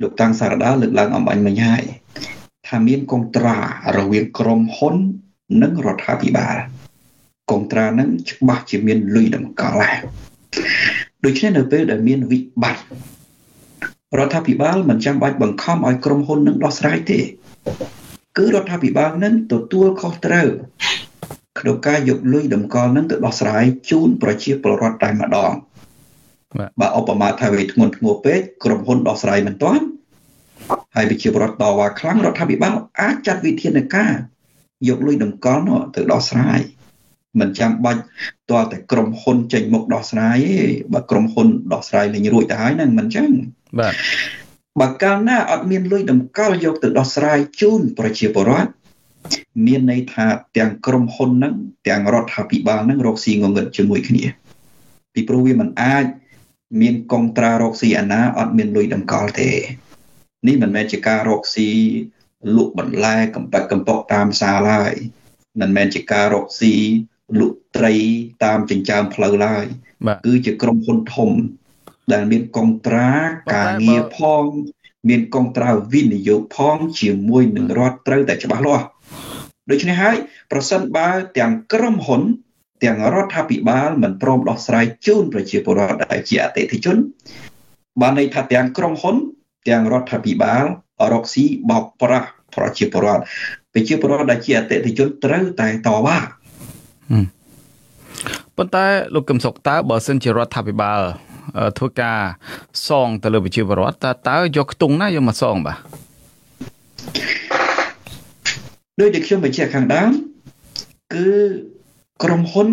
[0.02, 1.82] លោកតាំងសារដាលើកឡើងអំបញ្ញមិញហើយ
[2.68, 3.56] ថាមានកុងត្រា
[3.96, 4.94] រវាងក្រុមហ៊ុន
[5.62, 6.56] និងរដ្ឋាភិបាល
[7.50, 9.96] កុងត្រានឹងច្បាស់ជាមានលុយតម្កល់ដែរ
[11.26, 12.84] ដូច្នេះនៅពេលដែលមានវិបត្តិ
[14.18, 17.20] រដ្ឋាភិបាលមិនចាំបាច់បង្ខំឲ្យក្រុមហ៊ុននឹងដោះស្រាយទេ
[18.38, 20.48] គឺរដ្ឋាភិបាលនឹងទទួលខុសត្រូវ
[21.60, 25.52] ក្នុងការយកលុយតម្កល់នឹងទៅដោះស្រាយជូនប្រជាពលរដ្ឋតែម្ដង
[26.80, 29.84] បើឧបមាថាវាធ្ងន់ធ្ងរពេកក្រុមហ៊ុនដោះស្រាយមិនទាន់
[30.94, 34.14] ហើយប្រជាពលរដ្ឋតវ៉ាខ្លាំងរដ្ឋាភិបាលអាចចាត់វិធានការ
[34.88, 36.60] យកលុយតម្កល់នោះទៅដោះស្រាយ
[37.40, 38.02] មិនចាំបាច់
[38.50, 40.56] តើតែក្រុមហ៊ុនចេញមុខដោះស្រាយទេ
[40.94, 43.30] បើក្រុមហ៊ុនដោះស្រាយលេងរួចទៅហើយហ្នឹងមិនចឹង
[43.80, 43.94] បាទ
[44.80, 48.70] បើកាលណាអត់មានលុយតម្កល់យកទៅដោះស្រាយជូនប្រជាពលរដ្ឋ
[49.66, 50.26] មានន័យថា
[50.56, 51.54] ទាំងក្រុមហ៊ុនហ្នឹង
[51.88, 54.24] ទាំងរដ្ឋាភិបាលហ្នឹងរកស៊ីងងឹតជាមួយគ្នា
[55.14, 56.04] ពីព្រោះវាមិនអាច
[56.80, 59.50] មានកងត្រារកស៊ីអាណាអត់មានលុយតម្កល់ទេ
[60.46, 61.68] នេះមិនមែនជាការរកស៊ី
[62.56, 64.94] លក់បន្លែកំប៉ិតកំពកតាមផ្សារឡើយ
[65.60, 66.74] មិនមែនជាការរកស៊ី
[67.40, 67.94] លក់ត្រី
[68.44, 69.64] តាមចិញ្ចើមផ្លូវឡើយ
[70.26, 71.30] គឺជាក្រុមហ៊ុនធំ
[72.12, 73.10] ដែលមានកងត្រា
[73.54, 74.44] ការងារផង
[75.08, 78.86] មានកងត្រាវិនិយោគផង ជាមួយនឹងរដ្ឋត្រូវតែច្បាស់លាស់
[79.70, 80.16] ដូច្នេះហើយ
[80.52, 81.08] ប្រសិនបើ
[81.38, 82.22] ទាំងក្រុមហ៊ុន
[82.84, 86.96] ទាំងរដ្ឋាភិបាលមិនព្រមដោះស្រាយជូនប្រជាពលរដ្ឋដែលជាអតិថិជន
[88.00, 89.16] បានន័យថាទាំងក្រុមហ៊ុន
[89.68, 90.64] ទាំងរដ្ឋាភិបាល
[91.12, 93.22] រកស៊ីបោកប្រាស់ប្រជាពលរដ្ឋ
[93.72, 96.18] ប្រជាពលរដ្ឋដែលជាអតិថិជនត្រូវតែតវ៉ា
[98.56, 101.00] ប៉ុន្តែលោកកឹមសុខតើបើសិនជារដ្ឋាភិបាល
[101.78, 102.18] ធ្វើការ
[102.88, 105.78] សងទៅលើប្រជាពលរដ្ឋតើតើយកខ្ទង់ណាយកមកសងបាទ
[109.00, 110.10] ដោយដែលខ្ញុំបញ្ជាក់ខាងដើម
[111.14, 111.28] គឺ
[112.22, 112.68] ក្រុមហ៊ុន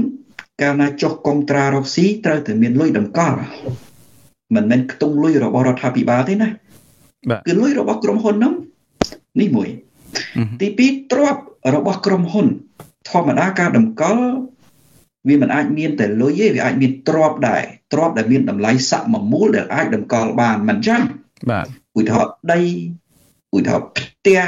[0.61, 3.38] កាលណាចុះកុងត្រារកស៊ីត្រូវតែមានលុយតម្កល់
[4.55, 6.49] មិនមែនខ្ទង់លុយរបស់រដ្ឋាភិបាលទេណា
[7.47, 8.53] គឺលុយរបស់ក្រុមហ៊ុនហ្នឹង
[9.39, 9.69] នេះមួយ
[10.61, 11.41] ទី2ទ្រព្យ
[11.75, 12.47] របស់ក្រុមហ៊ុន
[13.10, 14.26] ធម្មតាការតម្កល់
[15.28, 21.01] វាមិនអាចមានតែលុយទេវាអាចមានទ្រព្យដែរទ្រព្យដែលមានតម្លៃស័ក្តិមូលដែលអាចតម្កល់បានមិនចឹង
[21.49, 21.66] បាទ
[21.99, 22.60] ឧទាហរណ៍ដី
[23.56, 24.41] ឧទាហរណ៍ផ្ទះ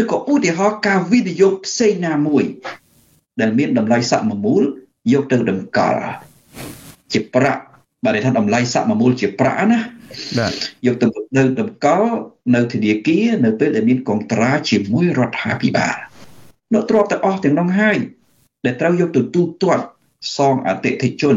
[0.00, 2.44] ឬក៏ឧទាហរណ៍ការវិនិយោគផ្សេងណាមួយ
[3.40, 4.62] ដែលមានតម្លៃស័ក្តិមូល
[5.12, 6.00] យកទៅតម្កល់
[7.12, 7.62] ជាប្រាក់
[8.04, 9.80] បាទន័យថាតម្លៃស័ក្តិមូលជាប្រាក់ណា
[10.38, 10.52] បាទ
[10.86, 11.06] យកទៅ
[11.36, 12.10] នៅតម្កល់
[12.54, 15.96] នៅធនាគារនៅពេលដែលមានកងត្រាជាមួយរដ្ឋាភិបាល
[16.74, 17.98] នៅទ្របទាំងអស់ទាំងនោះហើយ
[18.64, 19.84] ដែលត្រូវយកទៅទូទាត់
[20.36, 21.36] សងអតិថិជន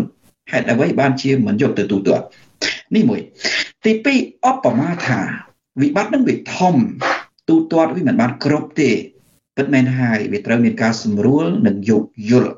[0.51, 2.25] ហេតុអ្វីបានជាមិនយកទៅទូទាត់
[2.95, 3.21] នេះមួយ
[3.85, 5.19] ទី2អបមាថា
[5.81, 6.75] វិបត្តិនឹងវាធំ
[7.49, 8.91] ទូទាត់វាមិនបានគ្រប់ទេ
[9.57, 12.53] ពិតមែនហើយវាត្រូវមានការសម្រួលនិងយោគយល់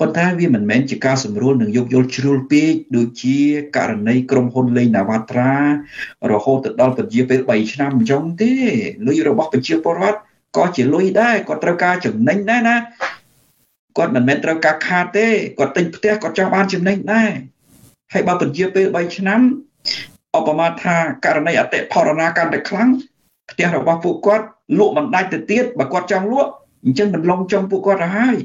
[0.00, 3.38] ប៉ុន្តែវាមិនមែនជាការសម្រួលនិងយោគយល់ជ្រុលពេកដូចជា
[3.76, 5.52] ករណីក្រុមហ៊ុនលេងនាវត្រា
[6.30, 8.52] រហូតទៅដល់ពជាពេល3ឆ្នាំអញ្ចឹងទេ
[9.06, 10.20] លុយរបស់ប្រជាពលរដ្ឋ
[10.56, 12.76] ក៏ជាលុយដែរគាត់ត្រូវការចំណេញដែរណា
[13.98, 15.26] គាត់មិនមែនត្រូវការខាតទេ
[15.58, 17.30] គាត់ទិញផ្ទះគាត់ចង់បានចំណេញដែរ
[18.12, 19.40] ហើយបើពជាពេល3ឆ្នាំ
[20.36, 22.88] អបមាថាករណីអតិផរណាកាន់តែខ្លាំង
[23.50, 24.46] ផ្ទះរបស់ពួកគាត់
[24.78, 26.50] លក់មិនដាច់ទៅទៀតបើគាត់ចង់លក់
[26.84, 28.36] អញ្ចឹងមិនឡងចង់ពួកគាត់ទៅហើយ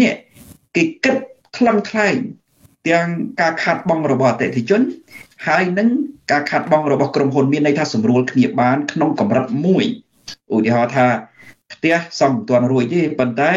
[0.00, 0.14] នេះ
[0.76, 1.16] គេគិត
[1.56, 2.16] ខ្លឹមខ្លែង
[2.88, 3.06] ទាំង
[3.40, 4.80] ការខាត់បងរបស់អតិថិជន
[5.46, 5.88] ហើយនឹង
[6.30, 9.84] ការខាត់បងរបស់ក្រុមហ៊ុនមានន័យថាសម្រួលគ្នាបាន ក្នុងកម្រិតមួយ
[10.54, 11.06] ឧទាហរណ៍ថា
[11.72, 13.50] ផ្ទះសំមិនទាន់រួចទេប៉ុន្តែ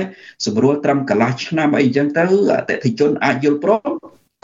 [0.45, 2.24] សម្រួលត្រឹមកន្លះឆ្នាំអីចឹងទៅ
[2.55, 3.89] អតិថិជនអាចយល់ព្រម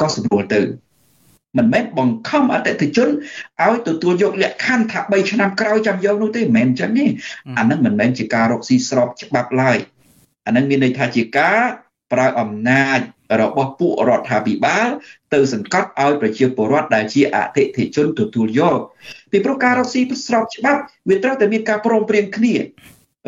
[0.02, 0.62] ក៏សម្រួលទៅ
[1.58, 3.10] មិនមែនបង្ខំអតិថិជន
[3.64, 7.06] ឲ្យទទួលយកលក្ខខណ្ឌថា3ឆ្នាំក្រោយចាំយកនោះទេមិនមែនអញ្ចឹងទេ
[7.58, 9.78] អានឹងមិនមែនជាការរកស៊ីស្របច្បាប់ឡើយ
[10.46, 11.62] អានឹងមានន័យថាជាការ
[12.12, 13.00] ប្រើអំណាច
[13.42, 14.88] របស់ពួករដ្ឋាភិបាល
[15.34, 18.80] ទៅសង្កត់ឲ្យប្រជាពលរដ្ឋដែលជាអតិថិជនទទួលយក
[19.32, 22.56] ពីព្រោះការរកស៊ីស្របច្បាប់វាត្រូវតែមានការព្រមព្រៀងគ្នា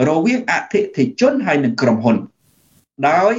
[0.10, 2.18] រវាងអតិថិជនហើយនិងក្រុមហ៊ុន
[3.10, 3.36] ដោយ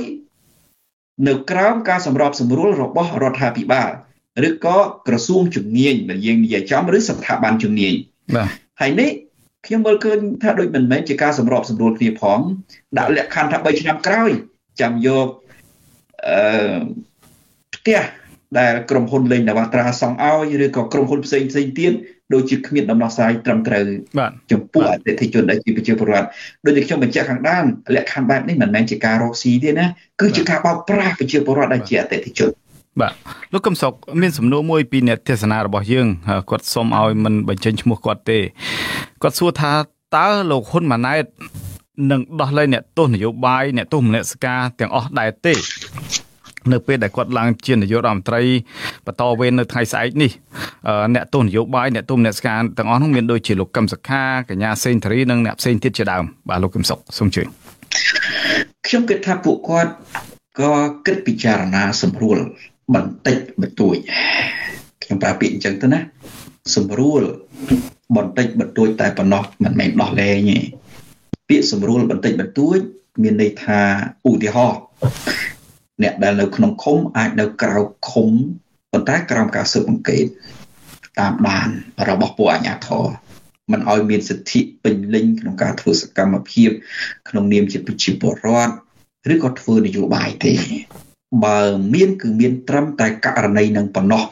[1.28, 3.90] នៅក្រោមការសម្របសម្រួលរបស់រដ្ឋាភិបាល
[4.48, 4.78] ឬក៏
[5.08, 7.94] ក្រសួងជំនាញបើយើងនិយាយចំឬស្ថាប័នជំនាញ
[8.36, 8.48] បាទ
[8.80, 9.10] ហើយនេះ
[9.66, 12.38] ខ្ញុំមើលឃើញថាដូចមិនមែនជាការសម្របសម្រួលគ្នាផង
[12.98, 14.30] ដាក់លក្ខខណ្ឌថា3ឆ្នាំក្រោយ
[14.80, 15.28] ចាំយក
[16.28, 16.78] អឺ
[17.74, 18.00] ផ្ទះ
[18.58, 21.92] ដែលក្រុមហ៊ុនលេងនវត្រាសង់ឲ្យឬក៏ក្រុមហ៊ុនផ្សេងផ្សេងទៀត
[22.32, 23.84] ដូចជាគ្មានដំណោះស្រាយត្រឹមត្រូវ
[24.52, 26.28] ចំពោះអតិថិជនដែលជាប្រជាពលរដ្ឋ
[26.64, 27.64] ដូចដែលខ្ញុំបញ្ជាក់ខាងដើម
[27.94, 29.86] លក្ខខណ្ឌបែបនេះមិនមែនជាការរកស៊ីទេណា
[30.20, 32.50] គឺជាការបោកប្រាស់ប្រជាពលរដ្ឋដែលជាអតិថិជន
[33.00, 33.12] បាទ
[33.52, 36.06] លោកកឹមសុខមានសំណួរមួយពីអ្នកទេសនារបស់យើង
[36.50, 38.38] គាត់សុំឲ្យមិនបញ្ចេញឈ្មោះគាត់ទេ
[39.22, 39.72] គាត់សួរថា
[40.16, 41.24] តើលោកហ៊ុនម៉ាណែត
[42.10, 45.54] នឹងដោះលែងអ្នកទោសនយោបាយអ្នកទោសមនសិការទាំងអស់ដែរទេ
[46.72, 48.42] នៅពេលដែលគាត់ឡើងជានាយករដ្ឋមន្ត្រី
[49.06, 50.30] បន្តវេននៅថ្ងៃស្អែកនេះ
[51.14, 57.42] អ្នកទស្សនយោបាយអ្នកទស្សនអ្នកស្ការទាំងអស់នោះមានដូចជាលោកកឹមសុខាកញ្ញាសេងធារីនិងអ្នកផ្សេងទៀតជាដើមបាទលោកកឹមសុខសូមជឿ
[58.86, 59.92] ខ្ញុំគិតថាពួកគាត់
[60.60, 60.72] ក៏
[61.06, 62.38] គិតពិចារណាសម្រួល
[62.94, 63.96] បន្តិចបន្តួច
[65.02, 66.00] ខ្ញុំប្រើពាក្យអញ្ចឹងទៅណា
[66.74, 67.22] សម្រួល
[68.16, 70.58] បន្តិចបន្តួចតែប៉ុណ្ណោះមិនមែនដោះលែងទេ
[71.48, 72.78] ពាក្យសម្រួលបន្តិចបន្តួច
[73.22, 73.80] មានន័យថា
[74.26, 74.80] ឧទាហរណ៍
[76.02, 77.80] អ្នកដែលនៅក្នុងឃុំអាចនៅក្រៅ
[78.10, 78.28] ឃុំ
[78.92, 80.24] ប៉ុន្តែក្រោមការស៊ើបអង្កេត
[81.18, 81.68] តាមដាន
[82.08, 83.06] របស់ពួកអាជ្ញាធរ
[83.72, 86.70] មិនឲ្យមានសិទ្ធិពេញលេញក្នុងការធ្វើសកម្មភាព
[87.28, 88.74] ក្នុងនាមជាប្រជាពលរដ្ឋ
[89.32, 90.54] ឬក៏ធ្វើនយោបាយទេ
[91.44, 91.60] បើ
[91.94, 94.24] មានគឺមានត្រឹមតែករណីនឹងប៉ុណ្ណោះ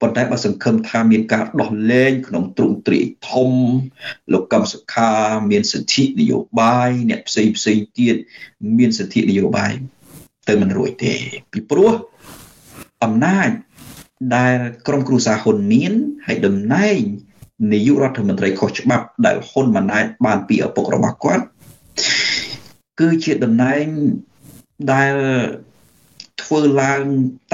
[0.00, 3.50] ប៉ុន្តែបើសង្ឃឹមថាមានការដោះលែងក្នុងទ្រង់ទ្រាយធំ
[4.32, 5.12] លោកកឹមសុខា
[5.50, 8.16] មានសិទ្ធិនយោបាយអ្នកផ្សេងផ្សេងទៀត
[8.78, 9.72] មានសិទ្ធិនយោបាយ
[10.48, 11.14] ទៅមិនរួចទេ
[11.52, 11.92] ពីព្រោះ
[13.04, 13.48] អំណាច
[14.36, 15.92] ដែលក្រុមគ្រួសារហ៊ុនមាន
[16.26, 16.98] ហើយតំណែង
[17.72, 21.44] នាយករដ្ឋមន្ត្រីខុសច្បាប់ ដែលហ៊ុនម៉ាណែតបានពីឪពុករបស់គាត់
[23.00, 23.84] គឺជាតំណែង
[24.92, 25.14] ដែល
[26.42, 27.02] ធ្វើឡើង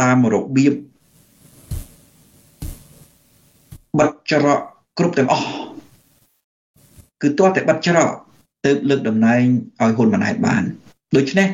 [0.01, 0.75] តាមរបៀប
[3.99, 4.61] បិទច្រក
[4.99, 5.49] គ្រប់ទាំងអស់
[7.23, 8.11] គឺទាល់តែបិទច្រក
[8.65, 9.43] ទើបលើកតំណែង
[9.81, 10.63] ឲ្យហ៊ុនម៉ាណែតបាន
[11.17, 11.49] ដូច្នេះ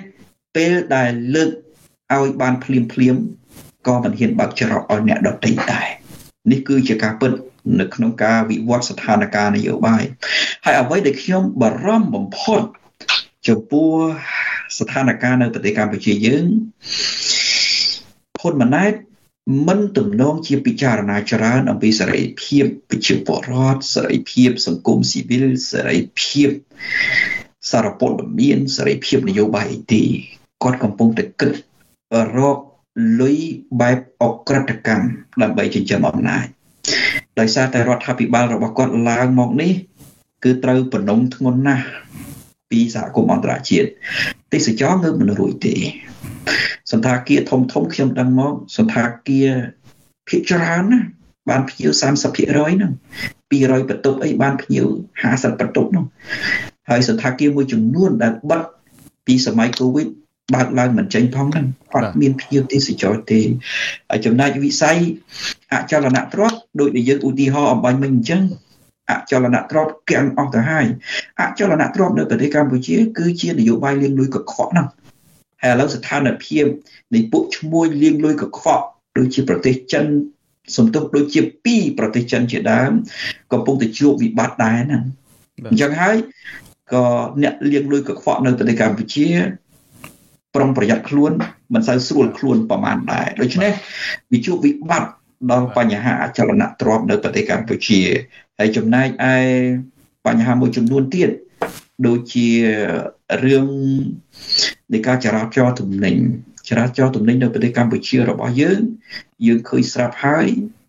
[0.57, 1.51] ពេលដែលលើក
[2.15, 3.17] ឲ្យបានភ្លាមភ្លាម
[3.87, 5.89] ក៏មិនហ៊ានបើកច្រកឲ្យអ្នកដទៃដែរ
[6.51, 7.33] នេះគឺជាការពិត
[7.81, 10.03] នៅក្នុងការវិវត្តស្ថានភាពនយោបាយ
[10.65, 12.63] ហើយអ្វីដែលខ្ញុំបារម្ភបំផុត
[13.49, 13.93] ចំពោះ
[14.79, 16.47] ស្ថានភាពនៅប្រទេសកម្ពុជាយើង
[18.41, 18.93] ហ៊ុនម៉ាណែត
[19.69, 26.49] មិនទំនងជាពិចារណាច្រើនអំពីសេរីភាពប្រជាពលរដ្ឋសេរីភាពសង្គមស៊ីវិលសេរីភាព
[27.71, 30.05] សារព័ត៌មានសេរីភាពនយោបាយអីទេ
[30.63, 31.53] គាត់កំពុងតែគិត
[32.39, 32.59] រក
[33.21, 33.37] លុយ
[33.81, 35.07] បែបអក្រិតកម្ម
[35.43, 36.47] ដើម្បីចិញ្ចឹមអំណាច
[37.41, 39.73] ដោយសារតែរដ្ឋាភិបាលរបស់គាត់ឡើងមកនេះ
[40.45, 41.87] គឺត្រូវបំណងធ្ងន់ណាស់
[42.71, 43.89] ពីសហគមន៍អន្តរជាតិ
[44.53, 45.75] ទេសចរងើបមិនរួចទេ
[46.93, 49.51] សន្តាគារធំធំខ្ញុំដឹងមកសន្តាគារ
[50.29, 51.01] ភាគច្រើនណា
[51.51, 52.93] បានភ្ញៀវ30%ហ្នឹង
[53.51, 54.87] 200បន្ទប់អីបានភ្ញៀវ
[55.23, 56.05] 50បន្ទប់នោះ
[56.91, 58.63] ហើយសន្តាគារមួយចំនួនដែលបិទ
[59.27, 60.09] ពីសម័យកូវីដ
[60.55, 63.41] បើកឡើងមិនចេញផងហ្នឹងអត់មានភ្ញៀវទេសចរទេ
[64.11, 64.99] ហើយចំណែកវិស័យ
[65.73, 68.43] អចលនទ្រព្យដោយដែលយើងឧទាហរណ៍អំបញ្ញមិញអញ្ចឹង
[69.11, 70.87] អចលនទ្រព្យកាំងអស់ទៅហើយ
[71.41, 74.89] អចលនទ្រព្យនៅប្រទេសកម្ពុជា គឺជានយោបាយលាងលុយកខ្វក់ហ្នឹង
[75.63, 76.65] ហើយឥឡូវស្ថានភាព
[77.15, 78.85] នៃពួកឈ្មួញលាងលុយកខ្វក់
[79.19, 80.05] ដូចជាប្រទេសចិន
[80.77, 82.91] សំទុះដូចជាពីរប្រទេសចិនជាដើម
[83.53, 85.03] កំពុងតែជួបវិបត្តិដែរហ្នឹង
[85.71, 86.17] អញ្ចឹងហើយ
[86.93, 87.05] ក៏
[87.43, 89.27] អ្នកលាងលុយកខ្វក់នៅប្រទេសកម្ពុជា
[90.59, 91.33] ប្រុងប្រយ័ត្នខ្លួន
[91.75, 93.73] មិនសូវស្រួលខ្លួនប្រមាណដែរដូច្នេះ
[94.33, 95.11] វាជួបវិបត្តិ
[95.51, 98.01] ដល់បញ្ហាអចលនទ្រព្យនៅប្រទេសកម្ពុជា
[98.59, 99.37] ហើយចំណែកឯ
[100.27, 101.31] បញ្ហាមួយចំនួនទៀត
[102.07, 102.49] ដូចជា
[103.45, 103.67] រឿង
[104.93, 106.17] នៃការចរាចរទំនិញ
[106.69, 108.81] ចរាចរទំនិញនៅប្រទេសកម្ពុជារបស់យើង
[109.47, 110.47] យើងឃើញស្រាប់ហើយ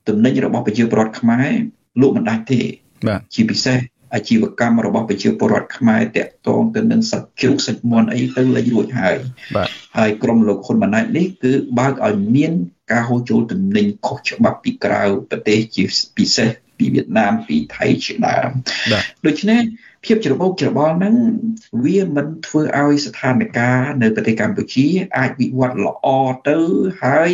[0.07, 1.51] ទំនិញរបស់ប្រជាពលរដ្ឋខ្មែរ
[2.01, 2.61] លក់មិនដាច់ទេ
[3.07, 3.80] បាទជាពិសេស
[4.14, 9.16] អាជីវកម្មរបស់ប្រជាពលរដ្ឋខ្មែរតាក់ទងទៅនឹងសាច់ជ្រូកសាច់មាន់អីទៅលេចរួចហើយ
[9.55, 12.53] បាទហើយក្រុមលោកហ៊ុនម៉ាណែតនេះគឺបើកឲ្យមាន
[12.91, 15.84] ការហូរចូលទំនិញខុសច្បាប់ពីក្រៅប្រទេសជា
[16.18, 18.49] ពិសេសពីវៀតណាមពីថៃជាដើម
[19.26, 19.62] ដូច្នេះ
[20.06, 21.16] ភាពច្របូកច្របល់ហ្នឹង
[21.86, 23.58] វាមិនធ្វើឲ្យស្ថានភាព
[24.02, 24.86] នៅប្រទេសកម្ពុជា
[25.18, 26.08] អាចវិវត្តល្អ
[26.50, 26.58] ទៅ
[27.04, 27.32] ហើយ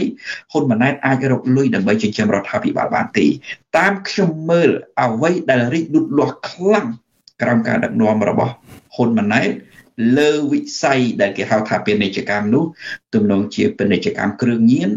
[0.51, 3.25] ហ៊ុនម៉ាណែតអាចរកលុយដើម្បីចិញ្ចឹមរដ្ឋាភិបាលបានទេ
[3.77, 4.69] តាមខ្ញុំមើល
[5.03, 6.87] អ្វីដែលរីកលូតលាស់ខ្លាំង
[7.41, 8.53] ក្រោមការដឹកនាំរបស់
[8.95, 9.49] ហ៊ុនម៉ាណែត
[10.17, 12.63] លើវិស័យដែលគេហៅថាពាណិជ្ជកម្មនោះ
[13.13, 14.89] ទំនងជាពាណិជ្ជកម្មគ្រឿងញៀន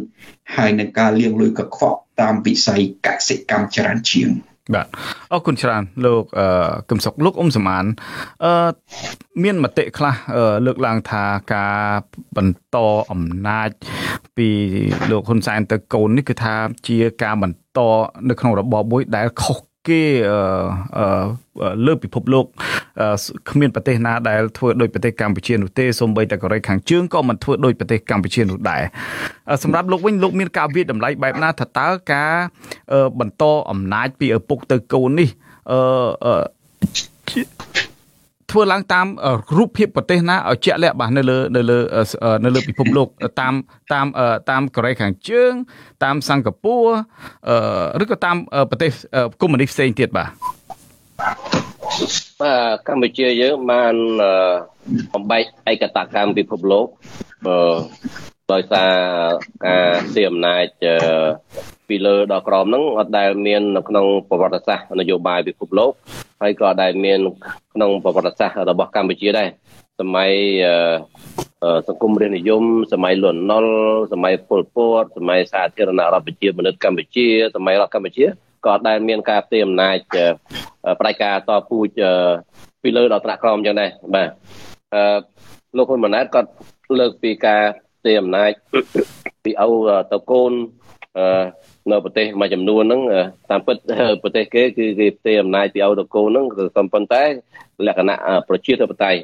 [0.57, 4.31] ហើយនឹងការលាងលុយកខ្វក់តាមវិស័យកសិកម្មច្រើនជាង
[4.75, 4.87] បាទ
[5.33, 7.85] អរគុណច្រើនលោកអឺកឹមសុខលោកអ៊ុំសមាន
[8.45, 8.53] អឺ
[9.43, 10.14] មានមតិខ្លះ
[10.66, 11.79] លើកឡើងថាការ
[12.37, 12.77] បន្ត
[13.12, 13.69] អំណាច
[14.37, 14.49] ពី
[15.11, 16.55] លោកហ៊ុនសែនទៅកូននេះគឺថា
[16.89, 17.81] ជាការបន្ត
[18.29, 19.59] នៅក្នុងរបបមួយដែលខុស
[19.89, 20.01] គេ
[21.86, 22.45] លើពិភពលោក
[23.51, 28.82] គ្មានប្រទេសណាដែលធ្វើដូចប្រទេសកម្ពុជានោះទេសូម្បីតែកូរ៉េខាងជើងក៏មិនធ្វើដូចប្រទេសកម្ពុជានោះដែរ
[29.62, 32.32] សម្រាប់លោកវិញលោកមានការវិតម្លៃបែបណាថាតើការ
[33.20, 35.28] បន្តអំណាចពីឪពុកទៅកូននេះ
[35.72, 36.34] អឺ
[38.51, 39.07] ធ្វើឡើងតាម
[39.59, 41.78] រូបភាពប្រទេសណាឲ្យជាក់លាក់បាទនៅលើនៅលើ
[42.44, 43.09] នៅលើពិភពលោក
[43.40, 43.55] តាម
[43.92, 44.07] តាម
[44.51, 45.53] តាមកូរ៉េខាងជើង
[46.05, 48.36] តាមសិង្ហបុរីឬក៏តាម
[48.70, 48.92] ប្រទេស
[49.40, 50.30] កុម្មុយនីសផ្សេងទៀតបាទ
[52.40, 53.94] បាទកម្ពុជាយើងបាន
[55.12, 55.42] បំបែក
[55.72, 56.86] ឯកតកម្មពិភពលោក
[58.53, 58.92] ដោយសារ
[59.66, 60.66] ការស៊ីអំណាច
[61.89, 65.93] ពីលើដល់ក្រោមហ្នឹងអត់ដែលមាននៅក្នុងប្រវត្តិសាស្ត្រនយោបាយពិភពលោក
[66.43, 67.18] ហើយក៏ដែលមាន
[67.74, 69.49] ក្នុងប្រវត្តិសាស្ត្ររបស់កម្ពុជាដែរ
[70.01, 70.32] សម័យ
[71.89, 72.62] សង្គមរាជនិយម
[72.93, 73.72] សម័យលន់នល់
[74.12, 77.26] សម័យពលពតសម័យសាធារណរដ្ឋប្រជាមានិតកម្ពុជា
[77.57, 78.24] សម័យរដ្ឋកម្ពុជា
[78.66, 79.97] ក៏ដែលមានការផ្ទេរអំណាច
[81.01, 82.01] ផ្ដាច់ការតពូជ
[82.82, 84.28] ពីលើដល់ថ្នាក់ក្រោមចឹងដែរបាទ
[84.95, 85.18] អឺ
[85.76, 86.41] លោកហ៊ុនម៉ាណែតក៏
[86.99, 87.62] លើកពីការ
[87.99, 88.51] ផ្ទេរអំណាច
[89.45, 89.70] ពីឪ
[90.12, 90.53] ទៅកូន
[91.18, 91.24] អឺ
[91.91, 93.01] នៅប្រទេសមួយចំនួនហ្នឹង
[93.51, 93.76] តាមពិត
[94.22, 97.22] ប្រទេសគេគឺគេផ្ទេរអំណាចពីឪទៅកូនហ្នឹងគឺសំប៉ុន្តែ
[97.86, 98.16] លក្ខណៈ
[98.49, 99.20] ប្រជាធិបតេយ្យ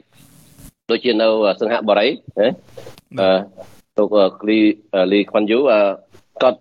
[0.90, 1.28] ដូចជានៅ
[1.60, 2.48] សង្ហបុរីណា
[3.20, 3.28] អឺ
[3.98, 4.58] លោកលី
[5.12, 5.58] លីខ្វាន់យូ
[6.42, 6.60] គាត់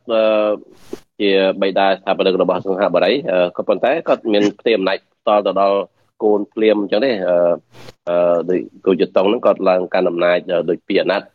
[1.21, 1.31] ជា
[1.61, 3.11] បិតាស្ថាបនិករបស់សង្ហបុរី
[3.57, 4.97] ក៏ប៉ុន្តែគាត់មានផ្ទេរអំណាច
[5.27, 5.77] តទៅដល់
[6.23, 10.37] កូនភ្លាមអញ្ចឹងទេអឺដូចគូជតុងហ្នឹងគាត់ឡើងកាន់អំណាច
[10.69, 11.27] ដូចពីអាណត្តិ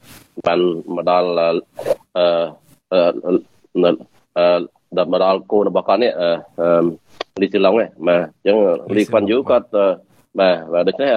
[0.47, 0.61] បាន
[0.95, 1.29] មកដល់
[2.17, 3.91] អឺ
[4.97, 6.13] ដល់មកដល់កូនរបស់គាត់នេះ
[7.41, 8.57] លីស៊ីឡុងហ្នឹងបាទអញ្ចឹង
[8.97, 9.67] លីខ្វាន់យូគាត់
[10.39, 11.11] បាទដូច្នេះ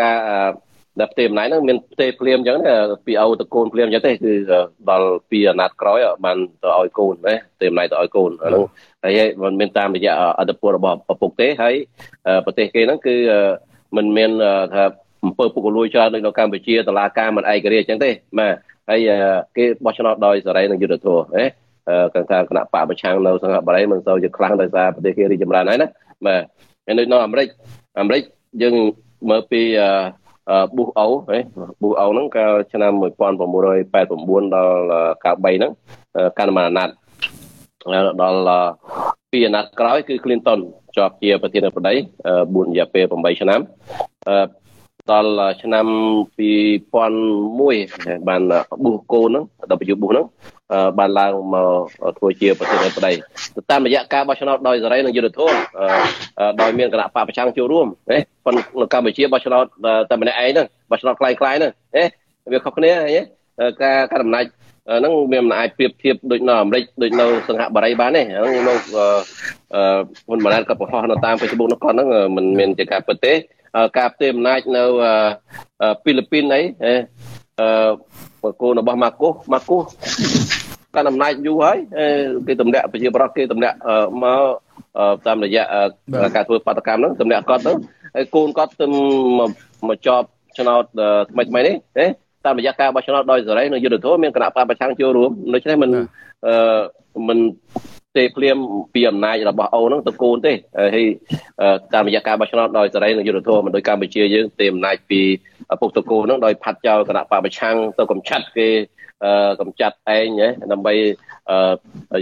[0.00, 0.16] ការ
[1.00, 2.58] ដល់ផ្ទៃអំណាចហ្នឹងមានផ្ទៃភ្លាមអញ្ចឹង
[3.06, 4.32] ពីអូតកូនភ្លាមអញ្ចឹងទេគឺ
[4.90, 8.64] ដល់ពីអាណត្តិក្រោយបានទៅឲ្យកូនណាផ្ទៃអំណាចទៅឲ្យកូនហ្នឹង
[9.04, 11.74] ហើយមិនមានតាមរយៈអត្តពលរបស់ឪពុកទេហើយ
[12.44, 13.16] ប្រទេសគេហ្នឹងគឺ
[13.96, 14.30] មិនមាន
[14.74, 14.84] ថា
[15.24, 18.52] អំពើពុករលួយច្រើនដូចនៅកម្ពុជាតឡាការមិនឯករាជ្យអញ្ចឹងទេបាទ
[18.90, 19.00] ហើយ
[19.56, 21.44] គេបោះឆ្នោតដោយសេរីនិងយុត្តិធម៌ហ៎
[22.14, 25.88] កង្ការគណៈបកប្រឆាំងនៅសង្ហបុរីមិនសូវជាខ្លាំងដោយសារប្រទេសគេរីកចម្រើនហើយណា
[26.26, 26.42] បាទ
[26.86, 27.48] ហើយនៅអាមេរិក
[28.00, 28.22] អាមេរិក
[28.62, 28.74] យើង
[29.30, 29.62] មើលពី
[30.76, 31.38] ប៊ូសអូហ៎
[31.80, 34.72] ប៊ូសអូហ្នឹងកាលឆ្នាំ1989ដល់
[35.24, 35.72] 93ហ្នឹង
[36.38, 36.90] កាន់អំណាច
[38.22, 38.70] ដល់
[39.32, 40.60] ពីអាណត្តិក្រោយគឺ Clinton
[40.96, 41.94] ជាប់ជាប្រធានាធិបតី
[42.28, 43.60] 4រយៈពេល8ឆ្នាំ
[45.10, 45.86] ដល់ឆ្នាំ
[46.38, 48.42] 2001បាន
[48.84, 49.44] ប៊ូសកូនហ្នឹង
[49.92, 50.26] W ប៊ូសហ្នឹង
[50.98, 51.56] បានឡើងម
[52.08, 53.12] កធ្វើជាប្រធានាធិបតី
[53.70, 55.58] តាមរយៈការបោះឆ្នោតដោយសេរីនិងយុត្តិធម៌
[56.60, 59.64] ដោយមានគណៈបកប្រឆាំងចូលរួមណាប៉ុន្តែនៅកម្ពុជាបោះឆ្នោត
[60.10, 62.04] តែម្នាក់ឯងហ្នឹងបោះឆ្នោតខ្លាំងៗហ្នឹងណា
[62.52, 63.20] វាខុសគ្នាហ៎
[63.82, 64.44] ការការអំណាច
[64.98, 68.74] ហ្នឹងវាមិនអាចប្រៀបធៀបដូចនៅអាមេរិកដូចនៅសង្ហបុរីបានទេហ្នឹងនៅ
[69.74, 69.84] អឺ
[70.28, 73.32] ហ៊ុនម៉ាណែតក៏បង្ហោះនៅតាម Facebook នោះគាត់ហ្នឹងមិនមានជាការពិតទេ
[73.98, 74.82] ការផ្ទេរអំណាចនៅ
[76.00, 79.82] ហ្វីលីពីនអីអឺកូនរបស់ម៉ាកូសម៉ាកូស
[80.94, 81.76] កាន់អំណាចយូរហើយ
[82.46, 83.76] គេទម្លាក់ប្រជាប្រដ្ឋគេទម្លាក់
[84.22, 84.42] មក
[85.26, 85.64] តាមរយៈ
[86.36, 87.72] ការធ្វើបាតកម្មហ្នឹងទម្លាក់គាត់ទៅ
[88.14, 88.86] ហើយកូនគាត់ទៅ
[89.88, 90.26] មកជាប់
[90.58, 90.84] ឆ្នោត
[91.30, 92.06] ថ្មីថ្មីនេះណា
[92.44, 95.90] តាមរយៈការបោះឆ្នោតដោយសេរីនិងយុត្តិធម៌មានគណៈបកប្រឆាំងចូលរួមដូច្នេះមិន
[96.46, 96.54] អឺ
[97.28, 97.38] មិន
[98.16, 98.56] ទេភ្លាម
[98.94, 100.52] ពីអំណាចរបស់អូហ្នឹងទៅកូនទេ
[100.94, 101.06] ហើយ
[101.94, 105.20] តាមរយៈការបោះឆ្នោតដោយសេរីនិងយុត្តិធម៌មិនដូចកម្ពុជាយើងទេអំណាចពី
[105.80, 108.68] ពុកតកូនហ្នឹងដោយផាត់ចោលគណៈបកប្រឆាំងទៅកំចាត់គេ
[109.60, 110.26] កំចាត់ឯង
[110.72, 110.94] ដើម្បី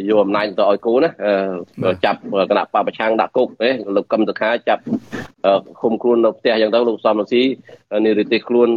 [0.08, 1.10] យកអំណាចទៅឲ្យកូនណា
[2.04, 2.20] ចាប់
[2.50, 4.82] គណៈបពប្រឆាំងដាក់គុកទេលោកកឹមសុខាចាប់
[5.80, 7.42] ឃុំខ្លួននៅផ្ទះអញ្ចឹងទៅលោកសំរងស៊ី
[8.04, 8.68] នេះរីទេសខ្លួន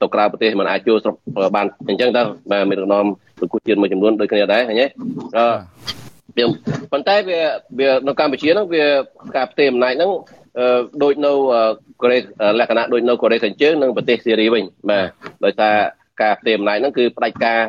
[0.00, 1.14] ទៅក្រៅប្រទេសមិនអាចចូលស្រុក
[1.56, 3.04] បានអញ្ចឹងទៅបាទមានរំនាំ
[3.38, 4.86] ប្រគួតជាតិមួយចំនួនដូចគ្នាដែរឃើញទេ
[6.46, 6.48] អឺ
[6.92, 7.40] ប៉ុន្តែវា
[7.78, 8.84] វានៅកម្ពុជាហ្នឹងវា
[9.36, 10.10] ការផ្ទេរអំណាចហ្នឹង
[11.02, 11.32] ដូចនៅ
[12.02, 12.18] កូរ៉េ
[12.58, 15.06] លក្ខណៈដូចនៅកូរ៉េខាងជើងនិងប្រទេសសេរីវិញបាទ
[15.44, 15.74] ដោយសារ
[16.22, 17.60] ការផ្ទេរអំណាចហ្នឹងគឺផ្ដាច់ការ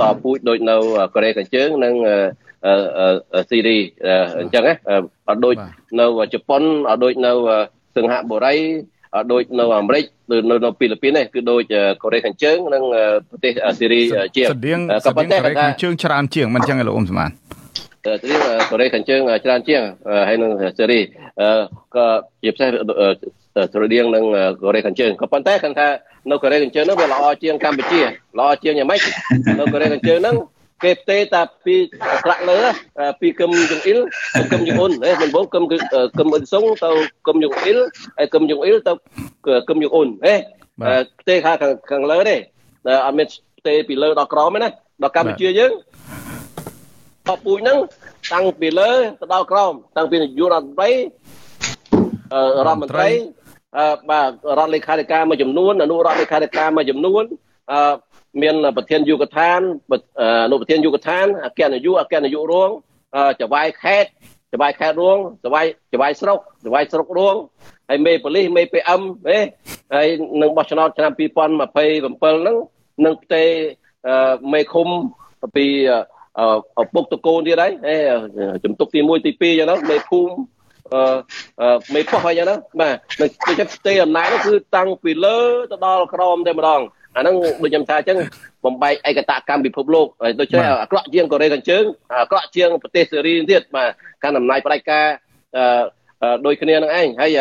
[0.00, 0.76] តពូជដូចនៅ
[1.14, 1.94] កូរ៉េខាងជើងនិង
[3.50, 3.78] ស៊ីរី
[4.40, 4.74] អញ្ចឹងណា
[5.28, 5.54] អត់ដូច
[6.00, 7.32] នៅជប៉ុនអត់ដូចនៅ
[7.96, 8.56] សិង្ហបុរី
[9.16, 11.62] អត់ដូចនៅអាមេរិកឬនៅនៅហ្វីលីពីនទេគឺដូច
[12.02, 12.82] កូរ៉េខាងជើងនិង
[13.30, 14.00] ប្រទេសស៊ីរី
[14.36, 14.46] ជាង
[15.06, 17.30] ក៏ប៉ុន្តែកូរ៉េខាងជើងច្រើនជាងមិនអញ្ចឹងលោកអ៊ុំសមាន
[18.22, 18.34] ទៅ
[18.70, 19.82] កូរ៉េខាងជើងច្រើនជាង
[20.28, 21.00] ហើយនឹងសេរី
[21.94, 22.06] ក៏
[22.42, 22.68] ជាពិសេស
[23.72, 24.24] ស្រដៀងនឹង
[24.62, 25.88] កូរ៉េខាងជើងក៏ប៉ុន្តែគាត់ថា
[26.30, 28.00] នៅកូរ៉េខាងជើងហ្នឹងវាល្អជាងកម្ពុជា
[28.38, 29.00] ល្អជាងយ៉ាងម៉េច
[29.58, 30.36] នៅកូរ៉េខាងជើងហ្នឹង
[30.84, 31.76] គេផ្ទេតាពី
[32.22, 32.58] ស្រាក់លើ
[33.20, 33.98] ពីគឹមយងអ៊ីល
[34.34, 36.90] ទៅគឹមយងអ៊ុនហេមិនបងគឹមគឹមអ៊ុនសុងទៅ
[37.26, 37.78] គឹមយងអ៊ីល
[38.18, 38.92] ហើយគឹមយងអ៊ីលទៅ
[39.68, 40.34] គឹមយងអ៊ុនហេ
[41.20, 41.56] ផ្ទេខាង
[41.90, 42.36] ខាងលើទេ
[43.06, 43.26] អត់មាន
[43.58, 44.68] ផ្ទេពីលើដល់ក្រោមទេណា
[45.02, 45.72] ដល់កម្ពុជាយើង
[47.28, 47.76] បពូជហ្នឹង
[48.32, 48.90] តាំងពីលើ
[49.20, 50.90] ទៅដល់ក្រោមតាំងពីនាយករដ្ឋមន្ត្រី
[52.66, 53.08] រដ្ឋមន្ត្រី
[53.78, 57.22] អឺបាទរដ្ឋលេខាធិការមួយចំនួនអនុរដ្ឋលេខាធិការមួយចំនួន
[57.72, 57.94] អឺ
[58.42, 59.60] មានប្រធានយុគឋាន
[60.44, 62.70] អនុប្រធានយុគឋានអគ្គនាយកអគ្គនាយករង
[63.40, 64.06] ចវាយខេត
[64.52, 67.36] ចវាយខេតរងចវាយចវាយស្រុកចវាយស្រុករង
[67.88, 69.38] ហើយមេប៉ូលីសមេ PM ហេ
[69.94, 70.08] ហើយ
[70.42, 72.56] នឹងបោះឆ្នោតឆ្នាំ2027ហ្នឹង
[73.04, 73.44] នឹងផ្ទេ
[74.52, 74.88] មេឃុំ
[75.56, 75.66] ពី
[76.80, 77.72] ឪពុកតកូនទៀតហើយ
[78.64, 80.34] ជំទប់ទី1ទី2អញ្ចឹងមេភូមិ
[80.92, 85.38] អឺមេផុសអីចឹងណាបាទដូចជាផ្ទៃអំណាចនោះគឺតាំងពីលើ
[85.70, 86.80] ទៅដល់ក្រោមតែម្ដង
[87.16, 88.18] អាហ្នឹងដូចខ្ញុំថាអញ្ចឹង
[88.64, 90.06] បំបែកឯកតកម្មពិភពលោក
[90.40, 91.84] ដូចជាអាក្រក់ជាងកូរ៉េខាងជើង
[92.20, 93.88] អាក្រក់ជាងប្រទេសសេរីទៀតបាទ
[94.22, 95.06] កាន់អំណាចផ្ដាច់ការ
[95.56, 97.38] អឺដូចគ្នានឹងឯងហើយ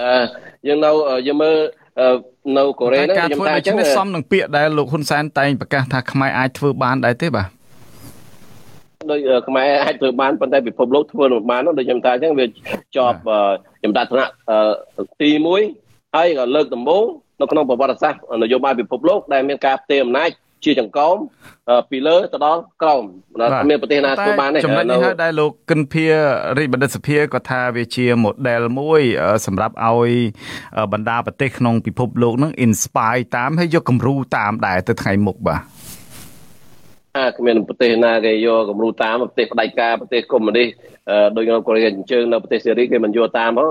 [0.00, 0.22] អឺ
[0.66, 0.90] យើងនៅ
[1.26, 1.56] យើងមើល
[2.58, 7.57] នៅកូរ៉េហ្នឹងខ្ញុំថាអញ្ចឹងសមនឹងពាក្យដែលលោកហ៊ុនសែនតែងប្រកាសថាខ្មែរអាចធ្វើបានដែរទេបាទ
[9.10, 12.46] ដោយខ្មែរអាចធ្វើបានប៉ុន្តែពិភពលោកធ្វើមិនបានដូចខ្ញុំថាអញ្ចឹងវា
[12.96, 13.18] ជាប់
[13.80, 14.32] ខ្ញុំថាថ្នាក់
[15.20, 15.30] ទី
[15.72, 17.04] 1ហើយក៏លើកដំបូង
[17.40, 20.30] នៅក្នុងប្រវត្តិសាស្ត្រនយោបាយពិភពលោកដែលមានការផ្ទេរអំណាច
[20.64, 21.16] ជាចង្កោម
[21.90, 23.02] ពីលើទៅដល់ក្រោម
[23.70, 26.04] មានប្រទេសណាធ្វើបានទេចំណុចនេះហើយដែលលោកគិនភា
[26.58, 29.02] រាជបណ្ឌិតសភាក៏ថាវាជា model មួយ
[29.46, 30.12] សម្រាប់ឲ្យ
[30.92, 35.77] បណ្ដាប្រទេសក្នុងពិភពលោកនឹង inspire តាមហើយយកគំរូតាមដែរទៅថ្ងៃមុខបាទ
[37.38, 40.68] គ្មានប្រទេសណាគេយកគំរូតាមប្រទេសផ្ដាច់ការប្រទេសកុម្មុយនីស
[41.36, 43.66] ដូចនៅកូរ៉េខាងជើងនៅប្រទេសសេរីគេមិនយកតាមផង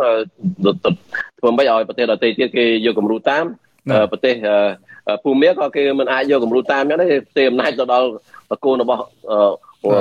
[1.39, 3.43] ធ្វើមិនឲ្យប្រទេសដទៃទៀតគេយកគំរូតាម
[4.11, 4.35] ប្រទេស
[5.23, 8.07] ភូមាក៏គេមិនអាចយកគំរូតាមទេផ្ទេរអំណាចទៅដល់
[8.65, 9.03] កូនរបស់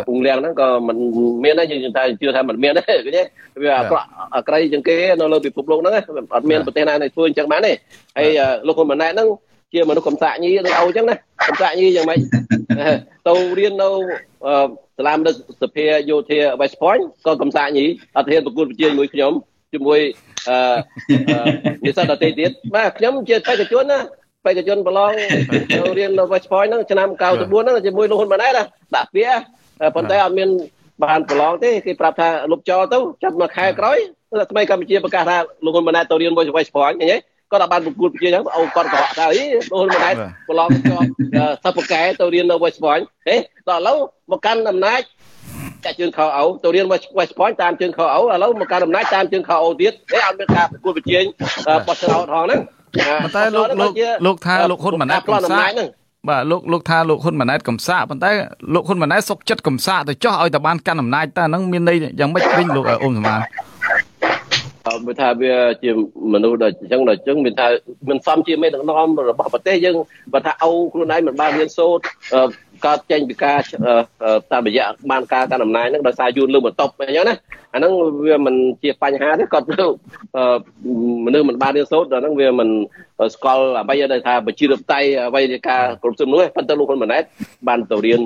[0.07, 0.97] ពងលៀងហ្នឹងក៏មិន
[1.45, 3.23] មានដែរយើងថាជឿថាមិនមានដែរឃើញទេ
[3.63, 5.95] វាអាក្រក់អាក្រៃជាងគេនៅលើពិភពលោកហ្នឹង
[6.35, 7.73] អត់មានប្រទេសណាដែលធ្វើអញ្ចឹងបានទេ
[8.19, 8.29] ហើយ
[8.67, 9.29] លោកហ៊ុនម៉ាណែតហ្នឹង
[9.73, 11.17] ជាមនុស្សកំសាកញីដូចអូអញ្ចឹងណា
[11.49, 12.19] កំសាកញីយ៉ាងម៉េច
[13.29, 13.89] ទៅរៀននៅ
[14.99, 17.85] សាលាមនុស្សសភាយោធា West Point ក៏កំសាកញី
[18.17, 19.33] អត់ហ៊ានប្រគល់ប្រជាជាមួយខ្ញុំ
[19.73, 20.01] ជាមួយ
[20.49, 20.57] អឺ
[21.85, 23.99] និស្សិតដទៃទៀតបាទខ្ញុំជាបេក្ខជនណា
[24.45, 25.11] បេក្ខជនប្រឡង
[25.73, 28.53] ទៅរៀននៅ West Point ហ្នឹងឆ្នាំ94ហ្នឹងជាមួយលោកហ៊ុនម៉ាណែត
[28.97, 29.37] ដាក់ពាក្យ
[29.95, 30.49] ប៉ុន្តែអត់មាន
[31.05, 33.99] បានប្រឡងទេគេប្រាប់ថាលុបចោលទៅចាប់មួយខែក្រោយ
[34.51, 37.19] ថ្មីកម្ពុជាប្រកាសថាលោកហ៊ុនម៉ាណែតទៅរៀន West Point ឃើញទេ
[37.51, 40.15] គាត់អាចបានប្រគល់ប្រជាចឹងអូគាត់ក៏ថាអីលោកហ៊ុនម៉ាណែត
[40.49, 41.07] ប្រឡងជាប់
[41.65, 43.37] សិស្សប្រកែទៅរៀននៅ West Point ហេ
[43.69, 43.99] ដល់ឥឡូវ
[44.31, 45.01] មកកាន់អំណាច
[45.85, 46.87] ចាក់ជើងខោអោទៅរៀន
[47.19, 51.19] West Point តាមជើងខោអោឥឡូវមកកាន់អំណាចតាមជើងខោអោទៀតហេអត់មានការប្រគល់ប្រជា
[51.87, 52.61] បោះឆ្នោតហងហ្នឹង
[53.23, 53.93] ប៉ុន្តែលោកលោក
[54.27, 55.59] លោកថាលោកហ៊ុនម៉ាណែតកំសា
[56.29, 58.31] បាទលោកលោកថាលោកហ៊ុនម៉ាណែតកំសាកប៉ុន្តែ
[58.75, 63.41] លោកហ៊ុនម៉ាណែតសុកចិត្តកំសាកទៅចោះឲ្យតែបានកាន់អំណាចតើហ្នឹងមានន័យយ៉ាងម៉េចវិញលោកអ៊ុំសមាន
[65.05, 65.91] មើលថាវាជា
[66.35, 67.67] មនុស្សដល់អញ្ចឹងដល់អញ្ចឹងមានថា
[68.11, 69.97] មិនសមជាមេដឹកនាំរបស់ប្រទេសយើង
[70.33, 72.03] បើថាអូខ្លួនឯងមិនបានរៀនសូត្រ
[72.87, 73.59] កើតចេញពីការ
[74.53, 77.37] តាមរយៈបានការកាន់អំណាចហ្នឹងដោយសារយួនលើបន្ទប់អញ្ចឹងណា
[77.75, 77.93] អាហ្នឹង
[78.27, 82.69] វាមិនជាបញ្ហាទេគាត់មនុស្សមិនបានរៀនសូត្រដល់ហ្នឹងវាមិន
[83.35, 87.23] ស្គាល់អ្វីដែលថាប្រជាធិបតេយ្យអ្វីនៃការគ្រប់គ្រងនោះប៉ុន្តែលោកហ៊ុនម៉ាណែត
[87.69, 88.21] បានទៅរៀន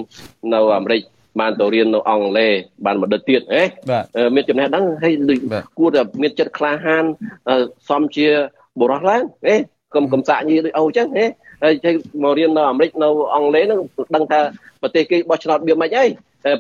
[0.53, 1.03] នៅអាមេរិក
[1.39, 2.53] បានទៅរៀននៅអង់គ្លេស
[2.87, 3.63] បានមកដឹកទៀតហ៎
[4.35, 5.15] មានចំណេះដឹងហើយ
[5.79, 7.05] គួរតែមានចិត្តក្លាហាន
[7.89, 8.27] សមជា
[8.81, 9.57] បុរសឡើងហ៎
[9.95, 11.27] កុំកំសាក់ញីដូចអូចឹងហ៎
[11.63, 13.81] ហើយចេះមករៀននៅអាមេរិកនៅអង់គ្លេសហ្នឹង
[14.15, 14.41] ដឹងថា
[14.83, 16.05] ប្រទេសគេបោះឆ្នោតបៀមមិនអី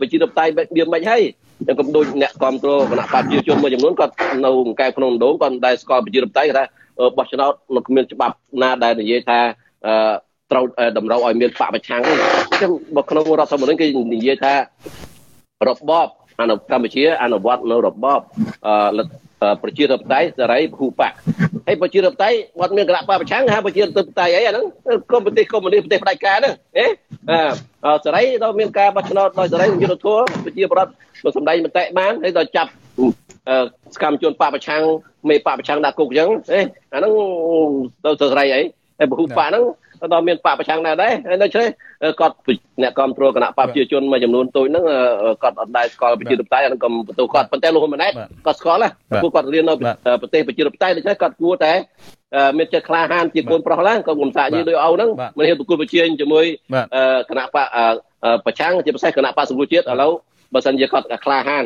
[0.01, 1.23] ប្រជាធិបតេយ្យបៀមមិនហើយ
[1.67, 4.15] តែក៏ដូចអ្នកគ្រប់គ្រងគណៈបព្វជិជនមួយចំនួនគាត់
[4.45, 4.51] នៅ
[4.81, 6.65] កែក្នុងដំណងគាត់មិនដែលស្គាល់ប្រជាធិបតេយ្យគាត់ថា
[7.17, 9.39] បោះឆ្នោតនៅគ្មានច្បាប់ណាដែលនិយាយថា
[10.53, 10.65] ត្រូវ
[10.99, 12.13] តម្រូវឲ្យមានបកប្រឆាំងទេ
[12.63, 14.55] ចឹងបើក្នុងរដ្ឋធម្មនុញ្ញគេនិយាយថា
[15.69, 16.09] របប
[16.41, 18.21] អនុកម្ពុជាអនុវត្តនៅរបប
[19.63, 21.13] ប្រជាធិបតេយ្យសេរីពហុបក
[21.67, 24.65] ហើយប្រជាធិបតេយ្យអត់មានគណៈបកប្រឆាំងហៅប្រជាធិបតេយ្យអីអាហ្នឹង
[25.11, 26.87] កុំប្រទេសកុម្មុយនីសប្រទេសផ្ដាច់ការហ្នឹងហេ
[28.05, 30.91] សេរីដល់មានការបោះឆ្នោតដោយសេរីយុទ្ធធម៌ប្រជាប្រដ្ឋ
[31.25, 32.71] មកសម្ដែងមតិបានហើយដល់ចាប់
[33.95, 34.83] សកម្មជនបកប្រឆាំង
[35.29, 36.61] មេបកប្រឆាំងដាក់គុកអញ្ចឹងហេ
[36.93, 37.13] អាហ្នឹង
[38.05, 38.63] ទៅសេរីអី
[38.99, 39.65] ហើយពហុបកហ្នឹង
[40.13, 41.69] ដល់មានបកប្រឆាំងដែរដែរហើយនៅឆ្លេះ
[42.21, 42.35] គាត់
[42.83, 44.85] អ្នកគ្រប់គ្រងគណៈបកប្រជាជនមួយចំនួនតូចហ្នឹង
[45.43, 48.13] គាត់អត់ដែរស្គាល់ប្រជាធិបតេយ្យហ្នឹងក៏បន្ទោគាត់ប៉ុន្តែលោកហ៊ុនម៉ាណែត
[48.47, 48.89] គាត់ស្គាល់ណា
[49.23, 49.75] ព្រោះគាត់រៀននៅ
[50.21, 51.73] ប្រទេសប្រជាធិបតេយ្យដូច្នេះគាត់គួរតែ
[52.59, 56.45] មានចិត្តក្លាហានជាកូនប្រុសឡើងក៏មិនសាយដូចអោហ្នឹងមិនហ៊ានប្រគល់ប្រជែងជាមួយ
[57.31, 57.67] គណៈបក
[58.47, 60.13] ប្រឆាំងជាពិសេសគណៈបកសង្គ្រោះជាតិឥឡូវ
[60.55, 61.65] បើសិនជាគាត់ក្លាហាន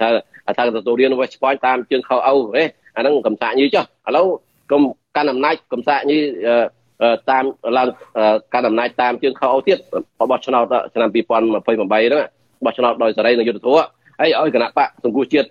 [0.00, 0.08] ថា
[0.56, 4.26] ថាទទួលរៀន West Point តាមជើងខោអោអាហ្នឹងកំសាកញីចុះឥឡូវ
[4.70, 4.82] កុំ
[5.16, 6.18] កាន់អំណាចកំសាកញី
[7.30, 7.44] តាម
[7.76, 7.88] ឡើង
[8.54, 9.78] ការអំណាចតាមជើងខោទៀត
[10.30, 11.58] បោះឆ្នោតឆ្នាំ2028ហ្នឹ
[12.20, 12.24] ង
[12.64, 13.84] បោះឆ្នោតដោយសេរីនិងយុត្តិធម៌
[14.20, 15.48] ហើយឲ្យគណៈបកសង្គ្រោះជាតិ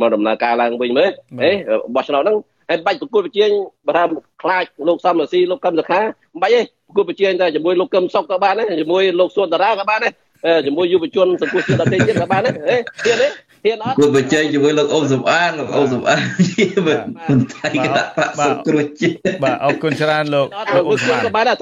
[0.00, 1.10] មកដំណើរការឡើងវិញមើល
[1.42, 1.50] ហេ
[1.94, 2.36] បោះឆ្នោតហ្នឹង
[2.68, 3.50] ហើយបាច់ប្រគល់ប្រជែង
[3.86, 4.04] បើថា
[4.42, 10.12] ខ្លាចលោកសំរស៊ីលោកកឹមសុខាមិនបាច់ទេប្រគល់ប្រជែងតែជាមួយលោកកឹមសុខក៏បានដែរជាមួយលោកសួនតារាក៏បានដែរ
[10.66, 13.28] ជាមួយយុវជនសង្គមជាតិដទៃទៀតក៏បានដែរហេទៀតទេ
[13.64, 16.94] ហ៊ានអត់គួរបញ្ចេញជាមួយលោកអ៊ំសំអានលោកអ៊ំសំអានជាមិ
[17.36, 21.54] នថៃគណៈបកសង្គ្រោះជាតិបាទអរគុណច្រើនលោកលោកអ៊ំសំអានក៏បានតែ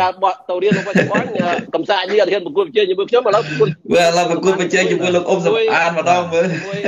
[0.00, 1.28] ការបកទៅរៀននៅបច្ចុប្បន្ន
[1.74, 6.78] កំសាញីអត់ហ៊ានប្រគល់បញ្ចេញជាមួយខ្ញុំឥឡូវប្រគល់វាឥឡូវប្រគល់បញ្ចេញជាមួយលោកអ៊ំសំអានម្ដងមើលមួយ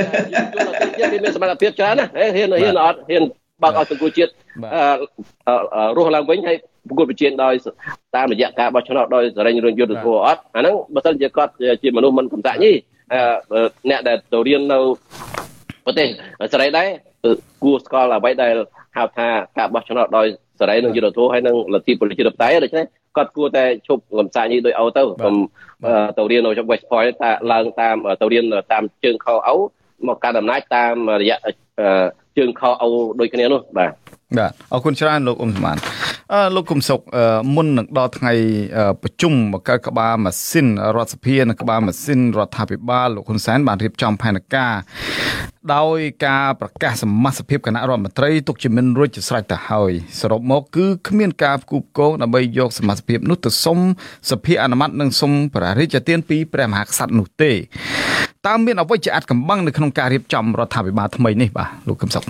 [0.99, 3.23] គេមានសមត្ថភាពច្រើនណាហ៊ានហ៊ានអត់ហ៊ាន
[3.63, 4.31] បើកឲ្យសង្គមជាតិ
[5.97, 6.57] រស់ឡើងវិញហើយ
[6.87, 7.53] ប្រគល់ប្រជែងដោយ
[8.15, 11.51] តាមរយៈការបោះឆ្នោតដោយសរិញរឿងយុទ្ធធម៌អត់អាហ្នឹងបើសិនជាគាត់
[11.83, 12.71] ជាមនុស្សមិនកំសាញី
[13.89, 14.79] អ្នកដែលទៅរៀននៅ
[15.85, 16.07] ប្រទេស
[16.53, 16.87] សេរីដែរ
[17.63, 18.55] គួរស្គាល់អ្វីដែល
[18.97, 20.27] ហៅថាការបោះឆ្នោតដោយ
[20.59, 22.85] សេរីនិងយុត្តិធម៌ហើយនិងលទ្ធិប្រជាធិបតេយ្យដូច្នេះ
[23.17, 25.35] គាត់គួរតែឈប់កំសាញីដោយអូទៅកុំ
[26.17, 29.55] ទៅរៀននៅ West Point តាឡើងតាមទៅរៀនតាមជើងខោអូ
[30.07, 31.37] មកកាន់អំណាចតាមរយៈ
[32.37, 32.89] ជើងខោអូ
[33.19, 33.91] ដូចគ្នានោះបាទ
[34.37, 36.08] បាទអរគុណច្រើនលោកអ៊ុំសមានអឺ
[36.55, 36.99] លោកគុំសុក
[37.55, 38.33] មុននឹងដល់ថ្ងៃ
[39.03, 44.75] ប្រជុំបង្កើតក្បាលម៉ាស៊ីនរដ្ឋសភានិងក្បាលម៉ាស៊ីនរដ្ឋាភិបាលលោកហ៊ុនសែនបានរៀបចំផែនការ
[45.75, 53.79] ដោយការប្រកាសសមាជិកគណៈរដ្ឋមន្ត្រីទុកជាមិនរួចជាស្រេចទៅហើយសរុបមកគឺគ្មានការផ្គូផ្គងដើម្បីយកសមាជិកនោះទៅសុំ
[54.29, 57.51] សភាអនុម័តនិងសុំព្រះរាជទានពីព្រះមហាក្សត្រនោះទេ
[58.47, 62.23] តើមានអ្វីជាអាចកំបាំងនៅក្នុងការរៀបចំរដ្ឋាភិបាលថ្មីនេះបាទលោកកឹមសុខ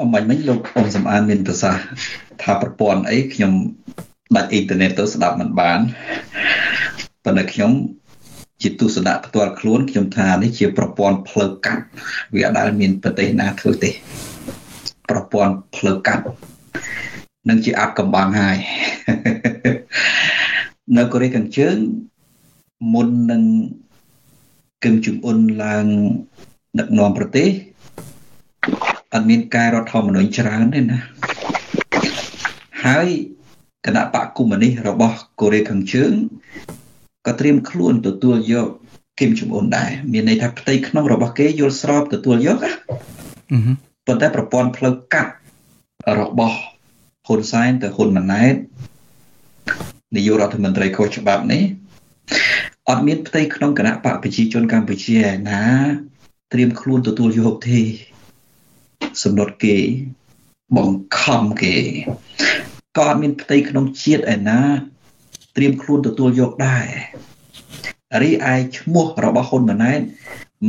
[0.00, 1.84] អំបញ្ញមិញលោកអ៊ំសំអានមានប្រសាសន៍
[2.42, 3.52] ថាប្រព័ន្ធអីខ្ញុំ
[4.36, 5.80] ដាច់អ៊ីនធឺណិតទៅស្ដាប់មិនបាន
[7.24, 7.70] ប៉ុន្តែខ្ញុំ
[8.62, 11.84] ជាទស្សនៈផ្ទាល់ខ្លួនខ្ញុំថានេះជាប្រព័ន្ធផ្លូវកាត់
[12.34, 13.90] វាអត់ដែលមានប្រទេសណាធ្វើទេ
[15.10, 16.24] ប្រព័ន្ធផ្លូវកាត់
[17.48, 18.56] នឹងជាអាប់កំបាំងហើយ
[20.96, 21.76] នៅកូរ៉េខាងជើង
[22.94, 23.42] មុននឹង
[24.84, 25.86] គឹមជំអ៊ុនឡើង
[26.78, 27.48] ដឹកនាំប្រទេស
[29.14, 30.98] អត់មានការរដ្ឋធម្មនុញ្ញច្រើនទេណា
[32.84, 33.08] ហើយ
[33.86, 36.12] គណៈបកកុម្មុយនីសរបស់កូរ៉េខាងជើង
[37.26, 38.68] ក៏ត្រៀមខ្លួនទទួលយក
[39.20, 42.72] គឹមជំអ៊ុនដែរមានន័យថាផ្ទៃក្នុងរបស់គេយល់ស្របទទួលយកណា
[44.06, 45.32] ប៉ុន្តែប្រព័ន្ធផ្លូវកាត់
[46.20, 46.58] របស់
[47.26, 48.54] ហ៊ុនសែនទៅហ៊ុនម៉ាណែត
[50.16, 51.62] នាយករដ្ឋមន្ត្រីខុសច្បាប់នេះ
[52.88, 55.16] អត់មានផ្ទៃក្នុងគណៈបកប្រជាជនកម្ពុជា
[55.50, 55.62] ណា
[56.52, 57.80] ត្រៀមខ្លួនទទួលយកទេ
[59.22, 59.76] សម្ដុតគេ
[60.76, 61.76] បង្ខំគេ
[62.98, 64.60] ក៏អត់មានផ្ទៃក្នុងជាតិឯណា
[65.56, 66.86] ត្រៀមខ្លួនទទួលយកដែរ
[68.22, 70.00] រីឯឈ្មោះរបស់ហ៊ុនម៉ាណែត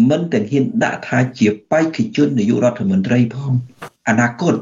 [0.10, 3.52] មិនទាំងហ៊ានដាក់ថាជាបេក្ខជននាយករដ្ឋមន្ត្រីផង
[4.08, 4.56] អនាគត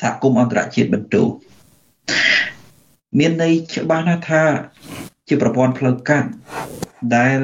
[0.00, 1.24] សហគមន៍អន្តរជាតិបន្ទោ
[3.18, 4.42] មានន័យច្បាស់ណាស់ថា
[5.28, 6.28] ជាប្រព័ន្ធផ្លូវកាត់
[7.16, 7.38] ដែល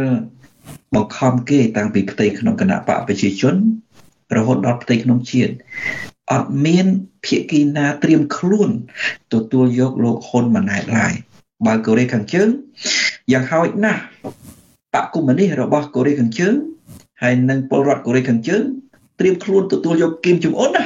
[0.94, 3.54] បង្ខំគេតាំងពីផ្ទៃក្នុងគណៈបកប្រជាជន
[4.36, 5.52] រហូតដល់ផ្ទៃក្នុងជាតិ
[6.32, 6.86] អត់មាន
[7.24, 8.70] ភាគីណាត្រៀមខ្លួន
[9.34, 11.12] ទទួលយកលោកហ៊ុនម៉ាណែតឡើយ
[11.66, 12.48] បើកូរ៉េខាងជើង
[13.32, 14.02] យ៉ាងហោចណាស់
[14.94, 16.54] បកកុម្មុយនីសរបស់កូរ៉េខាងជើង
[17.22, 18.62] ហើយនិងពលរដ្ឋកូរ៉េខាងជើង
[19.20, 20.84] ត្រៀមខ្លួនទទួលយកគីមចុងអ៊ុនណា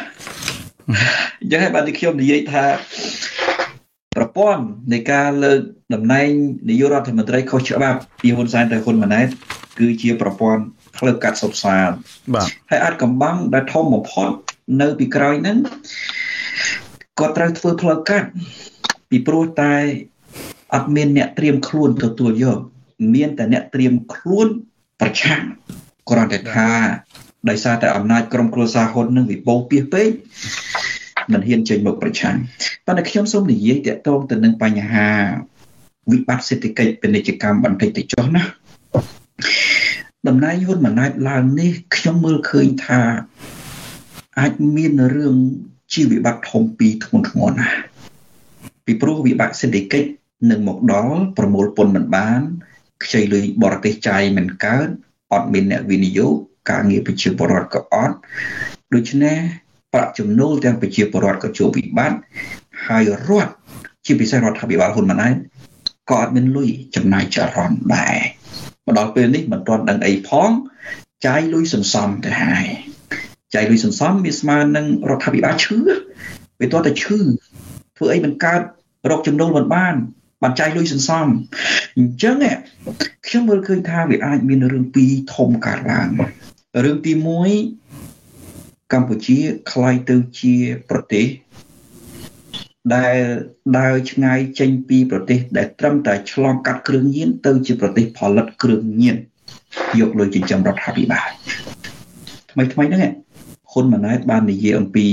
[1.41, 2.65] អញ្ចឹងហើយបានទីខ្ញុំនិយាយថា
[4.17, 4.63] ប្រព័ន្ធ
[4.93, 5.59] នៃការលើក
[5.95, 6.29] តំណែង
[6.69, 9.29] នាយករដ្ឋមន្ត្រីខុសច្បាប់ពីហ៊ុនសែនទៅហ៊ុនម៉ាណែត
[9.79, 10.63] គឺជាប្រព័ន្ធ
[10.99, 11.89] ផ្លូវកាត់សុបសាន
[12.35, 14.29] បាទហើយអាចកំបាំងដែលធំបំផុត
[14.81, 15.59] នៅពីក្រោយហ្នឹង
[17.19, 18.29] គាត់ត្រូវធ្វើផ្លូវកាត់
[19.11, 19.75] ពីព្រោះតែ
[20.75, 22.59] អត់មានអ្នកត្រៀមខ្លួនទទួលយក
[23.15, 24.49] មានតែអ្នកត្រៀមខ្លួន
[25.01, 25.43] ប្រឆាំង
[26.11, 26.69] គ្រាន់តែថា
[27.49, 30.09] ដោយសារតែអំណាចក្រុមគ្រួសារហ៊ុននឹងវិបោពៀសពេក
[31.33, 32.37] មិនហ៊ានចេញមកប្រឆាំង
[32.87, 35.09] ប៉ុន្តែខ្ញុំសូមនិយាយតាក់ទងទៅនឹងបញ្ហា
[36.11, 38.43] វិបត្តិសេដ្ឋកិច្ចពាណិជ្ជកម្មបន្តិចទៅចុះណា
[40.27, 43.01] តំណែងហ៊ុនម៉ាណែតឡើងនេះខ្ញុំមើលឃើញថា
[44.39, 45.37] អាចមានរឿង
[45.93, 47.79] ជាវិបត្តិធំពីរធ្ងន់ធ្ងរណាស់
[48.85, 50.09] ពីព្រោះវិបត្តិសេដ្ឋកិច្ច
[50.51, 52.41] នឹងមកដល់ប្រមូលពន្ធមិនបាន
[53.05, 54.89] ខ្ចីលុយបរទេសចាយមិនកើត
[55.33, 56.35] អត់មានអ្នកវិនិយោគ
[56.71, 58.17] ការងារប្រជាពលរដ្ឋក៏អត់
[58.95, 59.37] ដូច្នេះ
[59.95, 62.19] ប្រាក់ចំណូលទាំងប្រជាពលរដ្ឋក៏ជួបវិបត្តិ
[62.87, 63.53] ហើយរដ្ឋ
[64.07, 65.37] ជាពិសេសរដ្ឋាភិបាលហ៊ុនម៉ាណែត
[66.11, 68.19] ក៏អត់មានលុយចំណាយចរន្តដែរ
[68.88, 70.50] មកដល់ពេលនេះមិនទាន់ដឹងអីផង
[71.26, 72.66] ចាយលុយសន្សំទៅហើយ
[73.56, 75.78] ចាយលុយសន្សំវាស្មើនឹងរដ្ឋាភិបាលឈឺ
[76.60, 77.20] វាទាល់តែឈឺ
[77.98, 78.62] ធ្វើអីមិនកើត
[79.12, 79.96] រកចំណូលមិនបាន
[80.44, 81.26] បានចាយលុយសន្សំ
[81.98, 82.36] អញ្ចឹង
[83.28, 86.10] ខ្ញុំមើលឃើញថាវាអាចមានរឿងពីរធំកើតឡើង
[86.86, 87.12] រឿងទី
[87.84, 89.38] 1កម្ពុជា
[89.72, 90.56] คล้ายទៅជា
[90.90, 91.26] ប្រទេស
[92.97, 93.17] ដែល
[93.79, 99.17] ដើរឆ្ងាយចេញពីប្រទេស ដែលត្រឹមតែឆ្លងកាត់គ្រឿងញៀនទៅជាប្រទេសផលិតគ្រឿងញៀន
[100.01, 101.29] យកលុយចិញ្ចឹមរដ្ឋាភិបាល
[102.51, 103.03] ថ្មីថ្មីហ្នឹង
[103.73, 105.09] ហ៊ុនម៉ាណែតបាននិយាយអំពី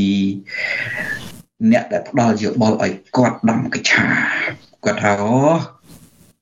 [1.71, 4.05] អ្នកដែលផ្ដល់យោបល់ឲ្យគាត់ដំកឆា
[4.86, 5.36] គាត់ថាអូ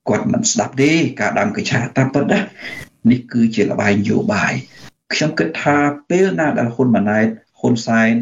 [0.09, 2.39] គាត់មិនស្ដាប់ទេការដាំកញ្ឆាតាមពិតណា
[3.11, 4.53] នេះគឺជាលបាយនយោបាយ
[5.13, 5.77] ខ្ញុំគិតថា
[6.09, 7.27] ពេលណាដែលហ៊ុនម៉ាណែត
[7.59, 8.13] ហ៊ុនសែន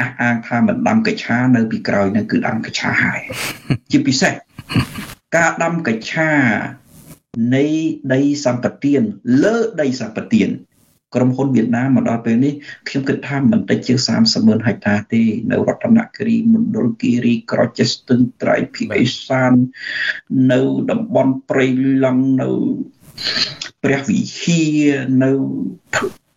[0.00, 3.20] អះអាងថាមិនដាំកញ្ឆានៅពីក្រោយនឹងគឺដាំកញ្ឆាហើយ
[3.90, 4.32] ជាពិសេស
[5.36, 6.30] ការដាំកញ្ឆា
[7.56, 7.64] នៃ
[8.14, 8.94] ដីសម្បត្តិ
[9.44, 10.44] លើដីសម្បត្តិ
[11.14, 12.52] ក្រុមហ៊ុនវៀតណាមមកដល់ពេលនេះ
[12.88, 19.52] ខ្ញុំគិតថាមិនតិចជាង30ម៉ឺនហិកតាទេនៅរតនគិរីមណ្ឌលគិរីក្រចេះស្ទឹងត្រែងភីអេសាន
[20.52, 21.66] នៅតំបន់ព្រៃ
[22.04, 22.50] ឡង់នៅ
[23.82, 24.80] ព្រះវិហារ
[25.24, 25.30] នៅ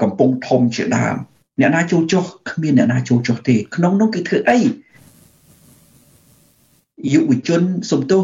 [0.01, 1.17] កំពង់ធំជាដើម
[1.59, 4.59] អ្នកណាចូលចុះគ្មានអ្នកណាចូលចុះទេ ក្នុងនោះគេធ្វើអី
[7.13, 8.23] យុវជនសំទោស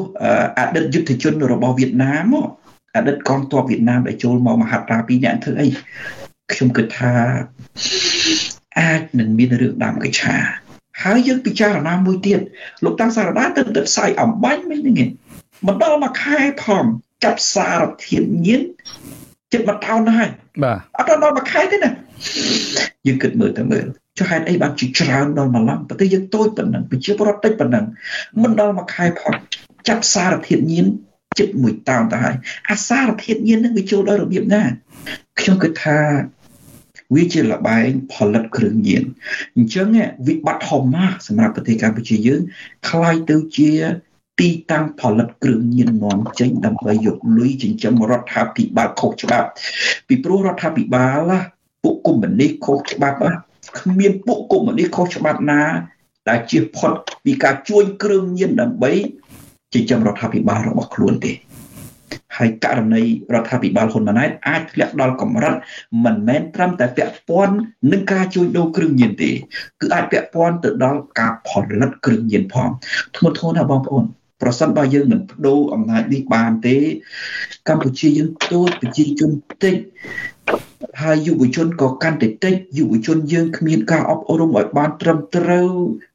[0.59, 2.33] អតីតយុទ្ធជនរបស់វៀតណាម
[2.95, 5.67] អតីតកងទ័ពវៀតណាមដែលចូលមកមហាត្រាពីរអ្នកធ្វើអី
[6.51, 7.13] ខ្ញុំគិតថា
[8.79, 10.35] អាចនឹងមានរឿងដាំកញ្ឆា
[11.03, 12.39] ហើយយើងពិចារណាមួយទៀត
[12.83, 15.09] លោកតាំងសារដាទៅទៅផ្សាយអំបញ្ញមិនហ្នឹង
[15.67, 16.85] មិនដល់មួយខែផង
[17.23, 18.61] ចាប់សារធាតុញៀន
[19.51, 20.29] ជិតមួយតោនហើយ
[20.63, 21.91] បាទអត់ដល់មួយខែទេណា
[23.06, 23.86] យើងគិតមើលទៅមើល
[24.18, 27.84] ចុះហេតុអីបានជាច្រើនដល់ម្លងប្រទេសយើងតូចប៉ុណ្ណឹងប្រជាពលរដ្ឋតិចប៉ុណ្ណឹង
[28.42, 29.34] មិនដល់មួយខែផង
[29.88, 30.86] ចាប់សារធាតុញៀន
[31.38, 32.36] ជិតមួយតោនទៅហើយ
[32.70, 34.62] អាសារធាតុញៀននឹងវាចូលដល់របៀបណា
[35.40, 35.98] ខ្ញុំគិតថា
[37.14, 39.02] វាជាលបែងផលិតគ្រឿងញៀន
[39.56, 39.88] អញ្ចឹង
[40.26, 42.40] វិបត្តិធំណាស់សម្រាប់ប្រទេសកម្ពុជាយើង
[42.88, 43.70] คล้ายទៅជា
[44.40, 49.48] ទីតាំងផលិតគ្រឿងញៀននាំចេញដើម្បីយកលុយចិញ្ចឹមរដ្ឋាភិបាលខុសច្បាប់
[50.08, 51.32] ពីព្រោះរដ្ឋាភិបាល
[51.83, 53.17] ពួកកុម្មុយនីសខុសច្បាប់
[53.79, 55.61] គ្មានពួកកុម្មុយនីសខុសច្បាប់ណា
[56.29, 56.91] ដែលជៀសផុត
[57.25, 58.91] ពីការជួញគ្រឿងញៀនដើម្បី
[59.73, 61.33] ចិញ្ចឹមរដ្ឋាភិបាលរបស់ខ្លួនទេ
[62.37, 63.03] ហើយករណី
[63.33, 65.55] រដ្ឋាភិបាលហ៊ុនម៉ាណែតអាចធ្លាក់ដល់កម្រិត
[66.05, 67.55] មិនមែនត្រឹមតែពាក់ព័ន្ធ
[67.91, 69.31] នឹងការជួញដូរគ្រឿងញៀនទេ
[69.81, 71.49] គឺអាចពាក់ព័ន្ធទៅដល់ការផ
[71.81, 72.69] លិតគ្រឿងញៀនផង
[73.15, 74.05] ធ្ងន់ធ្ងរណាស់បងប្អូន
[74.41, 76.75] ប្រសិនបើយើងមិនបដូរអំណាចនេះបានទេ
[77.69, 79.31] កម្ពុជាយើងទូតប្រជាជន
[79.63, 79.75] តិច
[81.01, 85.69] ហើយយុវជនក៏កាន់តែតិចយុវជនយើងគ្មានការអប់រំឲ្យបានត្រឹមត្រូវ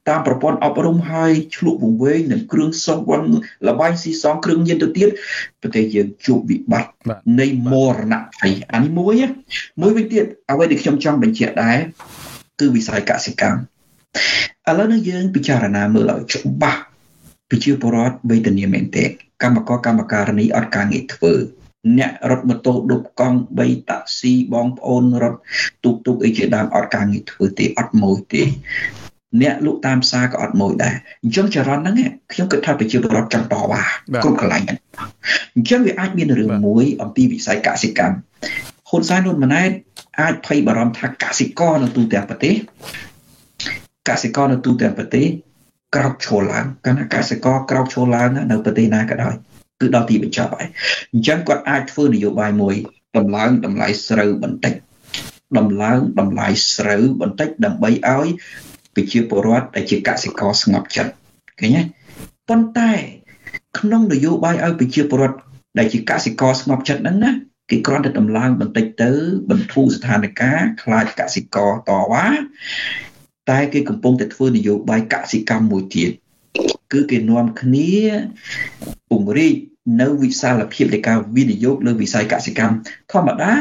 [0.09, 3.23] តាមប្រព័ន្ធអប់រំហើយឆ្លក់វង្វេងនឹងគ្រឿងសង្វឹង
[3.67, 5.09] លបាយស៊ីសងគ្រឿងញៀនទៅទៀត
[5.61, 6.93] ប្រទេសយើងជួបវិបត្តិ
[7.41, 9.15] នៃមរណភ័យអានេះមួយ
[9.81, 11.79] មួយវិញទៀតអ្វីដែលខ្ញុំចង់បញ្ជាក់ដែរ
[12.61, 13.61] គឺវិស័យកសិកម្ម
[14.69, 16.81] ឥឡូវនេះយើងពិចារណាមើលឲ្យច្បាស់
[17.51, 19.05] ប្រជាពលរដ្ឋវេទនាមែនទេ
[19.43, 21.35] កម្មករកម្មការនីអត់ការងារធ្វើ
[21.99, 25.39] អ្នករត់ម៉ូតូឌុបកង់3តាក់ស៊ីបងប្អូនរត់
[25.85, 28.43] ទូកទូកអីជាដើមអត់ការងារធ្វើទេអត់ម៉ួយទេ
[29.43, 31.97] អ្នកលក់តាមផ្សារក៏អត់ម៉ួយដែរអញ្ចឹងចរន្តហ្នឹង
[32.33, 33.83] ខ្ញុំគិតថាប្រជាពលរដ្ឋចង់តវ៉ា
[34.23, 34.79] គ្រប់កន្លែងហ្នឹង
[35.55, 38.17] អញ្ចឹងវាអាចមានរឿងមួយអំពីវិស័យកសិកម្ម
[38.89, 39.71] ហ៊ុនសែនហ៊ុនម៉ាណែត
[40.21, 42.55] អាចភ័យបារម្ភថាកសិករនៅទូទាំងប្រទេស
[44.09, 45.27] កសិករនៅទូទាំងប្រទេស
[45.95, 49.35] ក្រោកឈរឡើងកាលណាកសិករក្រោកឈរឡើងនៅប្រទេសណាក៏ដោយ
[49.81, 50.69] គឺដល់ទីបញ្ចប់ហើយ
[51.13, 52.75] អញ្ចឹងគាត់អាចធ្វើនយោបាយមួយ
[53.17, 54.75] តម្លើងតម្លៃស្រូវបន្តិច
[55.59, 58.27] តម្លើងតម្លៃស្រូវបន្តិចដើម្បីឲ្យ
[58.95, 61.13] ប្រជាពលរដ្ឋដែលជាកសិករស្ងប់ចិត្ត
[61.61, 61.83] ឃើញទេ
[62.49, 62.93] ប៉ុន្តែ
[63.79, 65.39] ក្នុងនយោបាយឲ្យប្រជាពលរដ្ឋ
[65.79, 67.33] ដែលជាកសិករស្ងប់ចិត្តហ្នឹងណា
[67.71, 69.11] គេគ្រាន់តែតម្លើងបន្តិចទៅ
[69.51, 72.29] បន្ធូរស្ថានភាពខ្លាចកសិករតវ៉ា
[73.51, 76.11] តែគេកំពុងតែធ្វើនយោបាយកសិកម្មមួយទៀត
[76.93, 77.93] គឺគេនាំគ្នា
[79.11, 79.55] ពង្រីក
[80.01, 82.75] នៅវិសាលភាពនៃការវិនិយោគលើវិស័យកសិកម្ម
[83.13, 83.53] ធម្មតា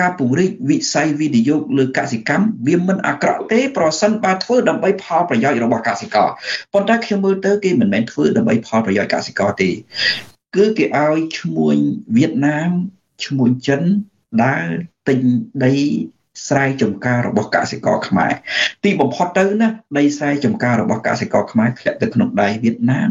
[0.00, 6.28] ការពង្រីកវិស័យវិនិយោគលើកសិកម្មវាមិនអាក្រក់ទេប្រសិនបើធ្វើដើម្បីផលប្រយោជន៍របស់កសិករ
[6.72, 9.70] ប៉ុន្តែខ្ញុំមើលទៅគេមិនមែនធ្វើដើម្បីផលប្រយោជន៍កសិករទេ
[10.56, 11.76] គឺគេឲ្យឈ្មួញ
[12.16, 12.70] វៀតណាម
[13.24, 13.82] ឈ្មួញចិន
[14.44, 14.66] ដើរ
[15.08, 15.18] ទិញ
[15.64, 15.72] ដី
[16.48, 18.32] ស្រែចម្ការរបស់កសិករខ្មែរ
[18.84, 19.68] ទីបំផុតទៅណា
[19.98, 23.10] ដីស្រែចម្ការរបស់កសិករខ្មែរធ្លាក់ទៅក្នុងដៃវៀតណាម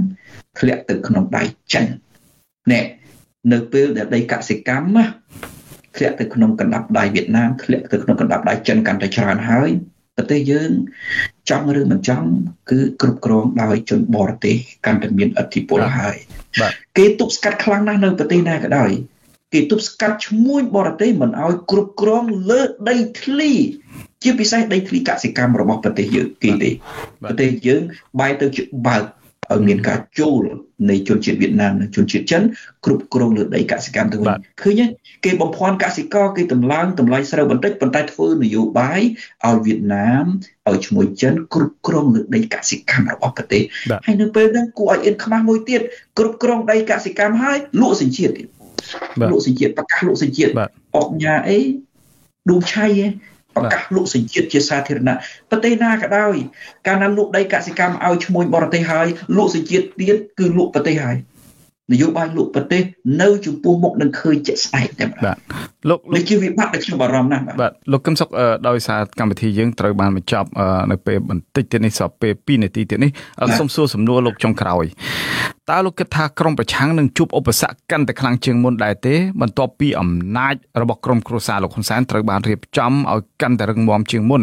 [0.59, 1.43] ធ្លាក់ទៅក្នុងដៃ
[1.73, 1.85] ចិន
[2.71, 2.81] ណែ
[3.53, 5.05] នៅពេលដែលដីកសិកម្មណា
[5.97, 9.69] ធ្លាក់ទៅក្នុងកណ្ដាប់ដៃវៀតណាមធ្លាក់ទៅក្នុងកណ្ដាប់ដៃចិនកាន់តែច្រើនហើយ
[10.15, 10.71] ប្រទេសយើង
[11.49, 12.29] ចង់ឬមិនចង់
[12.71, 16.15] គឺគ្រប់គ្រងដោយជនបរទេសកាន់តែមានឥទ្ធិពលហើយ
[16.97, 18.91] គេទប់ស្កាត់ខ្លាំងណាស់នៅប្រទេសណាក៏ដោយ
[19.53, 23.51] គេទប់ស្កាត់ឈ្មួញបរទេសមិនឲ្យគ្រប់គ្រងលើដីធ្លី
[24.23, 26.69] ជាពិសេសដីធ្លីកសិកម្មរបស់ប្រទេសយើងគេទេ
[27.23, 27.81] ប្រទេសយើង
[28.19, 29.03] បែរទៅជាបើក
[29.53, 30.43] ឲ្យមានការចូល
[30.89, 32.43] នៃជនជាតិវៀតណាមនិងជនជាតិចិន
[32.85, 34.27] គ្រប់គ្រងលើដីកសិកម្មទៅវិញ
[34.61, 34.85] ឃើញទេ
[35.25, 39.01] គេបំភាន់កសិករគេតម្លើងតម្លៃស្រូវបន្តិចប៉ុន្តែធ្វើនយោបាយ
[39.45, 40.25] ឲ្យវៀតណាម
[40.69, 43.63] ឲ្យឈ្មោះចិនគ្រប់គ្រងលើដីកសិកម្មរបស់ប្រទេស
[44.05, 45.81] ហើយនៅពេលហ្នឹងគួរឲ្យអៀនខ្មាស់មួយទៀត
[46.19, 48.47] គ្រប់គ្រងដីកសិកម្មហើយលក់សញ្ជាតិទៀត
[49.31, 50.51] លក់សញ្ជាតិប្រកាសលក់សញ្ជាតិ
[50.95, 51.59] អុកញ៉ាអី
[52.49, 53.11] ឌូឆៃឯង
[53.55, 55.15] ប្រកាសលក់សញ្ជាតិជាសាធារណៈ
[55.51, 56.35] ប្រទេសណាក៏ដោយ
[56.87, 61.17] កាលណាលក់ដីកសិកម្មឲ្យឈ្មួញបរទេសហើយលក់សញ្ជាតិទៀតគឺលក់ប្រទេសហើយ
[61.93, 62.83] នយោបាយលក់ប្រទេស
[63.21, 65.37] នៅចំពោះមុខនឹងឃើញជាក់ស្ដែងតែម្ដងបាទ
[65.89, 68.29] លោកលោកជាវិបត្តិដែលខ្ញុំបារម្ភណាស់បាទលោកកឹមសុខ
[68.67, 70.49] ដោយសារកម្មវិធីយើងត្រូវបានបញ្ចប់
[70.91, 73.11] នៅពេលបន្តិចទៀតនេះសល់ពេល2នាទីទៀតនេះ
[73.59, 74.85] សូមសួរសំណួរលោកចុងក្រោយ
[75.71, 84.41] តើលោកគិតថាក្រមប្រឆាំងនឹងជួបឧបសគ្គកាន់តែខ្លាំងជាងមុនដែរទេបន្ទាប់ពីអំណាចរបស់ក្រមគ្រួសារលោកហ៊ុនសែនត្រូវបានរៀបចំឲ្យកាន់តែរឹងមាំជាងមុន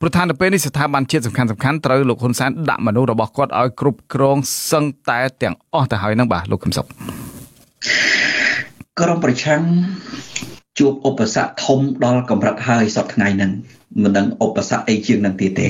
[0.00, 4.36] ប្រធានទៅពេលនេះស្ថាប័នជាតិសំខាន់សំខាន់ត្រូវលោកហ៊ុនសែនដាក់មនុស្សរបស់គាត់ឲ្យគ្រប់គ្រង
[4.70, 6.86] សឹងតែទាំងអស់ទៅហើយនឹងបាទលោកកឹមសុខ
[9.00, 9.60] ក្រមប្រឆាំង
[10.78, 13.50] ជួបឧបសគ្គធំដល់កម្រិតហើយសប្តាហ៍ថ្ងៃហ្នឹង
[14.02, 15.68] មិនដឹងឧបសគ្គអីជាងនឹងទៀតទេ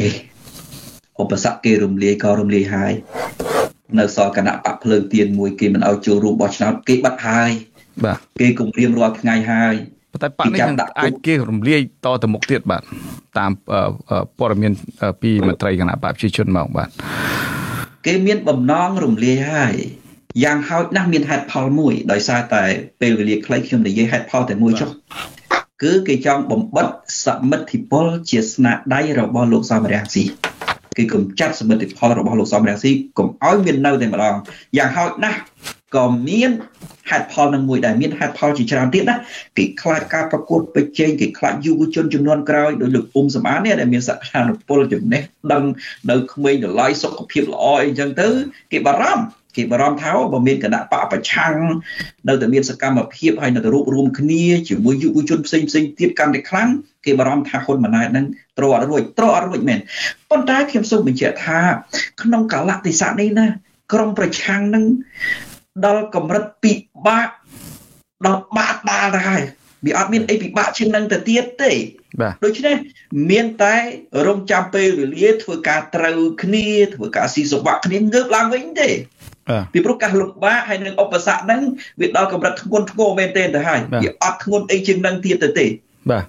[1.22, 2.92] ឧបសគ្គគេរំលាយក៏រំលាយហើយ
[3.98, 7.50] នៅសល់គណៈបកភ្លើងទៀនមួយគេមិនឲ្យចូលរួមបោះឆ្នោតគេបាត់ហើយ
[8.04, 9.74] បាទគេគម្រាមរាល់ថ្ងៃហើយ
[10.12, 12.82] ប៉ុន្តែបកនេះនឹងអាចគេរំលាយតទៅមុខទៀតបាទ
[13.38, 13.50] តាម
[14.38, 14.72] ព័ត៌មាន
[15.22, 16.88] ពីមន្ត្រីគណៈបកប្រជាជនមកបាទ
[18.06, 19.74] គេមានបំណងរំលាយហើយ
[20.44, 22.64] យ៉ាងហោចណាស់មានហេតុផលមួយដោយសារតែ
[23.00, 24.88] ពេលវេលាខ្លីខ្ញុំនិយាយហេតុផលតែមួយចុះ
[25.82, 26.88] គឺគេចង់បំបិត
[27.24, 30.24] សមិទ្ធិពលជាស្នាដៃរបស់លោកសំរងស៊ី
[30.98, 34.34] គឺកម្ចាត់សមិទ្ធផលរបស់លោកសំរងស៊ីកុំឲ្យមាននៅតែម្ដង
[34.76, 35.40] យ៉ាងហោចណាស់
[35.96, 36.50] ក៏មាន
[37.10, 39.16] ហេតុផលនឹងមួយដែរមានហេតុផលជាច្រើនទៀតណា
[39.56, 45.22] គេខ្លាចការប្រកួតប្រជែងគេខ្លាចយុវជនចំនួនក្រោយដោយលោកពុំសម្អាននេះដែលមានសក្តានុពលចំណេះ
[45.52, 45.64] ដឹង
[46.10, 48.28] នៅក្មេងតម្លៃសុខភាពល្អអីចឹងទៅ
[48.72, 51.54] គេបារម្ភ គេបារម្ភថាបើមានគណៈបកប្រឆាំង
[52.28, 56.68] នៅតែមានសកម្មភាពហើយនៅតែរួបរวมគ្នាជាមួយយុវជនផ្សេងផ្សេងទៀតកាន់តែខ្លាំង
[57.04, 58.26] គេបារម្ភថាហ៊ុនម៉ាណែតនឹង
[58.58, 59.78] ត្រអត់រួចត្រអត់រួចមែន
[60.30, 61.60] ប៉ុន្តែខ្ញុំសូមបញ្ជាក់ថា
[62.22, 63.46] ក្នុងកលៈទេសៈនេះណា
[63.92, 64.84] ក្រមប្រឆាំងនឹង
[65.84, 66.72] ដល់កម្រិតពិ
[67.06, 67.28] បាក
[68.26, 69.42] ដល់បាក់ដាល់ទៅហើយ
[69.86, 71.72] វាអត់មានអីពិបាកជាងនឹងទៅទៀតទេ
[72.20, 72.76] បាទដូច្នេះ
[73.30, 73.76] មានតែ
[74.26, 78.88] រងចាំពេលវេលាធ្វើការត្រូវគ្នាធ្វើការស៊ីសបាក់គ្នាងើបឡើងវិញទេ
[79.72, 81.60] ពីព្រោះការលំបាកហើយនឹងឧបសគ្គហ្នឹង
[82.00, 85.66] វាដល់កម្រិតធ្ងន់ធ្ងរមែនទែនទៅហើយវាអត់ធ្ងន់អីជាងនឹងទៀតទៅទេ
[86.10, 86.24] បាទ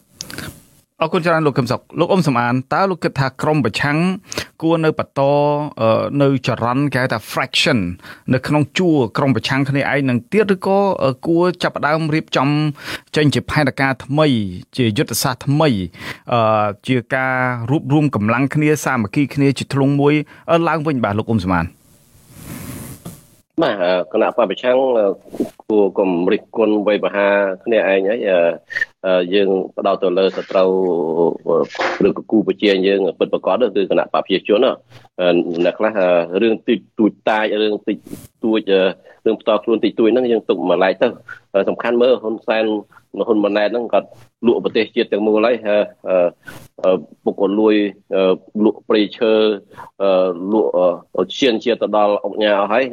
[1.02, 3.98] អរគុណច្រើនលោកកឹមសុខលោកអ៊ំសំអានតើលោកគិតថាក្រមប្រឆាំង
[4.62, 5.22] គួរនៅបន្ត
[6.22, 7.80] នៅចរន្តគេហៅថា fraction
[8.34, 10.80] នៅក្នុងជួរក្រមប្រឆាំងគ្នាឯងនឹងទៀតឬក៏
[11.28, 12.50] គួរចាប់ផ្ដើមរៀបចំ
[13.16, 14.28] ចេញជាផែនការថ្មី
[14.78, 15.70] ជាយុទ្ធសាស្ត្រថ្មី
[16.88, 17.36] ជាការ
[17.70, 20.14] រួបរวมកម្លាំងគ្នាសាមគ្គីគ្នាជាធ្លុងមួយ
[20.68, 21.68] ឡើងវិញបាទលោកអ៊ំសំអាន
[23.62, 23.76] បាទ
[24.12, 24.78] គណៈបពប្រឆាំង
[25.64, 27.28] គួរកុំរិះគន់វ័យបហា
[27.66, 28.20] គ្នាឯងហើយ
[29.34, 30.70] យើងផ្ដោតទៅលើសត្រូវ
[32.07, 34.60] ឬក៏គូប្រជែងយើងពិតប្រកបគឺគណៈបព្វជិជន
[35.66, 35.91] អ្នកខ្លះ
[36.41, 37.97] រឿងតិចទួចតាចរឿងតិច
[38.43, 38.72] ទួច
[39.26, 41.07] រឿងផ្ទាល់ខ្លួនតិចទួចហ្នឹងយើងទុកមួយឡែកទៅ
[41.70, 42.66] សំខាន់មើលហ៊ុនសែន
[43.28, 44.07] ហ៊ុនម៉ាណែតហ្នឹងគាត់
[44.45, 45.55] លក់ប្រទេសជាតិទាំងមូលហើយ
[47.24, 47.76] ពុកក៏លួយ
[48.66, 49.34] លក់ព្រៃឈើ
[50.51, 50.70] លក់
[51.38, 52.86] ឈានជាទៅដល់អង្គញាអស់ហើយ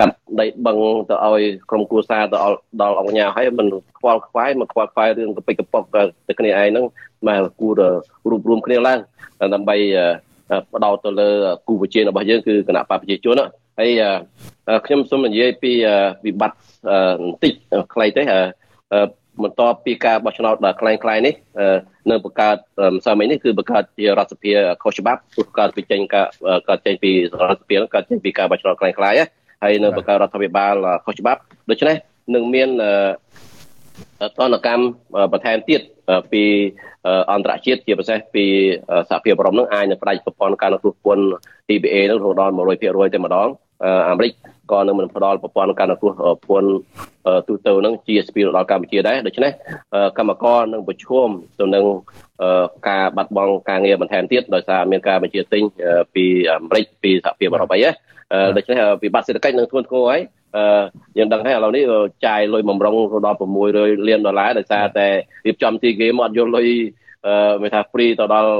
[0.00, 0.78] កាត់ដីបឹង
[1.10, 2.36] ទៅឲ្យក្រុមគូសាទៅ
[2.82, 3.66] ដល់អង្គញាហើយមិន
[3.98, 5.84] ខ្វល់ខ្វាយមកខ្វល់ខ្វាយរឿងកពិកកប៉ុក
[6.28, 6.84] ទៅគ្នាឯងហ្នឹង
[7.28, 7.72] មកគួរ
[8.30, 8.98] រួបរวมគ្នាឡើង
[9.54, 9.76] ដើម្បី
[10.72, 11.28] បដោតទៅលើ
[11.68, 13.36] គូវិជារបស់យើងគឺគណៈបព្វជិជន
[13.78, 13.90] ហើយ
[14.86, 15.72] ខ្ញុំសូមនិយាយពី
[16.26, 16.58] វិបត្តិ
[17.20, 17.52] បន្តិច
[17.94, 18.22] ខ្លីទេ
[19.42, 21.34] បន្ទាប់ពីការបោះឆ្នោតដ៏ខ្លាំងខ្លាយនេះ
[22.10, 22.56] នៅបង្កើត
[22.92, 26.26] ម្សិលមិញនេះគឺបង្កើតជារដ្ឋសភាខុសច្បាប់ព្រោះកើតពីចេញការ
[26.68, 29.14] កើតចេញពីរដ្ឋសភាកើតចេញពីការបោះឆ្នោតខ្លាំងខ្លាយ
[29.62, 30.74] ហើយនៅបង្កើតរដ្ឋាភិបាល
[31.04, 31.40] ខុសច្បាប់
[31.70, 31.96] ដូច្នេះ
[32.34, 32.68] នឹងមាន
[34.38, 34.84] តនកម្ម
[35.32, 35.80] បន្ថែមទៀត
[36.32, 36.44] ពី
[37.32, 38.44] អន្តរជាតិជាពិសេសពី
[39.10, 41.20] សហភាពអឺរ៉ុបនឹងអាចនឹងផ្ដាច់ប្រព័ន្ធការគ្រប់គ្រង
[41.74, 43.48] EBA នឹងរហូតដល់100%តែម្ដង
[44.10, 44.32] អាមេរិក
[44.72, 46.66] ក៏នឹងមិនផ្ដល់ប្រព័ន្ធការគ្រប់គ្រង
[47.48, 49.52] ទូទៅនឹង GSP ដល់កម្ពុជាដែរដូច្នេះ
[50.18, 51.28] កម្មករនឹងប្រឈម
[51.60, 51.84] ទៅនឹង
[52.88, 55.62] ការបាត់បង់ការងារបន្ថែមទៀតដោយសារមានការបញ្ជាទិញ
[56.14, 57.90] ពីអាមេរិកពីសហភាពអឺរ៉ុបអីណា
[58.56, 60.20] ដូច្នេះវិបត្តិសេដ្ឋកិច្ចនឹងធ្ងន់ធ្ងរហើយ
[60.56, 60.82] អឺ
[61.18, 61.84] យើងដឹងហើយឥឡូវនេះ
[62.26, 63.38] ចាយលុយបំរុងទៅដល់
[63.72, 65.06] 600លានដុល្លារដោយសារតែ
[65.46, 67.13] រៀបចំទីហ្គេមអត់យកលុយអឺ
[67.62, 68.50] មានថា free ទៅដល់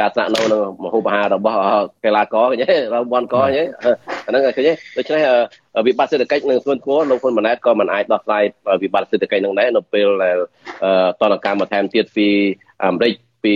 [0.00, 1.58] ការស្នាក់នៅនឹងមហូបអាហាររបស់
[2.04, 3.62] កីឡាករឃើញទេរង្វាន់កឃើញទេ
[4.26, 5.22] អាហ្នឹងឃើញទេដូច្នេះ
[5.86, 8.44] វិបត្តិសេដ្ឋកិច្ចនឹងធ្ងន់ធ្ងរលោកហ៊ុនម៉ាណែតក៏មិនអាចដោះស្រាយ
[8.82, 10.36] វិបត្តិសេដ្ឋកិច្ចនឹងដែរនៅពេលដែល
[11.20, 12.28] តនកម្មបន្ថែមទៀតពី
[12.84, 13.54] អាមេរិកពី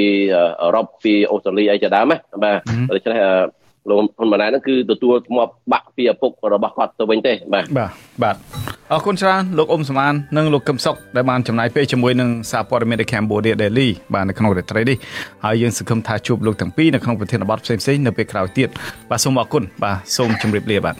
[0.60, 2.58] អឺរ៉ុបពីអូស្ត្រាលីអីជាដើមណាបាទ
[2.94, 3.20] ដូច្នេះ
[3.88, 7.90] លោកហ៊ុនម៉ាណែតហ្នឹងគឺទទួលធ្មាប់បាក់ពីឪពុករបស់គាត់ទៅវិញទេបាទបាទ
[8.22, 8.36] បាទ
[8.92, 14.96] អរគុណច្រើនលោកអ៊ុំសមាននិងលោកកឹមសុខដែលបានចំណាយពេលជាមួយនឹងសារព័ត៌មាន The Cambodia Daily បាទនៅក្នុងរាត្រីនេះ
[15.44, 18.68] ហើយយើងសង្ឃឹមថាជួបលោកទាំងពីរនៅក្នុងប្រធានបទផ្សេងៗនៅពេលក្រោយទៀត
[19.10, 20.96] បាទសូមអរគុណបាទសូមជម្រាបលាបាទ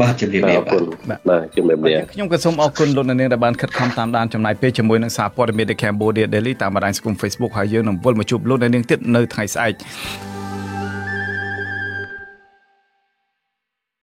[0.00, 9.74] បាទជំរាបលាបាទបាទជំរាបលាខ្ញុំក៏សូមអរគុណលោកនាងដែលបានខិតខំតាមដានចំណាយពេលជាមួយនឹងសារព័ត៌មាន The Cambodia Daily តាមបណ្ដាញសង្គម Facebook ហើយយើងនឹងវិលមកជួបលោកនាងទៀតនៅថ្ងៃស្អែក